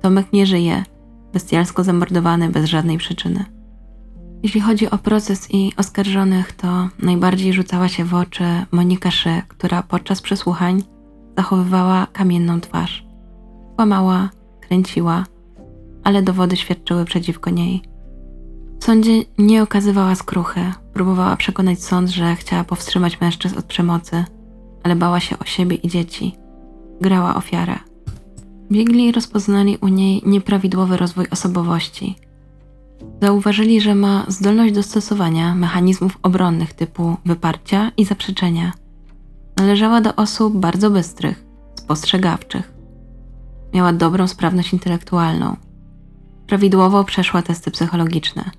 Tomek 0.03 0.32
nie 0.32 0.47
żyje, 0.47 0.82
bestialsko 1.32 1.84
zamordowany 1.84 2.49
bez 2.49 2.64
żadnej 2.64 2.99
przyczyny. 2.99 3.45
Jeśli 4.43 4.61
chodzi 4.61 4.91
o 4.91 4.99
proces 4.99 5.49
i 5.51 5.72
oskarżonych, 5.76 6.53
to 6.53 6.89
najbardziej 6.99 7.53
rzucała 7.53 7.89
się 7.89 8.05
w 8.05 8.14
oczy 8.14 8.45
Monika 8.70 9.11
Szy, 9.11 9.43
która 9.49 9.82
podczas 9.82 10.22
przesłuchań 10.22 10.82
zachowywała 11.36 12.07
kamienną 12.12 12.61
twarz. 12.61 13.07
Kłamała, 13.76 14.30
kręciła, 14.61 15.24
ale 16.05 16.22
dowody 16.22 16.57
świadczyły 16.57 17.05
przeciwko 17.05 17.51
niej. 17.51 17.82
W 18.81 18.85
sądzie 18.85 19.22
nie 19.39 19.62
okazywała 19.62 20.14
skruchy, 20.14 20.61
próbowała 20.93 21.37
przekonać 21.37 21.85
sąd, 21.85 22.11
że 22.11 22.37
chciała 22.37 22.64
powstrzymać 22.64 23.20
mężczyzn 23.20 23.59
od 23.59 23.64
przemocy, 23.64 24.24
ale 24.83 24.97
bała 24.97 25.20
się 25.20 25.39
o 25.39 25.45
siebie 25.45 25.76
i 25.76 25.89
dzieci. 25.89 26.37
Grała 27.01 27.35
ofiarę. 27.35 27.79
Biegli 28.72 29.12
rozpoznali 29.12 29.79
u 29.81 29.89
niej 29.89 30.22
nieprawidłowy 30.26 30.97
rozwój 30.97 31.26
osobowości– 31.31 32.14
Zauważyli, 33.22 33.81
że 33.81 33.95
ma 33.95 34.24
zdolność 34.29 34.74
do 34.74 34.83
stosowania 34.83 35.55
mechanizmów 35.55 36.18
obronnych 36.22 36.72
typu 36.72 37.16
wyparcia 37.26 37.93
i 37.97 38.05
zaprzeczenia. 38.05 38.72
Należała 39.57 40.01
do 40.01 40.16
osób 40.16 40.57
bardzo 40.57 40.91
bystrych, 40.91 41.45
spostrzegawczych. 41.74 42.72
Miała 43.74 43.93
dobrą 43.93 44.26
sprawność 44.26 44.72
intelektualną. 44.72 45.57
Prawidłowo 46.47 47.05
przeszła 47.05 47.43
testy 47.43 47.70
psychologiczne. 47.70 48.51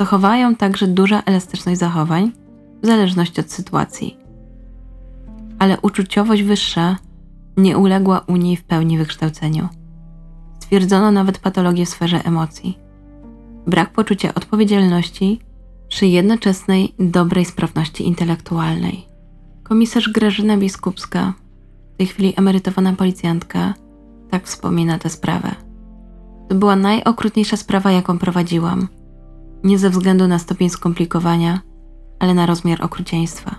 Zachowała 0.00 0.36
ją 0.36 0.56
także 0.56 0.86
duża 0.86 1.22
elastyczność 1.26 1.78
zachowań 1.78 2.32
w 2.82 2.86
zależności 2.86 3.40
od 3.40 3.52
sytuacji. 3.52 4.16
Ale 5.58 5.80
uczuciowość 5.80 6.42
wyższa 6.42 6.96
nie 7.56 7.78
uległa 7.78 8.20
u 8.26 8.36
niej 8.36 8.56
w 8.56 8.64
pełni 8.64 8.98
wykształceniu. 8.98 9.68
Stwierdzono 10.58 11.10
nawet 11.10 11.38
patologię 11.38 11.86
w 11.86 11.88
sferze 11.88 12.24
emocji 12.24 12.78
brak 13.66 13.92
poczucia 13.92 14.34
odpowiedzialności 14.34 15.40
przy 15.88 16.06
jednoczesnej 16.06 16.94
dobrej 16.98 17.44
sprawności 17.44 18.06
intelektualnej. 18.06 19.06
Komisarz 19.62 20.08
Grażyna 20.08 20.56
Biskupska, 20.56 21.34
w 21.94 21.96
tej 21.96 22.06
chwili 22.06 22.34
emerytowana 22.36 22.92
policjantka, 22.92 23.74
tak 24.30 24.46
wspomina 24.46 24.98
tę 24.98 25.08
sprawę. 25.10 25.54
To 26.48 26.54
była 26.54 26.76
najokrutniejsza 26.76 27.56
sprawa, 27.56 27.90
jaką 27.90 28.18
prowadziłam. 28.18 28.88
Nie 29.64 29.78
ze 29.78 29.90
względu 29.90 30.28
na 30.28 30.38
stopień 30.38 30.70
skomplikowania, 30.70 31.60
ale 32.18 32.34
na 32.34 32.46
rozmiar 32.46 32.84
okrucieństwa. 32.84 33.54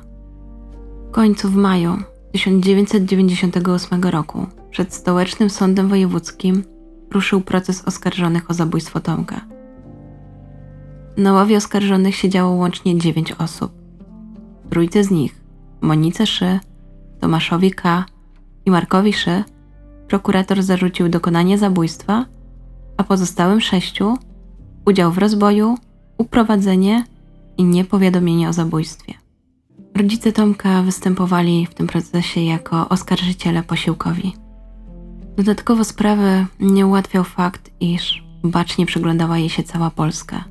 W 1.07 1.11
końcu 1.11 1.49
w 1.49 1.55
maju 1.55 1.97
1998 2.31 4.03
roku 4.03 4.47
przed 4.69 4.93
Stołecznym 4.93 5.49
Sądem 5.49 5.89
Wojewódzkim 5.89 6.63
ruszył 7.11 7.41
proces 7.41 7.85
oskarżonych 7.85 8.51
o 8.51 8.53
zabójstwo 8.53 8.99
Tomka. 8.99 9.41
Na 11.17 11.33
ławie 11.33 11.57
oskarżonych 11.57 12.15
siedziało 12.15 12.51
łącznie 12.51 12.97
dziewięć 12.97 13.31
osób. 13.31 13.71
Trójcy 14.69 15.03
z 15.03 15.11
nich, 15.11 15.41
Monice 15.81 16.27
Szy, 16.27 16.59
Tomaszowi 17.19 17.71
K. 17.71 18.05
i 18.65 18.71
Markowi 18.71 19.13
Szy, 19.13 19.43
prokurator 20.07 20.63
zarzucił 20.63 21.09
dokonanie 21.09 21.57
zabójstwa, 21.57 22.25
a 22.97 23.03
pozostałym 23.03 23.61
sześciu 23.61 24.17
udział 24.85 25.11
w 25.11 25.17
rozboju, 25.17 25.77
uprowadzenie 26.21 27.03
i 27.57 27.63
niepowiadomienie 27.63 28.49
o 28.49 28.53
zabójstwie. 28.53 29.13
Rodzice 29.95 30.31
Tomka 30.31 30.81
występowali 30.81 31.65
w 31.65 31.73
tym 31.73 31.87
procesie 31.87 32.41
jako 32.41 32.89
oskarżyciele 32.89 33.63
posiłkowi. 33.63 34.33
Dodatkowo 35.37 35.83
sprawy 35.83 36.45
nie 36.59 36.87
ułatwiał 36.87 37.23
fakt, 37.23 37.71
iż 37.79 38.23
bacznie 38.43 38.85
przyglądała 38.85 39.37
jej 39.37 39.49
się 39.49 39.63
cała 39.63 39.89
Polska. 39.89 40.43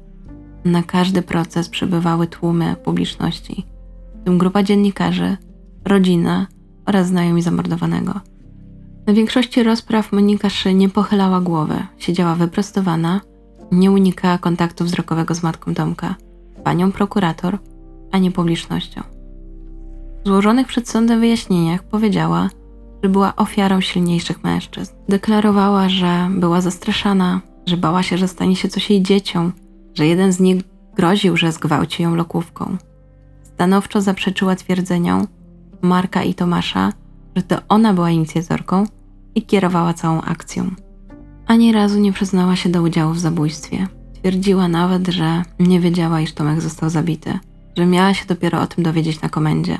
Na 0.64 0.83
każdy 0.83 1.23
proces 1.23 1.68
przybywały 1.68 2.27
tłumy 2.27 2.77
publiczności, 2.85 3.66
w 4.21 4.25
tym 4.25 4.39
grupa 4.39 4.62
dziennikarzy, 4.62 5.37
rodzina 5.85 6.47
oraz 6.87 7.07
znajomi 7.07 7.43
zamordowanego. 7.43 8.21
Na 9.07 9.12
większości 9.12 9.62
rozpraw 9.62 10.12
Monika 10.12 10.51
Szy 10.51 10.75
nie 10.75 10.89
pochylała 10.89 11.41
głowy, 11.41 11.87
siedziała 11.99 12.35
wyprostowana, 12.35 13.21
nie 13.73 13.91
unikała 13.91 14.39
kontaktu 14.39 14.85
wzrokowego 14.85 15.35
z 15.35 15.43
matką 15.43 15.75
Tomka, 15.75 16.14
panią 16.64 16.93
prokurator, 16.93 17.59
ani 18.12 18.31
publicznością. 18.31 19.03
W 20.25 20.29
złożonych 20.29 20.66
przed 20.66 20.89
sądem 20.89 21.21
wyjaśnieniach 21.21 21.83
powiedziała, 21.83 22.49
że 23.03 23.09
była 23.09 23.37
ofiarą 23.37 23.81
silniejszych 23.81 24.45
mężczyzn. 24.45 24.93
Deklarowała, 25.09 25.89
że 25.89 26.29
była 26.31 26.61
zastraszana, 26.61 27.41
że 27.66 27.77
bała 27.77 28.03
się, 28.03 28.18
że 28.18 28.29
stanie 28.29 28.57
się 28.57 28.68
coś 28.68 28.91
jej 28.91 29.03
dzieciom, 29.03 29.53
że 29.95 30.07
jeden 30.07 30.33
z 30.33 30.41
nich 30.41 30.62
groził, 30.97 31.37
że 31.37 31.53
zgwałci 31.53 32.03
ją 32.03 32.14
lokówką. 32.14 32.77
Stanowczo 33.43 34.01
zaprzeczyła 34.01 34.57
twierdzeniom 34.57 35.27
Marka 35.83 36.23
i 36.23 36.35
Tomasza, 36.35 36.93
że 37.37 37.43
to 37.43 37.57
ona 37.68 37.95
była 37.95 38.11
inicjatorką 38.11 38.87
i 39.35 39.43
kierowała 39.43 39.95
całą 39.95 40.21
akcją. 40.21 40.71
Ani 41.51 41.72
razu 41.72 42.01
nie 42.01 42.12
przyznała 42.12 42.57
się 42.57 42.68
do 42.68 42.82
udziału 42.82 43.12
w 43.12 43.18
zabójstwie. 43.18 43.86
Twierdziła 44.14 44.68
nawet, 44.68 45.09
że 45.09 45.42
nie 45.59 45.80
wiedziała, 45.80 46.20
iż 46.20 46.32
Tomek 46.32 46.61
został 46.61 46.90
zabity, 46.90 47.38
że 47.76 47.86
miała 47.86 48.14
się 48.14 48.26
dopiero 48.26 48.61
o 48.61 48.66
tym 48.66 48.84
dowiedzieć 48.84 49.20
na 49.20 49.28
komendzie. 49.28 49.78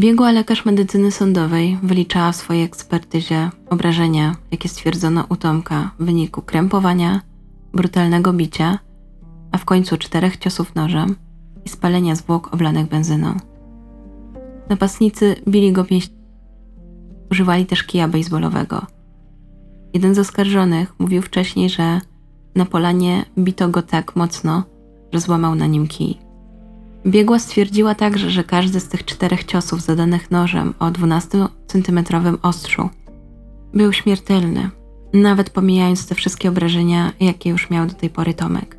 Biegła 0.00 0.32
lekarz 0.32 0.64
medycyny 0.64 1.10
sądowej 1.10 1.78
wyliczała 1.82 2.32
w 2.32 2.36
swojej 2.36 2.62
ekspertyzie 2.62 3.50
obrażenia, 3.70 4.36
jakie 4.50 4.68
stwierdzono 4.68 5.24
u 5.28 5.36
Tomka 5.36 5.90
w 5.98 6.04
wyniku 6.04 6.42
krępowania, 6.42 7.20
brutalnego 7.74 8.32
bicia, 8.32 8.78
a 9.52 9.58
w 9.58 9.64
końcu 9.64 9.96
czterech 9.96 10.36
ciosów 10.36 10.74
nożem 10.74 11.16
i 11.64 11.68
spalenia 11.68 12.14
zwłok 12.14 12.54
oblanych 12.54 12.88
benzyną. 12.88 13.34
Napastnicy 14.68 15.36
bili 15.48 15.72
go 15.72 15.84
pięściami. 15.84 16.18
Używali 17.30 17.66
też 17.66 17.82
kija 17.82 18.08
baseballowego. 18.08 18.97
Jeden 19.94 20.14
z 20.14 20.18
oskarżonych 20.18 20.94
mówił 20.98 21.22
wcześniej, 21.22 21.70
że 21.70 22.00
na 22.54 22.64
polanie 22.64 23.24
bito 23.38 23.68
go 23.68 23.82
tak 23.82 24.16
mocno, 24.16 24.62
że 25.12 25.20
złamał 25.20 25.54
na 25.54 25.66
nim 25.66 25.86
kij. 25.86 26.18
Biegła 27.06 27.38
stwierdziła 27.38 27.94
także, 27.94 28.30
że 28.30 28.44
każdy 28.44 28.80
z 28.80 28.88
tych 28.88 29.04
czterech 29.04 29.44
ciosów 29.44 29.82
zadanych 29.82 30.30
nożem 30.30 30.74
o 30.78 30.86
12-centymetrowym 30.86 32.38
ostrzu 32.42 32.88
był 33.74 33.92
śmiertelny, 33.92 34.70
nawet 35.12 35.50
pomijając 35.50 36.06
te 36.06 36.14
wszystkie 36.14 36.48
obrażenia, 36.48 37.12
jakie 37.20 37.50
już 37.50 37.70
miał 37.70 37.86
do 37.86 37.94
tej 37.94 38.10
pory 38.10 38.34
Tomek. 38.34 38.78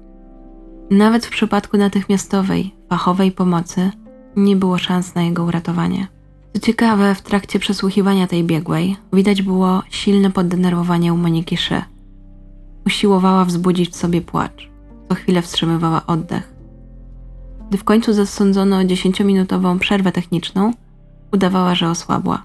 Nawet 0.91 1.25
w 1.25 1.29
przypadku 1.29 1.77
natychmiastowej, 1.77 2.75
fachowej 2.89 3.31
pomocy 3.31 3.91
nie 4.35 4.55
było 4.55 4.77
szans 4.77 5.15
na 5.15 5.23
jego 5.23 5.43
uratowanie. 5.43 6.07
Co 6.59 6.65
ciekawe, 6.65 7.15
w 7.15 7.21
trakcie 7.21 7.59
przesłuchiwania 7.59 8.27
tej 8.27 8.43
biegłej 8.43 8.97
widać 9.13 9.41
było 9.41 9.83
silne 9.89 10.31
poddenerwowanie 10.31 11.13
u 11.13 11.17
Moniki 11.17 11.57
Szy. 11.57 11.81
Usiłowała 12.85 13.45
wzbudzić 13.45 13.89
w 13.89 13.95
sobie 13.95 14.21
płacz. 14.21 14.69
Co 15.09 15.15
chwilę 15.15 15.41
wstrzymywała 15.41 16.05
oddech. 16.05 16.53
Gdy 17.69 17.77
w 17.77 17.83
końcu 17.83 18.13
zasądzono 18.13 18.79
10-minutową 18.79 19.79
przerwę 19.79 20.11
techniczną, 20.11 20.73
udawała, 21.33 21.75
że 21.75 21.89
osłabła. 21.89 22.43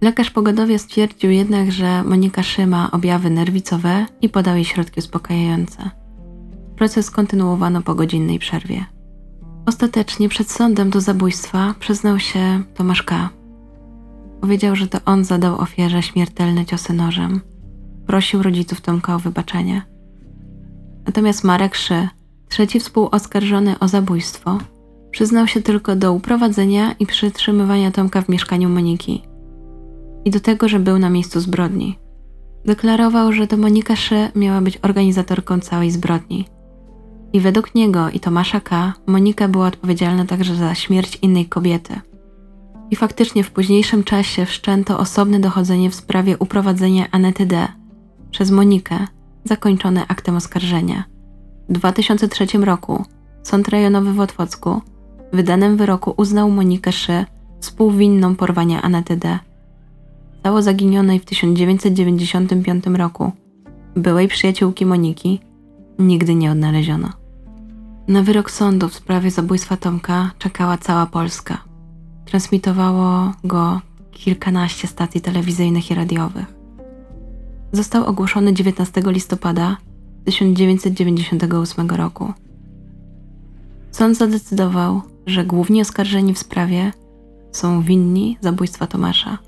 Lekarz 0.00 0.30
pogodowie 0.30 0.78
stwierdził 0.78 1.30
jednak, 1.30 1.72
że 1.72 2.04
Monika 2.04 2.42
Szy 2.42 2.66
ma 2.66 2.90
objawy 2.90 3.30
nerwicowe 3.30 4.06
i 4.20 4.28
podał 4.28 4.54
jej 4.54 4.64
środki 4.64 5.00
uspokajające. 5.00 5.90
Proces 6.76 7.10
kontynuowano 7.10 7.82
po 7.82 7.94
godzinnej 7.94 8.38
przerwie. 8.38 8.93
Ostatecznie 9.66 10.28
przed 10.28 10.50
sądem 10.50 10.90
do 10.90 11.00
zabójstwa 11.00 11.74
przyznał 11.80 12.18
się 12.18 12.62
Tomasz 12.74 13.02
K. 13.02 13.28
Powiedział, 14.40 14.76
że 14.76 14.86
to 14.86 14.98
on 15.04 15.24
zadał 15.24 15.58
ofierze 15.60 16.02
śmiertelne 16.02 16.66
ciosy 16.66 16.92
nożem. 16.92 17.40
Prosił 18.06 18.42
rodziców 18.42 18.80
Tomka 18.80 19.14
o 19.14 19.18
wybaczenie. 19.18 19.82
Natomiast 21.06 21.44
Marek 21.44 21.74
Szy, 21.74 22.08
trzeci 22.48 22.80
współoskarżony 22.80 23.78
o 23.78 23.88
zabójstwo, 23.88 24.58
przyznał 25.10 25.46
się 25.46 25.62
tylko 25.62 25.96
do 25.96 26.12
uprowadzenia 26.12 26.92
i 26.92 27.06
przytrzymywania 27.06 27.90
Tomka 27.90 28.22
w 28.22 28.28
mieszkaniu 28.28 28.68
Moniki 28.68 29.22
i 30.24 30.30
do 30.30 30.40
tego, 30.40 30.68
że 30.68 30.80
był 30.80 30.98
na 30.98 31.10
miejscu 31.10 31.40
zbrodni. 31.40 31.98
Deklarował, 32.64 33.32
że 33.32 33.46
to 33.46 33.56
Monika 33.56 33.96
Szy 33.96 34.30
miała 34.34 34.60
być 34.60 34.78
organizatorką 34.82 35.60
całej 35.60 35.90
zbrodni– 35.90 36.44
i 37.34 37.40
według 37.40 37.74
niego 37.74 38.10
i 38.10 38.20
Tomasza 38.20 38.60
K. 38.60 38.92
Monika 39.06 39.48
była 39.48 39.66
odpowiedzialna 39.66 40.24
także 40.24 40.54
za 40.54 40.74
śmierć 40.74 41.18
innej 41.22 41.46
kobiety. 41.46 42.00
I 42.90 42.96
faktycznie 42.96 43.44
w 43.44 43.50
późniejszym 43.50 44.04
czasie 44.04 44.46
wszczęto 44.46 44.98
osobne 44.98 45.40
dochodzenie 45.40 45.90
w 45.90 45.94
sprawie 45.94 46.38
uprowadzenia 46.38 47.10
Anety 47.10 47.46
D. 47.46 47.68
przez 48.30 48.50
Monikę, 48.50 49.06
zakończone 49.44 50.06
aktem 50.08 50.36
oskarżenia. 50.36 51.04
W 51.68 51.72
2003 51.72 52.46
roku 52.58 53.04
Sąd 53.42 53.68
Rejonowy 53.68 54.12
w 54.12 54.20
Otwocku 54.20 54.80
w 55.32 55.36
wydanym 55.36 55.76
wyroku 55.76 56.14
uznał 56.16 56.50
Monikę 56.50 56.92
Szy 56.92 57.24
współwinną 57.60 58.36
porwania 58.36 58.82
Anety 58.82 59.16
D. 59.16 59.38
Stało 60.40 60.62
zaginionej 60.62 61.20
w 61.20 61.24
1995 61.24 62.86
roku. 62.86 63.32
Byłej 63.96 64.28
przyjaciółki 64.28 64.86
Moniki 64.86 65.40
nigdy 65.98 66.34
nie 66.34 66.52
odnaleziono. 66.52 67.23
Na 68.08 68.22
wyrok 68.22 68.50
sądu 68.50 68.88
w 68.88 68.94
sprawie 68.94 69.30
zabójstwa 69.30 69.76
Tomka 69.76 70.30
czekała 70.38 70.78
cała 70.78 71.06
Polska. 71.06 71.58
Transmitowało 72.24 73.32
go 73.44 73.80
kilkanaście 74.12 74.88
stacji 74.88 75.20
telewizyjnych 75.20 75.90
i 75.90 75.94
radiowych. 75.94 76.54
Został 77.72 78.04
ogłoszony 78.04 78.54
19 78.54 79.02
listopada 79.06 79.76
1998 80.24 81.90
roku. 81.90 82.32
Sąd 83.90 84.16
zadecydował, 84.16 85.02
że 85.26 85.44
główni 85.44 85.80
oskarżeni 85.80 86.34
w 86.34 86.38
sprawie 86.38 86.92
są 87.52 87.82
winni 87.82 88.38
zabójstwa 88.40 88.86
Tomasza. 88.86 89.38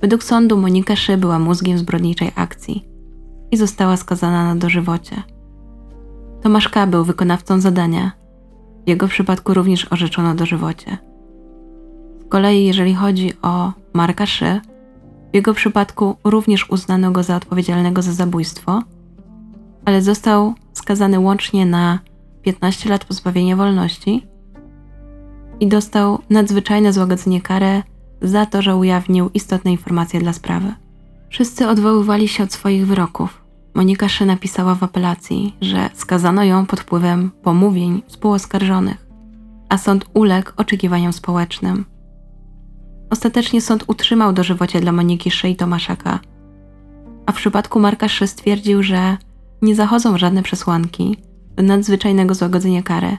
Według 0.00 0.22
sądu 0.24 0.56
Monika 0.56 0.96
Szy 0.96 1.16
była 1.16 1.38
mózgiem 1.38 1.78
zbrodniczej 1.78 2.32
akcji 2.34 2.84
i 3.50 3.56
została 3.56 3.96
skazana 3.96 4.54
na 4.54 4.60
dożywocie. 4.60 5.33
Tomasz 6.44 6.68
K. 6.68 6.86
był 6.86 7.04
wykonawcą 7.04 7.60
zadania. 7.60 8.12
W 8.86 8.88
jego 8.88 9.08
przypadku 9.08 9.54
również 9.54 9.92
orzeczono 9.92 10.34
dożywocie. 10.34 10.98
Z 12.20 12.28
kolei 12.28 12.64
jeżeli 12.64 12.94
chodzi 12.94 13.32
o 13.42 13.72
Marka 13.92 14.26
Szy, 14.26 14.60
w 15.32 15.34
jego 15.34 15.54
przypadku 15.54 16.16
również 16.24 16.70
uznano 16.70 17.10
go 17.10 17.22
za 17.22 17.36
odpowiedzialnego 17.36 18.02
za 18.02 18.12
zabójstwo, 18.12 18.82
ale 19.84 20.02
został 20.02 20.54
skazany 20.72 21.20
łącznie 21.20 21.66
na 21.66 21.98
15 22.42 22.90
lat 22.90 23.04
pozbawienia 23.04 23.56
wolności 23.56 24.26
i 25.60 25.68
dostał 25.68 26.18
nadzwyczajne 26.30 26.92
złagodzenie 26.92 27.40
kary 27.40 27.82
za 28.22 28.46
to, 28.46 28.62
że 28.62 28.76
ujawnił 28.76 29.30
istotne 29.34 29.72
informacje 29.72 30.20
dla 30.20 30.32
sprawy. 30.32 30.74
Wszyscy 31.28 31.68
odwoływali 31.68 32.28
się 32.28 32.44
od 32.44 32.52
swoich 32.52 32.86
wyroków. 32.86 33.43
Monika 33.74 34.08
Szy 34.08 34.26
napisała 34.26 34.74
w 34.74 34.82
apelacji, 34.82 35.56
że 35.60 35.90
skazano 35.94 36.44
ją 36.44 36.66
pod 36.66 36.80
wpływem 36.80 37.30
pomówień 37.42 38.02
współoskarżonych, 38.06 39.06
a 39.68 39.78
sąd 39.78 40.04
uległ 40.14 40.50
oczekiwaniom 40.56 41.12
społecznym. 41.12 41.84
Ostatecznie 43.10 43.60
sąd 43.60 43.84
utrzymał 43.86 44.32
dożywocie 44.32 44.80
dla 44.80 44.92
Moniki 44.92 45.30
Szy 45.30 45.48
i 45.48 45.56
Tomaszaka, 45.56 46.20
a 47.26 47.32
w 47.32 47.36
przypadku 47.36 47.80
Marka 47.80 48.08
Szy 48.08 48.26
stwierdził, 48.26 48.82
że 48.82 49.16
nie 49.62 49.74
zachodzą 49.74 50.18
żadne 50.18 50.42
przesłanki 50.42 51.16
do 51.56 51.62
nadzwyczajnego 51.62 52.34
złagodzenia 52.34 52.82
kary 52.82 53.16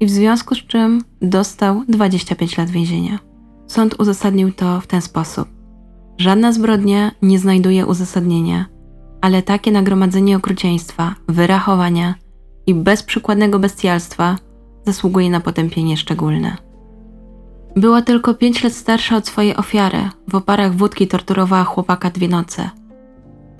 i 0.00 0.06
w 0.06 0.10
związku 0.10 0.54
z 0.54 0.58
czym 0.58 1.04
dostał 1.22 1.84
25 1.88 2.58
lat 2.58 2.70
więzienia. 2.70 3.18
Sąd 3.66 4.00
uzasadnił 4.00 4.52
to 4.52 4.80
w 4.80 4.86
ten 4.86 5.02
sposób. 5.02 5.48
Żadna 6.18 6.52
zbrodnia 6.52 7.10
nie 7.22 7.38
znajduje 7.38 7.86
uzasadnienia– 7.86 8.66
ale 9.22 9.42
takie 9.42 9.72
nagromadzenie 9.72 10.36
okrucieństwa, 10.36 11.14
wyrachowania 11.28 12.14
i 12.66 12.74
bezprzykładnego 12.74 13.58
bestialstwa 13.58 14.36
zasługuje 14.86 15.30
na 15.30 15.40
potępienie 15.40 15.96
szczególne. 15.96 16.56
Była 17.76 18.02
tylko 18.02 18.34
pięć 18.34 18.64
lat 18.64 18.72
starsza 18.72 19.16
od 19.16 19.26
swojej 19.26 19.56
ofiary. 19.56 19.98
W 20.28 20.34
oparach 20.34 20.74
wódki 20.74 21.08
torturowała 21.08 21.64
chłopaka 21.64 22.10
dwie 22.10 22.28
noce. 22.28 22.70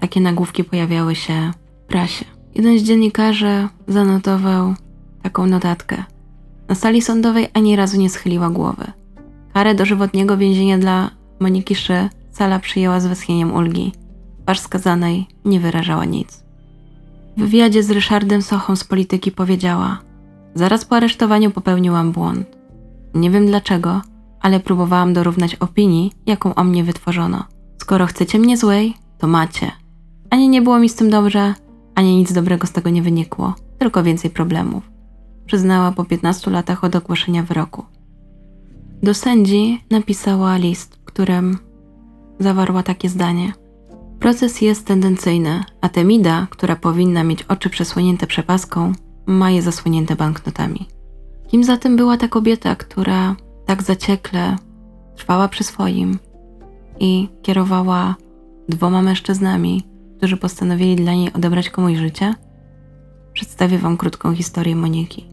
Takie 0.00 0.20
nagłówki 0.20 0.64
pojawiały 0.64 1.14
się 1.14 1.50
w 1.84 1.86
prasie. 1.86 2.24
Jeden 2.54 2.78
z 2.78 2.82
dziennikarzy 2.82 3.68
zanotował 3.88 4.74
taką 5.22 5.46
notatkę. 5.46 6.04
Na 6.68 6.74
sali 6.74 7.02
sądowej 7.02 7.48
ani 7.54 7.76
razu 7.76 8.00
nie 8.00 8.10
schyliła 8.10 8.50
głowy. 8.50 8.92
Karę 9.54 9.74
dożywotniego 9.74 10.36
więzienia 10.36 10.78
dla 10.78 11.10
Moniki 11.40 11.74
Szy 11.74 12.08
sala 12.30 12.58
przyjęła 12.58 13.00
z 13.00 13.06
westchnieniem 13.06 13.54
ulgi. 13.54 13.92
Twarz 14.43 14.61
skazanej 14.61 15.26
nie 15.45 15.61
wyrażała 15.61 16.05
nic. 16.05 16.45
W 17.36 17.40
wywiadzie 17.40 17.82
z 17.82 17.90
Ryszardem 17.90 18.43
Sochą 18.43 18.76
z 18.76 18.84
polityki 18.84 19.30
powiedziała: 19.30 19.99
Zaraz 20.55 20.84
po 20.84 20.97
aresztowaniu 20.97 21.51
popełniłam 21.51 22.12
błąd. 22.12 22.47
Nie 23.14 23.30
wiem 23.30 23.47
dlaczego, 23.47 24.01
ale 24.40 24.61
próbowałam 24.61 25.12
dorównać 25.12 25.55
opinii, 25.55 26.12
jaką 26.26 26.55
o 26.55 26.64
mnie 26.64 26.84
wytworzono. 26.84 27.45
Skoro 27.78 28.07
chcecie 28.07 28.38
mnie 28.38 28.57
złej, 28.57 28.95
to 29.18 29.26
macie. 29.26 29.72
Ani 30.30 30.49
nie 30.49 30.62
było 30.62 30.78
mi 30.78 30.88
z 30.88 30.95
tym 30.95 31.11
dobrze, 31.11 31.55
ani 31.95 32.16
nic 32.16 32.32
dobrego 32.32 32.66
z 32.66 32.72
tego 32.72 32.90
nie 32.90 33.03
wynikło, 33.03 33.55
tylko 33.78 34.03
więcej 34.03 34.30
problemów. 34.30 34.90
Przyznała 35.47 35.93
po 35.93 36.05
15 36.05 36.51
latach 36.51 36.84
od 36.84 36.97
ogłoszenia 36.97 37.43
wyroku. 37.43 37.84
Do 39.03 39.14
sędzi 39.14 39.84
napisała 39.90 40.57
list, 40.57 40.97
w 40.97 41.05
którym 41.05 41.59
zawarła 42.38 42.82
takie 42.82 43.09
zdanie. 43.09 43.53
Proces 44.23 44.61
jest 44.61 44.87
tendencyjny, 44.87 45.64
a 45.81 45.89
Temida, 45.89 46.47
która 46.51 46.77
powinna 46.77 47.25
mieć 47.25 47.43
oczy 47.43 47.70
przesłonięte 47.70 48.27
przepaską, 48.27 48.93
ma 49.27 49.51
je 49.51 49.62
zasłonięte 49.62 50.16
banknotami. 50.16 50.89
Kim 51.49 51.64
zatem 51.64 51.97
była 51.97 52.16
ta 52.16 52.29
kobieta, 52.29 52.77
która 52.77 53.37
tak 53.66 53.83
zaciekle 53.83 54.57
trwała 55.16 55.49
przy 55.49 55.64
swoim 55.64 56.18
i 57.01 57.29
kierowała 57.43 58.16
dwoma 58.68 59.03
mężczyznami, 59.03 59.87
którzy 60.16 60.37
postanowili 60.37 60.97
dla 60.97 61.12
niej 61.12 61.33
odebrać 61.33 61.70
komuś 61.70 61.99
życie? 61.99 62.35
Przedstawię 63.33 63.79
Wam 63.79 63.97
krótką 63.97 64.35
historię 64.35 64.77
Moniki. 64.77 65.27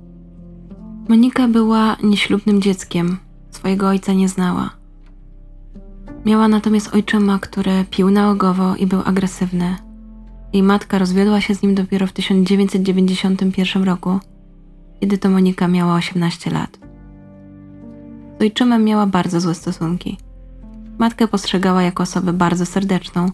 Monika 1.10 1.48
była 1.48 1.98
nieślubnym 2.04 2.62
dzieckiem, 2.62 3.18
swojego 3.52 3.88
ojca 3.88 4.14
nie 4.14 4.30
znała. 4.30 4.78
Miała 6.26 6.47
natomiast 6.47 6.95
ojczyma, 6.95 7.39
który 7.39 7.86
pił 7.89 8.11
naogowo 8.11 8.76
i 8.76 8.88
był 8.88 9.01
agresywny. 9.05 9.76
Jej 10.53 10.63
matka 10.63 10.97
rozwiodła 10.97 11.41
się 11.41 11.55
z 11.55 11.61
nim 11.61 11.76
dopiero 11.76 12.07
w 12.07 12.11
1991 12.11 13.84
roku, 13.84 14.20
kiedy 14.99 15.17
to 15.17 15.30
Monika 15.30 15.67
miała 15.67 15.95
18 15.95 16.51
lat. 16.51 16.80
Z 18.39 18.41
ojczymem 18.41 18.84
miała 18.84 19.05
bardzo 19.05 19.39
złe 19.39 19.55
stosunki. 19.55 20.17
Matkę 20.99 21.28
postrzegała 21.28 21.84
jako 21.84 22.03
osobę 22.03 22.34
bardzo 22.34 22.65
serdeczną, 22.65 23.32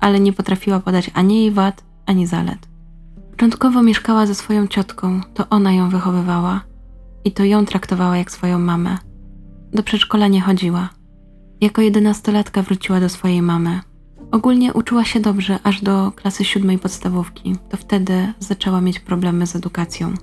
ale 0.00 0.20
nie 0.20 0.32
potrafiła 0.32 0.80
podać 0.80 1.10
ani 1.14 1.36
jej 1.36 1.50
wad, 1.50 1.84
ani 2.06 2.26
zalet. 2.26 2.68
Początkowo 3.30 3.82
mieszkała 3.82 4.26
ze 4.26 4.34
swoją 4.34 4.66
ciotką, 4.66 5.20
to 5.34 5.48
ona 5.48 5.72
ją 5.72 5.88
wychowywała 5.88 6.60
i 7.24 7.32
to 7.32 7.44
ją 7.44 7.66
traktowała 7.66 8.16
jak 8.16 8.30
swoją 8.30 8.58
mamę. 8.58 8.98
Do 9.72 9.82
przedszkola 9.82 10.28
nie 10.28 10.40
chodziła. 10.40 10.99
Jako 11.60 11.82
jedenastolatka 11.82 12.62
wróciła 12.62 13.00
do 13.00 13.08
swojej 13.08 13.42
mamy. 13.42 13.80
Ogólnie 14.32 14.72
uczyła 14.72 15.04
się 15.04 15.20
dobrze 15.20 15.58
aż 15.62 15.82
do 15.82 16.12
klasy 16.16 16.44
siódmej 16.44 16.78
podstawówki. 16.78 17.56
To 17.68 17.76
wtedy 17.76 18.32
zaczęła 18.38 18.80
mieć 18.80 19.00
problemy 19.00 19.46
z 19.46 19.56
edukacją. 19.56 20.14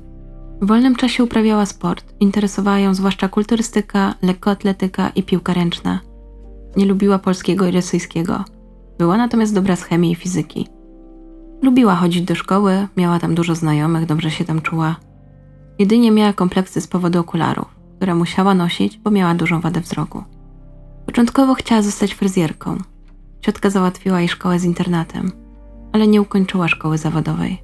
W 0.61 0.67
wolnym 0.67 0.95
czasie 0.95 1.23
uprawiała 1.23 1.65
sport. 1.65 2.13
Interesowała 2.19 2.79
ją 2.79 2.93
zwłaszcza 2.93 3.29
kulturystyka, 3.29 4.13
lekkoatletyka 4.21 5.09
i 5.09 5.23
piłka 5.23 5.53
ręczna. 5.53 5.99
Nie 6.77 6.85
lubiła 6.85 7.19
polskiego 7.19 7.67
i 7.67 7.71
rosyjskiego. 7.71 8.43
Była 8.99 9.17
natomiast 9.17 9.53
dobra 9.53 9.75
z 9.75 9.83
chemii 9.83 10.11
i 10.11 10.15
fizyki. 10.15 10.67
Lubiła 11.61 11.95
chodzić 11.95 12.21
do 12.21 12.35
szkoły, 12.35 12.88
miała 12.97 13.19
tam 13.19 13.35
dużo 13.35 13.55
znajomych, 13.55 14.05
dobrze 14.05 14.31
się 14.31 14.45
tam 14.45 14.61
czuła. 14.61 14.95
Jedynie 15.79 16.11
miała 16.11 16.33
kompleksy 16.33 16.81
z 16.81 16.88
powodu 16.88 17.19
okularów, 17.19 17.75
które 17.95 18.15
musiała 18.15 18.53
nosić, 18.53 18.97
bo 18.97 19.11
miała 19.11 19.35
dużą 19.35 19.61
wadę 19.61 19.81
wzroku. 19.81 20.23
Początkowo 21.07 21.53
chciała 21.53 21.81
zostać 21.81 22.13
fryzjerką. 22.13 22.77
Ciotka 23.41 23.69
załatwiła 23.69 24.19
jej 24.19 24.29
szkołę 24.29 24.59
z 24.59 24.63
internatem, 24.63 25.31
ale 25.93 26.07
nie 26.07 26.21
ukończyła 26.21 26.67
szkoły 26.67 26.97
zawodowej. 26.97 27.61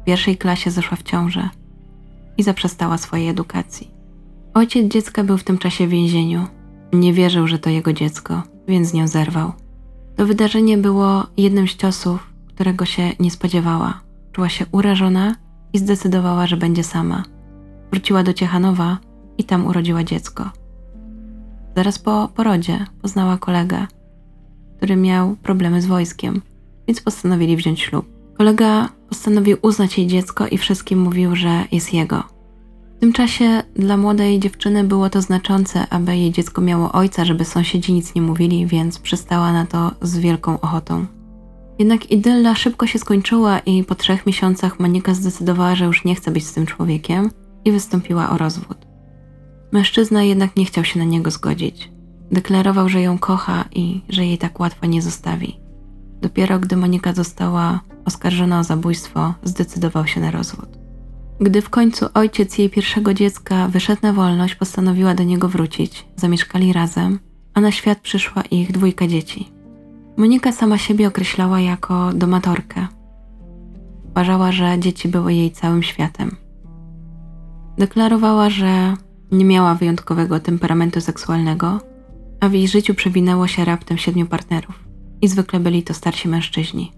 W 0.00 0.04
pierwszej 0.04 0.36
klasie 0.36 0.70
zeszła 0.70 0.96
w 0.96 1.02
ciążę 1.02 1.48
i 2.38 2.42
zaprzestała 2.42 2.98
swojej 2.98 3.28
edukacji. 3.28 3.90
Ojciec 4.54 4.92
dziecka 4.92 5.24
był 5.24 5.38
w 5.38 5.44
tym 5.44 5.58
czasie 5.58 5.86
w 5.86 5.90
więzieniu. 5.90 6.46
Nie 6.92 7.12
wierzył, 7.12 7.46
że 7.46 7.58
to 7.58 7.70
jego 7.70 7.92
dziecko, 7.92 8.42
więc 8.68 8.88
z 8.88 8.94
nią 8.94 9.08
zerwał. 9.08 9.52
To 10.16 10.26
wydarzenie 10.26 10.78
było 10.78 11.26
jednym 11.36 11.68
z 11.68 11.76
ciosów, 11.76 12.32
którego 12.48 12.84
się 12.84 13.12
nie 13.20 13.30
spodziewała. 13.30 14.00
Czuła 14.32 14.48
się 14.48 14.66
urażona 14.72 15.36
i 15.72 15.78
zdecydowała, 15.78 16.46
że 16.46 16.56
będzie 16.56 16.84
sama. 16.84 17.22
Wróciła 17.90 18.22
do 18.22 18.32
Ciechanowa 18.32 18.98
i 19.38 19.44
tam 19.44 19.66
urodziła 19.66 20.04
dziecko. 20.04 20.50
Zaraz 21.76 21.98
po 21.98 22.28
porodzie 22.34 22.86
poznała 23.02 23.38
kolegę, 23.38 23.86
który 24.76 24.96
miał 24.96 25.36
problemy 25.36 25.82
z 25.82 25.86
wojskiem, 25.86 26.42
więc 26.88 27.00
postanowili 27.00 27.56
wziąć 27.56 27.80
ślub. 27.80 28.06
Kolega 28.38 28.88
postanowił 29.08 29.56
uznać 29.62 29.98
jej 29.98 30.06
dziecko 30.06 30.46
i 30.46 30.58
wszystkim 30.58 30.98
mówił, 31.00 31.36
że 31.36 31.64
jest 31.72 31.92
jego. 31.92 32.22
W 32.96 33.00
tym 33.00 33.12
czasie 33.12 33.62
dla 33.76 33.96
młodej 33.96 34.40
dziewczyny 34.40 34.84
było 34.84 35.10
to 35.10 35.22
znaczące, 35.22 35.86
aby 35.90 36.16
jej 36.16 36.32
dziecko 36.32 36.60
miało 36.60 36.92
ojca, 36.92 37.24
żeby 37.24 37.44
sąsiedzi 37.44 37.92
nic 37.92 38.14
nie 38.14 38.22
mówili, 38.22 38.66
więc 38.66 38.98
przystała 38.98 39.52
na 39.52 39.66
to 39.66 39.90
z 40.02 40.18
wielką 40.18 40.60
ochotą. 40.60 41.06
Jednak 41.78 42.10
idylla 42.10 42.54
szybko 42.54 42.86
się 42.86 42.98
skończyła 42.98 43.58
i 43.58 43.84
po 43.84 43.94
trzech 43.94 44.26
miesiącach 44.26 44.80
Monika 44.80 45.14
zdecydowała, 45.14 45.74
że 45.74 45.84
już 45.84 46.04
nie 46.04 46.14
chce 46.14 46.30
być 46.30 46.46
z 46.46 46.52
tym 46.52 46.66
człowiekiem 46.66 47.30
i 47.64 47.72
wystąpiła 47.72 48.30
o 48.30 48.38
rozwód. 48.38 48.83
Mężczyzna 49.74 50.22
jednak 50.22 50.56
nie 50.56 50.64
chciał 50.64 50.84
się 50.84 50.98
na 50.98 51.04
niego 51.04 51.30
zgodzić. 51.30 51.90
Deklarował, 52.32 52.88
że 52.88 53.02
ją 53.02 53.18
kocha 53.18 53.64
i 53.74 54.00
że 54.08 54.26
jej 54.26 54.38
tak 54.38 54.60
łatwo 54.60 54.86
nie 54.86 55.02
zostawi. 55.02 55.60
Dopiero 56.22 56.58
gdy 56.58 56.76
Monika 56.76 57.12
została 57.12 57.80
oskarżona 58.04 58.58
o 58.60 58.64
zabójstwo, 58.64 59.34
zdecydował 59.42 60.06
się 60.06 60.20
na 60.20 60.30
rozwód. 60.30 60.68
Gdy 61.40 61.62
w 61.62 61.70
końcu 61.70 62.06
ojciec 62.14 62.58
jej 62.58 62.70
pierwszego 62.70 63.14
dziecka 63.14 63.68
wyszedł 63.68 64.02
na 64.02 64.12
wolność, 64.12 64.54
postanowiła 64.54 65.14
do 65.14 65.22
niego 65.22 65.48
wrócić. 65.48 66.06
Zamieszkali 66.16 66.72
razem, 66.72 67.18
a 67.54 67.60
na 67.60 67.72
świat 67.72 68.00
przyszła 68.00 68.42
ich 68.42 68.72
dwójka 68.72 69.06
dzieci. 69.06 69.52
Monika 70.16 70.52
sama 70.52 70.78
siebie 70.78 71.08
określała 71.08 71.60
jako 71.60 72.12
domatorkę. 72.12 72.86
Uważała, 74.10 74.52
że 74.52 74.78
dzieci 74.78 75.08
były 75.08 75.34
jej 75.34 75.50
całym 75.50 75.82
światem. 75.82 76.36
Deklarowała, 77.78 78.50
że 78.50 78.94
nie 79.34 79.44
miała 79.44 79.74
wyjątkowego 79.74 80.40
temperamentu 80.40 81.00
seksualnego, 81.00 81.80
a 82.40 82.48
w 82.48 82.52
jej 82.52 82.68
życiu 82.68 82.94
przewinęło 82.94 83.46
się 83.46 83.64
raptem 83.64 83.98
siedmiu 83.98 84.26
partnerów 84.26 84.84
i 85.22 85.28
zwykle 85.28 85.60
byli 85.60 85.82
to 85.82 85.94
starsi 85.94 86.28
mężczyźni. 86.28 86.92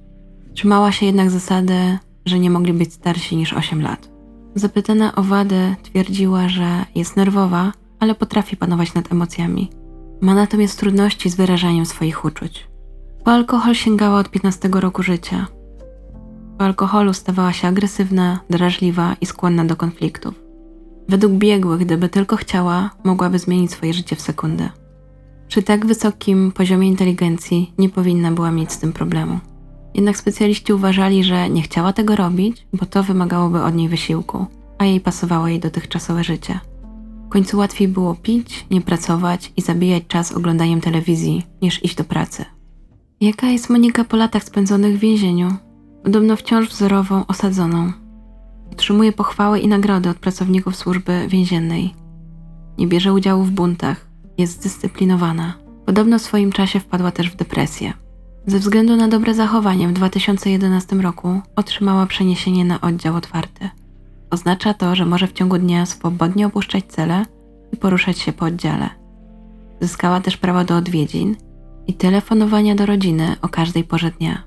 Trzymała 0.55 0.93
się 0.93 1.07
jednak 1.07 1.31
zasady, 1.31 1.99
że 2.27 2.39
nie 2.39 2.51
mogli 2.51 2.73
być 2.73 2.93
starsi 2.93 3.37
niż 3.37 3.53
8 3.53 3.83
lat. 3.83 4.11
Zapytana 4.55 5.15
o 5.15 5.23
wady, 5.23 5.77
twierdziła, 5.83 6.49
że 6.49 6.85
jest 6.95 7.17
nerwowa, 7.17 7.73
ale 8.01 8.15
potrafi 8.15 8.57
panować 8.57 8.95
nad 8.95 9.13
emocjami. 9.13 9.71
Ma 10.21 10.35
natomiast 10.35 10.79
trudności 10.79 11.31
z 11.31 11.35
wyrażaniem 11.35 11.87
swoich 11.87 12.25
uczuć. 12.25 12.69
Po 13.25 13.31
alkohol 13.31 13.75
sięgała 13.75 14.19
od 14.19 14.31
15 14.31 14.69
roku 14.73 15.03
życia. 15.03 15.47
Po 16.59 16.65
alkoholu 16.65 17.13
stawała 17.13 17.53
się 17.53 17.69
agresywna, 17.69 18.41
drażliwa 18.51 19.17
i 19.21 19.27
skłonna 19.27 19.65
do 19.65 19.77
konfliktów. 19.77 20.46
Według 21.09 21.33
biegłych, 21.33 21.81
gdyby 21.81 22.09
tylko 22.09 22.37
chciała, 22.37 22.91
mogłaby 23.05 23.39
zmienić 23.39 23.71
swoje 23.71 23.95
życie 23.95 24.17
w 24.17 24.21
sekundę. 24.21 24.71
Przy 25.49 25.63
tak 25.63 25.87
wysokim 25.87 26.53
poziomie 26.53 26.89
inteligencji 26.89 27.73
nie 27.79 27.89
powinna 27.89 28.33
była 28.33 28.51
mieć 28.51 28.73
z 28.73 28.79
tym 28.79 28.93
problemu. 28.93 29.39
Jednak 29.95 30.17
specjaliści 30.17 30.73
uważali, 30.73 31.25
że 31.25 31.51
nie 31.51 31.63
chciała 31.63 31.93
tego 31.93 32.17
robić, 32.17 32.67
bo 32.73 32.87
to 32.87 33.03
wymagałoby 33.03 33.63
od 33.63 33.75
niej 33.75 33.89
wysiłku, 33.89 34.47
a 34.79 34.85
jej 34.85 35.01
pasowało 35.01 35.49
jej 35.49 35.61
dotychczasowe 35.61 36.25
życie. 36.25 36.61
W 37.27 37.29
końcu 37.29 37.59
łatwiej 37.59 37.89
było 37.89 38.15
pić, 38.15 38.67
nie 38.71 38.81
pracować 38.81 39.53
i 39.57 39.63
zabijać 39.63 40.03
czas 40.09 40.33
oglądaniem 40.33 40.81
telewizji, 40.81 41.47
niż 41.63 41.85
iść 41.85 41.95
do 41.95 42.05
pracy. 42.05 42.45
Jaka 43.21 43.47
jest 43.47 43.71
Monika 43.71 44.05
po 44.05 44.17
latach 44.17 44.45
spędzonych 44.45 44.97
w 44.97 45.01
więzieniu? 45.01 45.55
Podobno 46.05 46.37
wciąż 46.37 46.69
wzorową, 46.69 47.27
osadzoną. 47.27 47.93
Otrzymuje 48.73 49.13
pochwały 49.13 49.59
i 49.59 49.69
nagrody 49.69 50.09
od 50.09 50.17
pracowników 50.17 50.77
służby 50.77 51.27
więziennej. 51.29 51.95
Nie 52.79 52.87
bierze 52.87 53.13
udziału 53.13 53.43
w 53.43 53.51
buntach, 53.51 54.07
jest 54.39 54.61
zdyscyplinowana. 54.61 55.55
Podobno 55.87 56.19
w 56.19 56.23
swoim 56.23 56.53
czasie 56.53 56.81
wpadła 56.81 57.11
też 57.11 57.31
w 57.31 57.37
depresję. 57.37 57.93
Ze 58.47 58.59
względu 58.59 58.97
na 58.97 59.09
dobre 59.09 59.35
zachowanie 59.35 59.89
w 59.89 59.93
2011 59.93 60.97
roku 60.97 61.41
otrzymała 61.57 62.07
przeniesienie 62.07 62.65
na 62.65 62.81
oddział 62.81 63.17
otwarty. 63.17 63.71
Oznacza 64.31 64.75
to, 64.75 64.95
że 64.95 65.07
może 65.07 65.27
w 65.27 65.33
ciągu 65.33 65.59
dnia 65.59 65.87
swobodnie 65.87 66.47
opuszczać 66.47 66.85
cele 66.85 67.27
i 67.73 67.77
poruszać 67.77 68.19
się 68.19 68.33
po 68.33 68.45
oddziale. 68.45 68.91
Zyskała 69.81 70.21
też 70.21 70.37
prawo 70.37 70.65
do 70.65 70.77
odwiedzin 70.77 71.37
i 71.87 71.95
telefonowania 71.95 72.75
do 72.75 72.87
rodziny 72.87 73.37
o 73.43 73.49
każdej 73.49 73.85
porze 73.85 74.11
dnia. 74.11 74.43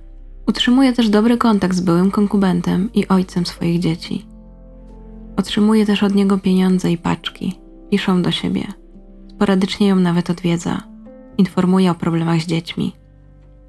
Utrzymuje 0.50 0.94
też 0.94 1.10
dobry 1.10 1.38
kontakt 1.38 1.76
z 1.76 1.82
byłym 1.82 2.12
konkubentem 2.12 2.90
i 2.94 3.08
ojcem 3.08 3.46
swoich 3.46 3.80
dzieci. 3.80 4.26
Otrzymuje 5.38 5.86
też 5.86 6.04
od 6.04 6.16
niego 6.16 6.38
pieniądze 6.38 6.92
i 6.92 6.98
paczki. 6.98 7.60
Piszą 7.92 8.22
do 8.22 8.32
siebie. 8.32 8.68
Sporadycznie 9.30 9.88
ją 9.88 9.96
nawet 9.96 10.30
odwiedza. 10.30 10.82
informuje 11.38 11.92
o 11.92 11.96
problemach 11.96 12.42
z 12.42 12.46
dziećmi. 12.46 12.94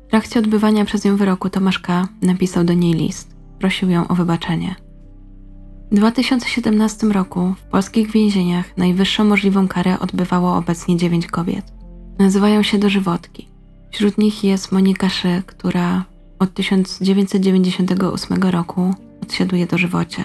W 0.06 0.10
trakcie 0.10 0.40
odbywania 0.40 0.84
przez 0.84 1.04
nią 1.04 1.16
wyroku 1.16 1.50
Tomasz 1.50 1.78
K. 1.78 2.08
napisał 2.22 2.64
do 2.64 2.74
niej 2.74 2.94
list. 2.94 3.36
Prosił 3.58 3.90
ją 3.90 4.08
o 4.08 4.14
wybaczenie. 4.14 4.74
W 5.92 5.94
2017 5.94 7.06
roku 7.06 7.54
w 7.56 7.62
polskich 7.62 8.10
więzieniach 8.10 8.76
najwyższą 8.76 9.24
możliwą 9.24 9.68
karę 9.68 9.98
odbywało 9.98 10.56
obecnie 10.56 10.96
dziewięć 10.96 11.26
kobiet. 11.26 11.72
Nazywają 12.18 12.62
się 12.62 12.78
dożywotki. 12.78 13.48
Wśród 13.90 14.18
nich 14.18 14.44
jest 14.44 14.72
Monika 14.72 15.08
Szy, 15.08 15.42
która 15.46 16.04
od 16.40 16.54
1998 16.54 18.42
roku 18.42 18.94
odsiaduje 19.22 19.66
dożywocie. 19.66 20.24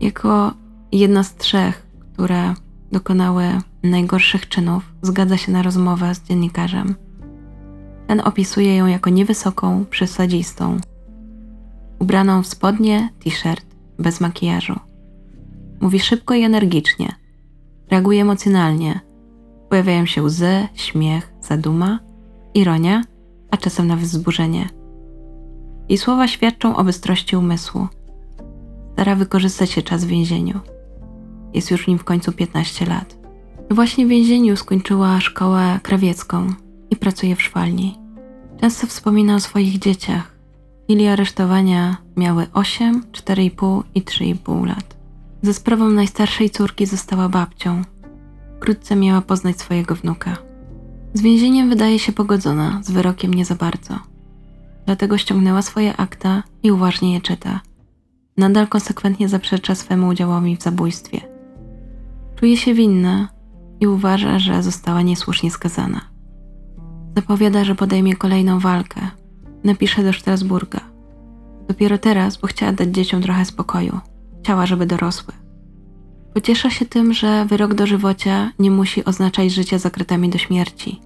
Jako 0.00 0.52
jedna 0.92 1.22
z 1.22 1.34
trzech, 1.34 1.86
które 2.12 2.54
dokonały 2.92 3.44
najgorszych 3.82 4.48
czynów, 4.48 4.92
zgadza 5.02 5.36
się 5.36 5.52
na 5.52 5.62
rozmowę 5.62 6.14
z 6.14 6.22
dziennikarzem. 6.22 6.94
Ten 8.06 8.20
opisuje 8.20 8.76
ją 8.76 8.86
jako 8.86 9.10
niewysoką, 9.10 9.84
przesadzistą, 9.90 10.78
ubraną 11.98 12.42
w 12.42 12.46
spodnie, 12.46 13.08
t-shirt, 13.24 13.66
bez 13.98 14.20
makijażu. 14.20 14.80
Mówi 15.80 16.00
szybko 16.00 16.34
i 16.34 16.42
energicznie, 16.42 17.12
reaguje 17.90 18.22
emocjonalnie. 18.22 19.00
Pojawiają 19.68 20.06
się 20.06 20.22
łzy, 20.22 20.68
śmiech, 20.74 21.32
zaduma, 21.40 21.98
ironia, 22.54 23.02
a 23.50 23.56
czasem 23.56 23.86
nawet 23.86 24.04
wzburzenie. 24.04 24.75
Jej 25.88 25.98
słowa 25.98 26.28
świadczą 26.28 26.76
o 26.76 26.84
bystrości 26.84 27.36
umysłu. 27.36 27.88
Stara 28.92 29.16
wykorzystać 29.16 29.70
się 29.70 29.82
czas 29.82 30.04
w 30.04 30.08
więzieniu. 30.08 30.60
Jest 31.54 31.70
już 31.70 31.86
nim 31.86 31.98
w 31.98 32.04
końcu 32.04 32.32
15 32.32 32.86
lat. 32.86 33.16
Właśnie 33.70 34.06
w 34.06 34.08
więzieniu 34.08 34.56
skończyła 34.56 35.20
szkołę 35.20 35.80
krawiecką 35.82 36.52
i 36.90 36.96
pracuje 36.96 37.36
w 37.36 37.42
szwalni. 37.42 37.98
Często 38.60 38.86
wspomina 38.86 39.34
o 39.34 39.40
swoich 39.40 39.78
dzieciach. 39.78 40.36
W 40.80 40.84
chwili 40.84 41.06
aresztowania 41.06 41.96
miały 42.16 42.46
8, 42.52 43.02
4,5 43.12 43.82
i 43.94 44.02
3,5 44.02 44.66
lat. 44.66 44.96
Ze 45.42 45.54
sprawą 45.54 45.88
najstarszej 45.88 46.50
córki 46.50 46.86
została 46.86 47.28
babcią. 47.28 47.82
Wkrótce 48.56 48.96
miała 48.96 49.20
poznać 49.20 49.60
swojego 49.60 49.94
wnuka. 49.94 50.36
Z 51.14 51.20
więzieniem 51.20 51.68
wydaje 51.68 51.98
się 51.98 52.12
pogodzona, 52.12 52.80
z 52.82 52.90
wyrokiem 52.90 53.34
nie 53.34 53.44
za 53.44 53.54
bardzo. 53.54 54.15
Dlatego 54.86 55.18
ściągnęła 55.18 55.62
swoje 55.62 55.96
akta 55.96 56.42
i 56.62 56.72
uważnie 56.72 57.14
je 57.14 57.20
czyta. 57.20 57.60
Nadal 58.36 58.68
konsekwentnie 58.68 59.28
zaprzecza 59.28 59.74
swemu 59.74 60.08
udziałowi 60.08 60.56
w 60.56 60.62
zabójstwie. 60.62 61.20
Czuje 62.36 62.56
się 62.56 62.74
winna 62.74 63.28
i 63.80 63.86
uważa, 63.86 64.38
że 64.38 64.62
została 64.62 65.02
niesłusznie 65.02 65.50
skazana. 65.50 66.00
Zapowiada, 67.16 67.64
że 67.64 67.74
podejmie 67.74 68.16
kolejną 68.16 68.58
walkę. 68.58 69.00
Napisze 69.64 70.02
do 70.02 70.12
Strasburga. 70.12 70.80
Dopiero 71.68 71.98
teraz, 71.98 72.36
bo 72.36 72.46
chciała 72.46 72.72
dać 72.72 72.88
dzieciom 72.88 73.22
trochę 73.22 73.44
spokoju. 73.44 74.00
Chciała, 74.42 74.66
żeby 74.66 74.86
dorosły. 74.86 75.34
Pociesza 76.34 76.70
się 76.70 76.86
tym, 76.86 77.12
że 77.12 77.44
wyrok 77.44 77.74
dożywocia 77.74 78.52
nie 78.58 78.70
musi 78.70 79.04
oznaczać 79.04 79.52
życia 79.52 79.78
za 79.78 79.90
kratami 79.90 80.28
do 80.28 80.38
śmierci. 80.38 81.00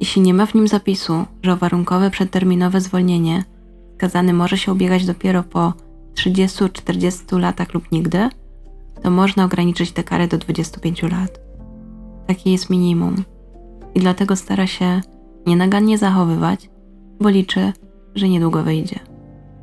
Jeśli 0.00 0.22
nie 0.22 0.34
ma 0.34 0.46
w 0.46 0.54
nim 0.54 0.68
zapisu, 0.68 1.24
że 1.42 1.52
o 1.52 1.56
warunkowe 1.56 2.10
przedterminowe 2.10 2.80
zwolnienie 2.80 3.44
skazany 3.96 4.32
może 4.32 4.58
się 4.58 4.72
ubiegać 4.72 5.06
dopiero 5.06 5.42
po 5.42 5.72
30-40 6.14 7.38
latach 7.38 7.74
lub 7.74 7.92
nigdy, 7.92 8.28
to 9.02 9.10
można 9.10 9.44
ograniczyć 9.44 9.92
tę 9.92 10.04
karę 10.04 10.28
do 10.28 10.38
25 10.38 11.02
lat. 11.02 11.40
Takie 12.26 12.52
jest 12.52 12.70
minimum. 12.70 13.24
I 13.94 14.00
dlatego 14.00 14.36
stara 14.36 14.66
się 14.66 15.00
nienagannie 15.46 15.98
zachowywać, 15.98 16.70
bo 17.20 17.28
liczy, 17.28 17.72
że 18.14 18.28
niedługo 18.28 18.62
wyjdzie. 18.62 18.98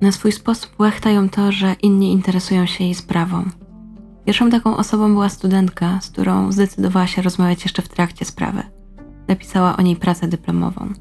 Na 0.01 0.11
swój 0.11 0.31
sposób 0.31 0.79
łechta 0.79 1.09
ją 1.11 1.29
to, 1.29 1.51
że 1.51 1.75
inni 1.81 2.11
interesują 2.11 2.65
się 2.65 2.83
jej 2.83 2.95
sprawą. 2.95 3.43
Pierwszą 4.25 4.49
taką 4.49 4.77
osobą 4.77 5.13
była 5.13 5.29
studentka, 5.29 5.99
z 6.01 6.09
którą 6.09 6.51
zdecydowała 6.51 7.07
się 7.07 7.21
rozmawiać 7.21 7.63
jeszcze 7.63 7.81
w 7.81 7.89
trakcie 7.89 8.25
sprawy. 8.25 8.63
Napisała 9.27 9.77
o 9.77 9.81
niej 9.81 9.95
pracę 9.95 10.27
dyplomową. 10.27 10.93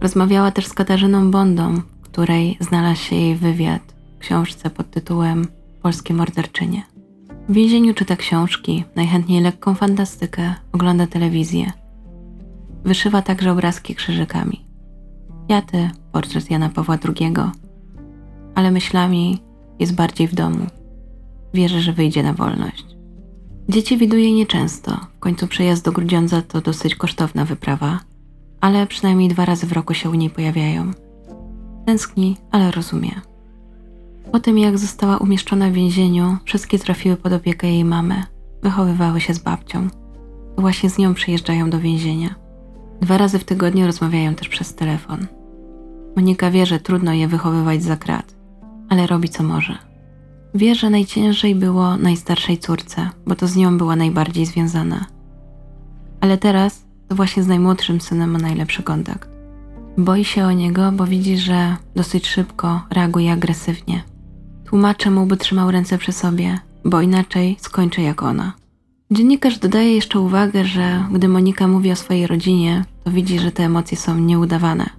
Rozmawiała 0.00 0.50
też 0.50 0.66
z 0.66 0.72
Katarzyną 0.72 1.30
Bondą, 1.30 1.76
w 1.76 2.00
której 2.02 2.56
znalazł 2.60 3.00
się 3.00 3.16
jej 3.16 3.36
wywiad 3.36 3.94
w 4.16 4.18
książce 4.18 4.70
pod 4.70 4.90
tytułem 4.90 5.46
Polskie 5.82 6.14
morderczynie. 6.14 6.82
W 7.48 7.52
więzieniu 7.52 7.94
czyta 7.94 8.16
książki, 8.16 8.84
najchętniej 8.96 9.40
lekką 9.40 9.74
fantastykę, 9.74 10.54
ogląda 10.72 11.06
telewizję. 11.06 11.72
Wyszywa 12.84 13.22
także 13.22 13.52
obrazki 13.52 13.94
krzyżykami. 13.94 14.64
Kwiaty, 15.46 15.90
portret 16.12 16.50
Jana 16.50 16.68
Pawła 16.68 16.98
II, 17.04 17.34
ale 18.54 18.70
myślami 18.70 19.38
jest 19.78 19.94
bardziej 19.94 20.28
w 20.28 20.34
domu. 20.34 20.66
Wierzy, 21.54 21.80
że 21.80 21.92
wyjdzie 21.92 22.22
na 22.22 22.32
wolność. 22.32 22.93
Dzieci 23.68 23.96
widuje 23.98 24.32
nieczęsto. 24.32 24.96
W 25.16 25.18
końcu 25.18 25.46
przejazd 25.46 25.84
do 25.84 25.92
Grudziądza 25.92 26.42
to 26.42 26.60
dosyć 26.60 26.94
kosztowna 26.94 27.44
wyprawa, 27.44 28.00
ale 28.60 28.86
przynajmniej 28.86 29.28
dwa 29.28 29.44
razy 29.44 29.66
w 29.66 29.72
roku 29.72 29.94
się 29.94 30.10
u 30.10 30.14
niej 30.14 30.30
pojawiają. 30.30 30.90
Tęskni, 31.86 32.36
ale 32.50 32.70
rozumie. 32.70 33.20
Po 34.32 34.40
tym, 34.40 34.58
jak 34.58 34.78
została 34.78 35.16
umieszczona 35.16 35.68
w 35.70 35.72
więzieniu, 35.72 36.36
wszystkie 36.44 36.78
trafiły 36.78 37.16
pod 37.16 37.32
opiekę 37.32 37.66
jej 37.66 37.84
mamy. 37.84 38.22
Wychowywały 38.62 39.20
się 39.20 39.34
z 39.34 39.38
babcią. 39.38 39.88
Właśnie 40.58 40.90
z 40.90 40.98
nią 40.98 41.14
przyjeżdżają 41.14 41.70
do 41.70 41.80
więzienia. 41.80 42.34
Dwa 43.00 43.18
razy 43.18 43.38
w 43.38 43.44
tygodniu 43.44 43.86
rozmawiają 43.86 44.34
też 44.34 44.48
przez 44.48 44.74
telefon. 44.74 45.26
Monika 46.16 46.50
wie, 46.50 46.66
że 46.66 46.80
trudno 46.80 47.12
je 47.12 47.28
wychowywać 47.28 47.82
za 47.82 47.96
krat, 47.96 48.34
ale 48.88 49.06
robi 49.06 49.28
co 49.28 49.42
może. 49.42 49.93
Wie, 50.54 50.74
że 50.74 50.90
najciężej 50.90 51.54
było 51.54 51.96
najstarszej 51.96 52.58
córce, 52.58 53.10
bo 53.26 53.34
to 53.34 53.46
z 53.46 53.56
nią 53.56 53.78
była 53.78 53.96
najbardziej 53.96 54.46
związana. 54.46 55.06
Ale 56.20 56.38
teraz 56.38 56.84
to 57.08 57.14
właśnie 57.14 57.42
z 57.42 57.46
najmłodszym 57.46 58.00
synem 58.00 58.30
ma 58.30 58.38
najlepszy 58.38 58.82
kontakt. 58.82 59.28
Boi 59.98 60.24
się 60.24 60.44
o 60.44 60.52
niego, 60.52 60.92
bo 60.92 61.06
widzi, 61.06 61.38
że 61.38 61.76
dosyć 61.94 62.26
szybko 62.26 62.82
reaguje 62.90 63.32
agresywnie. 63.32 64.02
Tłumaczę 64.64 65.10
mu, 65.10 65.26
by 65.26 65.36
trzymał 65.36 65.70
ręce 65.70 65.98
przy 65.98 66.12
sobie, 66.12 66.58
bo 66.84 67.00
inaczej 67.00 67.56
skończy 67.60 68.00
jak 68.02 68.22
ona. 68.22 68.52
Dziennikarz 69.10 69.58
dodaje 69.58 69.94
jeszcze 69.94 70.20
uwagę, 70.20 70.64
że 70.64 71.04
gdy 71.12 71.28
Monika 71.28 71.68
mówi 71.68 71.92
o 71.92 71.96
swojej 71.96 72.26
rodzinie, 72.26 72.84
to 73.04 73.10
widzi, 73.10 73.38
że 73.38 73.52
te 73.52 73.64
emocje 73.64 73.98
są 73.98 74.18
nieudawane. 74.18 74.90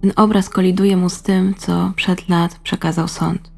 Ten 0.00 0.12
obraz 0.16 0.48
koliduje 0.48 0.96
mu 0.96 1.08
z 1.08 1.22
tym, 1.22 1.54
co 1.54 1.92
przed 1.96 2.28
lat 2.28 2.58
przekazał 2.58 3.08
sąd. 3.08 3.57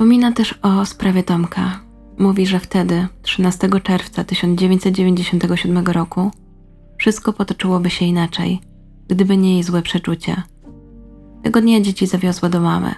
Wspomina 0.00 0.32
też 0.32 0.58
o 0.62 0.86
sprawie 0.86 1.22
Tomka. 1.22 1.80
Mówi, 2.18 2.46
że 2.46 2.60
wtedy, 2.60 3.06
13 3.22 3.68
czerwca 3.82 4.24
1997 4.24 5.86
roku, 5.86 6.30
wszystko 6.98 7.32
potoczyłoby 7.32 7.90
się 7.90 8.04
inaczej, 8.04 8.60
gdyby 9.08 9.36
nie 9.36 9.52
jej 9.52 9.62
złe 9.62 9.82
przeczucia. 9.82 10.42
Tego 11.42 11.60
dnia 11.60 11.80
dzieci 11.80 12.06
zawiozła 12.06 12.48
do 12.48 12.60
mamy, 12.60 12.94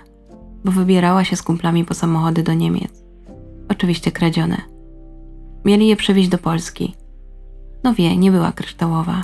bo 0.64 0.72
wybierała 0.72 1.24
się 1.24 1.36
z 1.36 1.42
kumplami 1.42 1.84
po 1.84 1.94
samochody 1.94 2.42
do 2.42 2.55
Niemiec. 2.55 3.05
Oczywiście 3.68 4.12
kradzione. 4.12 4.57
Mieli 5.64 5.88
je 5.88 5.96
przewieźć 5.96 6.28
do 6.28 6.38
Polski. 6.38 6.94
No 7.84 7.94
wie, 7.94 8.16
nie 8.16 8.30
była 8.30 8.53
kryształowa. 8.53 9.22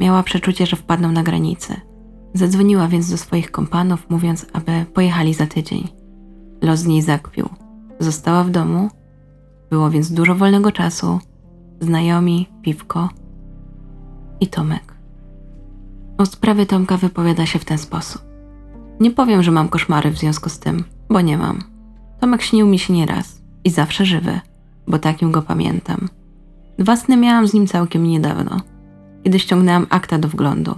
Miała 0.00 0.22
przeczucie, 0.22 0.66
że 0.66 0.76
wpadną 0.76 1.12
na 1.12 1.22
granicę. 1.22 1.80
Zadzwoniła 2.34 2.88
więc 2.88 3.10
do 3.10 3.16
swoich 3.16 3.50
kompanów, 3.50 4.10
mówiąc, 4.10 4.46
aby 4.52 4.84
pojechali 4.94 5.34
za 5.34 5.46
tydzień. 5.46 5.97
Los 6.62 6.80
z 6.80 6.86
niej 6.86 7.02
zakpił. 7.02 7.48
Została 7.98 8.44
w 8.44 8.50
domu, 8.50 8.88
było 9.70 9.90
więc 9.90 10.12
dużo 10.12 10.34
wolnego 10.34 10.72
czasu, 10.72 11.18
znajomi, 11.80 12.48
piwko 12.62 13.08
i 14.40 14.46
Tomek. 14.46 14.94
O 16.18 16.26
sprawie 16.26 16.66
Tomka 16.66 16.96
wypowiada 16.96 17.46
się 17.46 17.58
w 17.58 17.64
ten 17.64 17.78
sposób. 17.78 18.22
Nie 19.00 19.10
powiem, 19.10 19.42
że 19.42 19.50
mam 19.50 19.68
koszmary 19.68 20.10
w 20.10 20.18
związku 20.18 20.48
z 20.48 20.58
tym, 20.58 20.84
bo 21.10 21.20
nie 21.20 21.38
mam. 21.38 21.58
Tomek 22.20 22.42
śnił 22.42 22.66
mi 22.66 22.78
się 22.78 22.92
nieraz 22.92 23.42
i 23.64 23.70
zawsze 23.70 24.04
żywy, 24.04 24.40
bo 24.86 24.98
takim 24.98 25.32
go 25.32 25.42
pamiętam. 25.42 26.08
Dwa 26.78 26.96
sny 26.96 27.16
miałam 27.16 27.48
z 27.48 27.54
nim 27.54 27.66
całkiem 27.66 28.04
niedawno, 28.04 28.60
kiedy 29.24 29.38
ściągnęłam 29.38 29.86
akta 29.90 30.18
do 30.18 30.28
wglądu. 30.28 30.74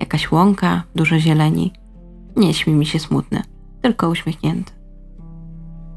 Jakaś 0.00 0.32
łąka, 0.32 0.82
dużo 0.94 1.18
zieleni. 1.18 1.72
Nie 2.36 2.54
śmi 2.54 2.74
mi 2.74 2.86
się 2.86 2.98
smutny, 2.98 3.42
tylko 3.82 4.08
uśmiechnięty. 4.08 4.75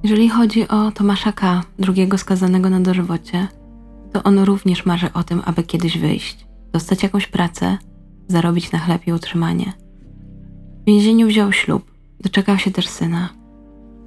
Jeżeli 0.04 0.30
chodzi 0.30 0.68
o 0.68 0.92
Tomasza 0.92 1.32
K., 1.32 1.64
drugiego 1.80 2.18
skazanego 2.18 2.70
na 2.70 2.80
dożywocie, 2.80 3.48
to 4.14 4.24
on 4.24 4.40
również 4.40 4.86
marzy 4.86 5.14
o 5.14 5.24
tym, 5.24 5.42
aby 5.46 5.64
kiedyś 5.64 5.98
wyjść, 5.98 6.48
dostać 6.74 7.04
jakąś 7.04 7.28
pracę, 7.28 7.78
zarobić 8.28 8.72
na 8.72 8.80
chleb 8.80 9.08
i 9.08 9.14
utrzymanie. 9.14 9.74
W 10.82 10.86
więzieniu 10.88 11.28
wziął 11.28 11.52
ślub, 11.52 11.92
doczekał 12.20 12.58
się 12.58 12.72
też 12.72 12.88
syna. 12.88 13.30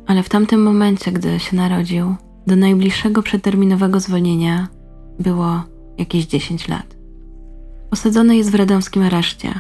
Ale 0.07 0.23
w 0.23 0.29
tamtym 0.29 0.63
momencie, 0.63 1.13
gdy 1.13 1.39
się 1.41 1.57
narodził, 1.57 2.15
do 2.47 2.57
najbliższego 2.57 3.23
przedterminowego 3.23 4.01
zwolnienia 4.01 4.69
było 5.21 5.63
jakieś 5.99 6.27
10 6.27 6.69
lat. 6.69 6.97
Osadzony 7.91 8.37
jest 8.37 8.51
w 8.51 8.55
radomskim 8.55 9.03
areszcie. 9.03 9.55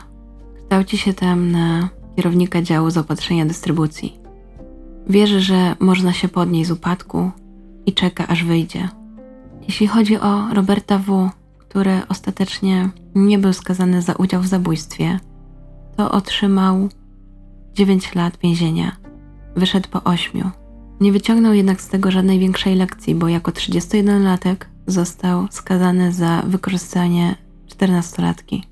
Kształci 0.57 0.99
się 0.99 1.15
tam 1.15 1.51
na 1.51 1.89
kierownika 2.17 2.63
działu 2.63 2.91
zaopatrzenia 2.91 3.47
dystrybucji. 3.47 4.22
Wierzy, 5.09 5.41
że 5.41 5.77
można 5.81 6.13
się 6.13 6.29
podnieść 6.29 6.69
z 6.69 6.73
upadku 6.73 7.31
i 7.87 7.93
czeka, 7.93 8.27
aż 8.27 8.45
wyjdzie. 8.45 8.89
Jeśli 9.69 9.87
chodzi 9.87 10.19
o 10.19 10.55
Roberta 10.55 10.99
W., 10.99 11.31
który 11.59 12.01
ostatecznie 12.09 12.91
nie 13.15 13.39
był 13.39 13.53
skazany 13.53 14.03
za 14.03 14.13
udział 14.13 14.43
w 14.43 14.47
zabójstwie, 14.47 15.21
to 15.97 16.11
otrzymał 16.11 16.89
9 17.75 18.15
lat 18.15 18.39
więzienia. 18.43 18.97
Wyszedł 19.57 19.89
po 19.89 20.05
8. 20.05 20.51
Nie 21.01 21.13
wyciągnął 21.13 21.55
jednak 21.55 21.81
z 21.81 21.89
tego 21.89 22.11
żadnej 22.11 22.39
większej 22.39 22.75
lekcji, 22.75 23.15
bo 23.15 23.29
jako 23.29 23.51
31-latek 23.51 24.57
został 24.87 25.47
skazany 25.51 26.13
za 26.13 26.43
wykorzystanie 26.47 27.37
14-latki. 27.69 28.63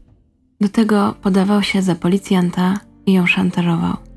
Do 0.60 0.68
tego 0.68 1.14
podawał 1.22 1.62
się 1.62 1.82
za 1.82 1.94
policjanta 1.94 2.78
i 3.06 3.12
ją 3.12 3.26
szantażował. 3.26 4.09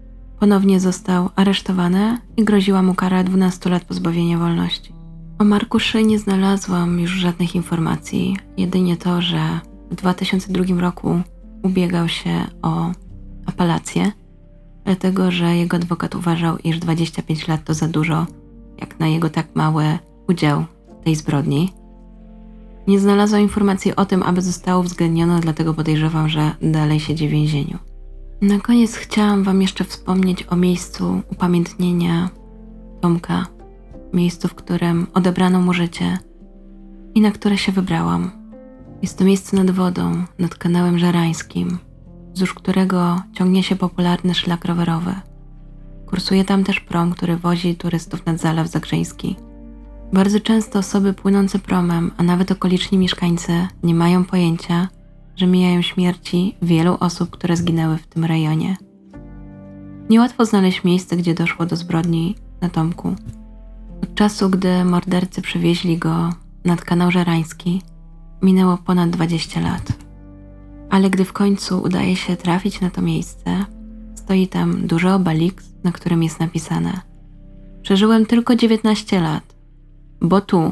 Ponownie 0.43 0.79
został 0.79 1.29
aresztowany 1.35 2.17
i 2.37 2.43
groziła 2.43 2.81
mu 2.81 2.95
kara 2.95 3.23
12 3.23 3.69
lat 3.69 3.85
pozbawienia 3.85 4.37
wolności. 4.37 4.93
O 5.39 5.43
Markuszy 5.43 6.03
nie 6.03 6.19
znalazłam 6.19 6.99
już 6.99 7.11
żadnych 7.11 7.55
informacji, 7.55 8.37
jedynie 8.57 8.97
to, 8.97 9.21
że 9.21 9.59
w 9.91 9.95
2002 9.95 10.81
roku 10.81 11.21
ubiegał 11.61 12.07
się 12.07 12.47
o 12.61 12.91
apelację, 13.45 14.11
dlatego 14.85 15.31
że 15.31 15.55
jego 15.57 15.77
adwokat 15.77 16.15
uważał, 16.15 16.57
iż 16.57 16.79
25 16.79 17.47
lat 17.47 17.63
to 17.63 17.73
za 17.73 17.87
dużo, 17.87 18.27
jak 18.81 18.99
na 18.99 19.07
jego 19.07 19.29
tak 19.29 19.55
mały 19.55 19.85
udział 20.27 20.65
w 21.01 21.03
tej 21.03 21.15
zbrodni. 21.15 21.73
Nie 22.87 22.99
znalazłam 22.99 23.41
informacji 23.41 23.95
o 23.95 24.05
tym, 24.05 24.23
aby 24.23 24.41
zostało 24.41 24.81
uwzględnione, 24.81 25.39
dlatego 25.39 25.73
podejrzewam, 25.73 26.29
że 26.29 26.55
dalej 26.61 26.99
siedzi 26.99 27.27
w 27.27 27.31
więzieniu. 27.31 27.92
Na 28.43 28.59
koniec 28.59 28.95
chciałam 28.95 29.43
Wam 29.43 29.61
jeszcze 29.61 29.83
wspomnieć 29.83 30.43
o 30.49 30.55
miejscu 30.55 31.21
upamiętnienia 31.31 32.29
Tomka, 33.01 33.45
miejscu, 34.13 34.47
w 34.47 34.55
którym 34.55 35.07
odebrano 35.13 35.61
mu 35.61 35.73
życie 35.73 36.17
i 37.15 37.21
na 37.21 37.31
które 37.31 37.57
się 37.57 37.71
wybrałam. 37.71 38.31
Jest 39.01 39.17
to 39.17 39.23
miejsce 39.23 39.57
nad 39.57 39.71
wodą, 39.71 40.23
nad 40.39 40.55
kanałem 40.55 40.99
żerańskim, 40.99 41.77
wzdłuż 42.33 42.53
którego 42.53 43.21
ciągnie 43.33 43.63
się 43.63 43.75
popularny 43.75 44.33
szlak 44.33 44.65
rowerowy. 44.65 45.15
Kursuje 46.05 46.45
tam 46.45 46.63
też 46.63 46.79
prom, 46.79 47.11
który 47.11 47.37
wozi 47.37 47.75
turystów 47.75 48.25
nad 48.25 48.39
Zalew 48.39 48.67
Zagrzeński. 48.67 49.35
Bardzo 50.13 50.39
często 50.39 50.79
osoby 50.79 51.13
płynące 51.13 51.59
promem, 51.59 52.11
a 52.17 52.23
nawet 52.23 52.51
okoliczni 52.51 52.97
mieszkańcy 52.97 53.67
nie 53.83 53.95
mają 53.95 54.25
pojęcia, 54.25 54.87
że 55.35 55.47
mijają 55.47 55.81
śmierci 55.81 56.55
wielu 56.61 56.97
osób, 56.99 57.29
które 57.29 57.57
zginęły 57.57 57.97
w 57.97 58.07
tym 58.07 58.25
rejonie. 58.25 58.77
Niełatwo 60.09 60.45
znaleźć 60.45 60.83
miejsce, 60.83 61.17
gdzie 61.17 61.33
doszło 61.33 61.65
do 61.65 61.75
zbrodni 61.75 62.35
na 62.61 62.69
Tomku. 62.69 63.15
Od 64.03 64.15
czasu, 64.15 64.49
gdy 64.49 64.85
mordercy 64.85 65.41
przywieźli 65.41 65.97
go 65.97 66.29
nad 66.65 66.81
kanał 66.81 67.11
Żerański, 67.11 67.81
minęło 68.41 68.77
ponad 68.77 69.09
20 69.09 69.59
lat. 69.59 69.93
Ale 70.89 71.09
gdy 71.09 71.25
w 71.25 71.33
końcu 71.33 71.81
udaje 71.81 72.15
się 72.15 72.35
trafić 72.35 72.81
na 72.81 72.89
to 72.89 73.01
miejsce, 73.01 73.65
stoi 74.15 74.47
tam 74.47 74.87
duży 74.87 75.09
obelisk, 75.09 75.63
na 75.83 75.91
którym 75.91 76.23
jest 76.23 76.39
napisane: 76.39 77.01
Przeżyłem 77.81 78.25
tylko 78.25 78.55
19 78.55 79.21
lat, 79.21 79.55
bo 80.21 80.41
tu, 80.41 80.71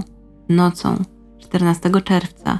nocą 0.49 0.95
14 1.39 1.91
czerwca 2.03 2.59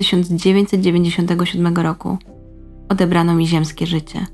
1997 0.00 1.76
roku 1.76 2.18
odebrano 2.88 3.34
mi 3.34 3.46
ziemskie 3.46 3.86
życie. 3.86 4.26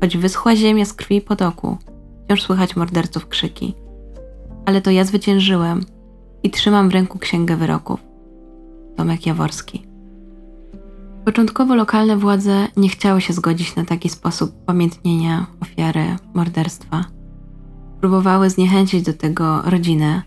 Choć 0.00 0.16
wyschła 0.16 0.56
ziemia 0.56 0.84
z 0.84 0.92
krwi 0.92 1.16
i 1.16 1.20
potoku, 1.20 1.76
wciąż 2.24 2.42
słychać 2.42 2.76
morderców 2.76 3.28
krzyki. 3.28 3.74
Ale 4.66 4.80
to 4.80 4.90
ja 4.90 5.04
zwyciężyłem 5.04 5.84
i 6.42 6.50
trzymam 6.50 6.88
w 6.88 6.92
ręku 6.92 7.18
księgę 7.18 7.56
wyroków. 7.56 8.00
Tomek 8.96 9.26
Jaworski. 9.26 9.82
Początkowo 11.24 11.74
lokalne 11.74 12.16
władze 12.16 12.68
nie 12.76 12.88
chciały 12.88 13.20
się 13.20 13.32
zgodzić 13.32 13.76
na 13.76 13.84
taki 13.84 14.08
sposób 14.08 14.64
pamiętnienia 14.64 15.46
ofiary 15.60 16.04
morderstwa. 16.34 17.04
Próbowały 18.00 18.50
zniechęcić 18.50 19.02
do 19.02 19.12
tego 19.12 19.62
rodzinę, 19.62 20.22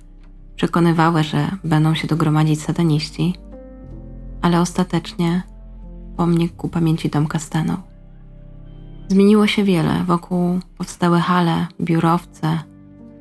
przekonywały, 0.56 1.24
że 1.24 1.52
będą 1.64 1.96
się 1.96 2.08
dogromadzić 2.08 2.62
sataniści, 2.62 3.36
ale 4.42 4.62
ostatecznie 4.62 5.44
pomnik 6.18 6.56
ku 6.56 6.70
pamięci 6.70 7.10
Tomka 7.10 7.40
stanął. 7.40 7.78
Zmieniło 9.08 9.48
się 9.48 9.64
wiele, 9.64 10.04
wokół 10.04 10.60
powstały 10.78 11.20
hale, 11.20 11.68
biurowce, 11.82 12.60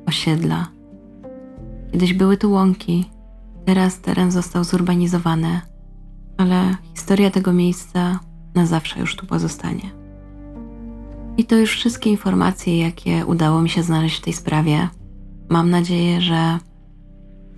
osiedla. 0.05 0.67
Kiedyś 1.91 2.13
były 2.13 2.37
tu 2.37 2.51
łąki, 2.51 3.09
teraz 3.65 3.99
teren 3.99 4.31
został 4.31 4.63
zurbanizowany, 4.63 5.61
ale 6.37 6.75
historia 6.95 7.31
tego 7.31 7.53
miejsca 7.53 8.19
na 8.55 8.65
zawsze 8.65 8.99
już 8.99 9.15
tu 9.15 9.25
pozostanie. 9.25 9.91
I 11.37 11.45
to 11.45 11.55
już 11.55 11.71
wszystkie 11.71 12.09
informacje, 12.09 12.79
jakie 12.79 13.25
udało 13.25 13.61
mi 13.61 13.69
się 13.69 13.83
znaleźć 13.83 14.17
w 14.17 14.23
tej 14.23 14.33
sprawie. 14.33 14.89
Mam 15.49 15.69
nadzieję, 15.69 16.21
że 16.21 16.59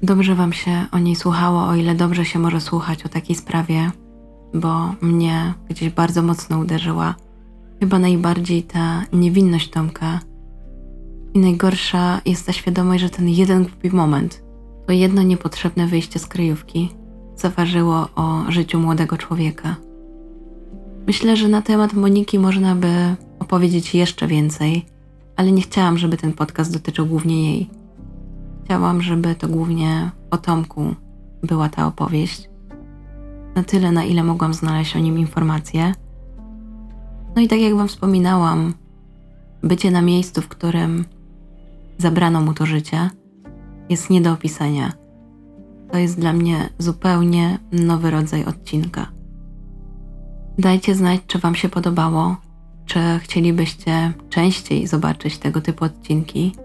dobrze 0.03 0.35
Wam 0.35 0.53
się 0.53 0.85
o 0.91 0.99
niej 0.99 1.15
słuchało, 1.15 1.67
o 1.67 1.75
ile 1.75 1.95
dobrze 1.95 2.25
się 2.25 2.39
może 2.39 2.61
słuchać 2.61 3.05
o 3.05 3.09
takiej 3.09 3.35
sprawie, 3.35 3.91
bo 4.53 4.93
mnie 5.01 5.53
gdzieś 5.69 5.89
bardzo 5.89 6.23
mocno 6.23 6.59
uderzyła. 6.59 7.15
Chyba 7.79 7.99
najbardziej 7.99 8.63
ta 8.63 9.03
niewinność 9.13 9.69
Tomka. 9.69 10.19
I 11.33 11.39
najgorsza 11.39 12.21
jest 12.25 12.45
ta 12.45 12.53
świadomość, 12.53 13.01
że 13.01 13.09
ten 13.09 13.29
jeden 13.29 13.63
głupi 13.63 13.89
moment, 13.89 14.43
to 14.87 14.93
jedno 14.93 15.23
niepotrzebne 15.23 15.87
wyjście 15.87 16.19
z 16.19 16.27
kryjówki, 16.27 16.89
zaważyło 17.35 18.09
o 18.15 18.43
życiu 18.49 18.79
młodego 18.79 19.17
człowieka. 19.17 19.75
Myślę, 21.07 21.37
że 21.37 21.47
na 21.47 21.61
temat 21.61 21.93
Moniki 21.93 22.39
można 22.39 22.75
by 22.75 23.15
opowiedzieć 23.39 23.95
jeszcze 23.95 24.27
więcej, 24.27 24.85
ale 25.35 25.51
nie 25.51 25.61
chciałam, 25.61 25.97
żeby 25.97 26.17
ten 26.17 26.33
podcast 26.33 26.73
dotyczył 26.73 27.05
głównie 27.05 27.51
jej. 27.51 27.76
Chciałam, 28.68 29.01
żeby 29.01 29.36
to 29.36 29.47
głównie 29.47 30.11
o 30.32 30.38
Tomku 30.38 30.95
była 31.43 31.70
ta 31.70 31.88
opowieść. 31.88 32.49
Na 33.55 33.63
tyle, 33.63 33.91
na 33.91 34.03
ile 34.03 34.24
mogłam 34.24 34.53
znaleźć 34.53 34.95
o 34.95 34.99
nim 34.99 35.20
informacje. 35.20 35.93
No 37.36 37.41
i 37.41 37.47
tak 37.47 37.59
jak 37.59 37.76
Wam 37.76 37.88
wspominałam, 37.88 38.74
bycie 39.63 39.91
na 39.91 40.01
miejscu, 40.01 40.41
w 40.41 40.47
którym 40.47 41.05
zabrano 41.97 42.41
mu 42.41 42.53
to 42.53 42.65
życie, 42.65 43.09
jest 43.89 44.09
nie 44.09 44.22
do 44.22 44.32
opisania. 44.32 44.93
To 45.91 45.97
jest 45.97 46.20
dla 46.20 46.34
mnie 46.34 46.70
zupełnie 46.78 47.59
nowy 47.72 48.11
rodzaj 48.11 48.45
odcinka. 48.45 49.07
Dajcie 50.57 50.95
znać, 50.95 51.22
czy 51.28 51.39
Wam 51.39 51.55
się 51.55 51.70
podobało, 51.70 52.36
czy 52.86 52.99
chcielibyście 53.20 54.13
częściej 54.30 54.88
zobaczyć 54.88 55.38
tego 55.38 55.61
typu 55.61 55.86
odcinki. 55.86 56.55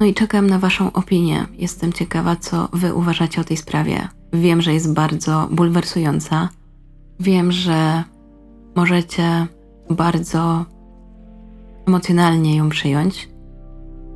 No 0.00 0.06
i 0.06 0.14
czekam 0.14 0.46
na 0.46 0.58
Waszą 0.58 0.92
opinię. 0.92 1.46
Jestem 1.58 1.92
ciekawa, 1.92 2.36
co 2.36 2.68
Wy 2.72 2.94
uważacie 2.94 3.40
o 3.40 3.44
tej 3.44 3.56
sprawie. 3.56 4.08
Wiem, 4.32 4.62
że 4.62 4.74
jest 4.74 4.92
bardzo 4.92 5.48
bulwersująca. 5.50 6.48
Wiem, 7.20 7.52
że 7.52 8.04
możecie 8.76 9.46
bardzo 9.90 10.64
emocjonalnie 11.88 12.56
ją 12.56 12.68
przyjąć, 12.68 13.28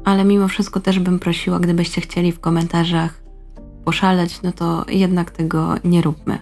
ale 0.05 0.25
mimo 0.25 0.49
wszystko 0.49 0.81
też 0.81 0.99
bym 0.99 1.19
prosiła, 1.19 1.59
gdybyście 1.61 2.01
chcieli 2.01 2.33
w 2.33 2.41
komentarzach 2.41 3.23
poszaleć, 3.85 4.43
no 4.43 4.53
to 4.53 4.85
jednak 4.89 5.31
tego 5.31 5.75
nie 5.85 6.03
róbmy. 6.03 6.39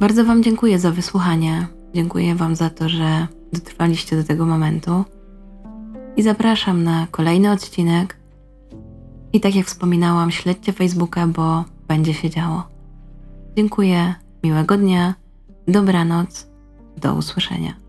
Bardzo 0.00 0.24
Wam 0.24 0.42
dziękuję 0.42 0.78
za 0.78 0.90
wysłuchanie. 0.90 1.66
Dziękuję 1.94 2.34
Wam 2.34 2.56
za 2.56 2.70
to, 2.70 2.88
że 2.88 3.26
dotrwaliście 3.52 4.16
do 4.16 4.24
tego 4.24 4.46
momentu. 4.46 5.04
I 6.16 6.22
zapraszam 6.22 6.84
na 6.84 7.06
kolejny 7.10 7.52
odcinek. 7.52 8.23
I 9.34 9.40
tak 9.40 9.54
jak 9.54 9.66
wspominałam, 9.66 10.30
śledźcie 10.30 10.72
Facebooka, 10.72 11.26
bo 11.26 11.64
będzie 11.88 12.14
się 12.14 12.30
działo. 12.30 12.68
Dziękuję, 13.56 14.14
miłego 14.44 14.76
dnia, 14.76 15.14
dobranoc, 15.68 16.46
do 16.96 17.14
usłyszenia. 17.14 17.83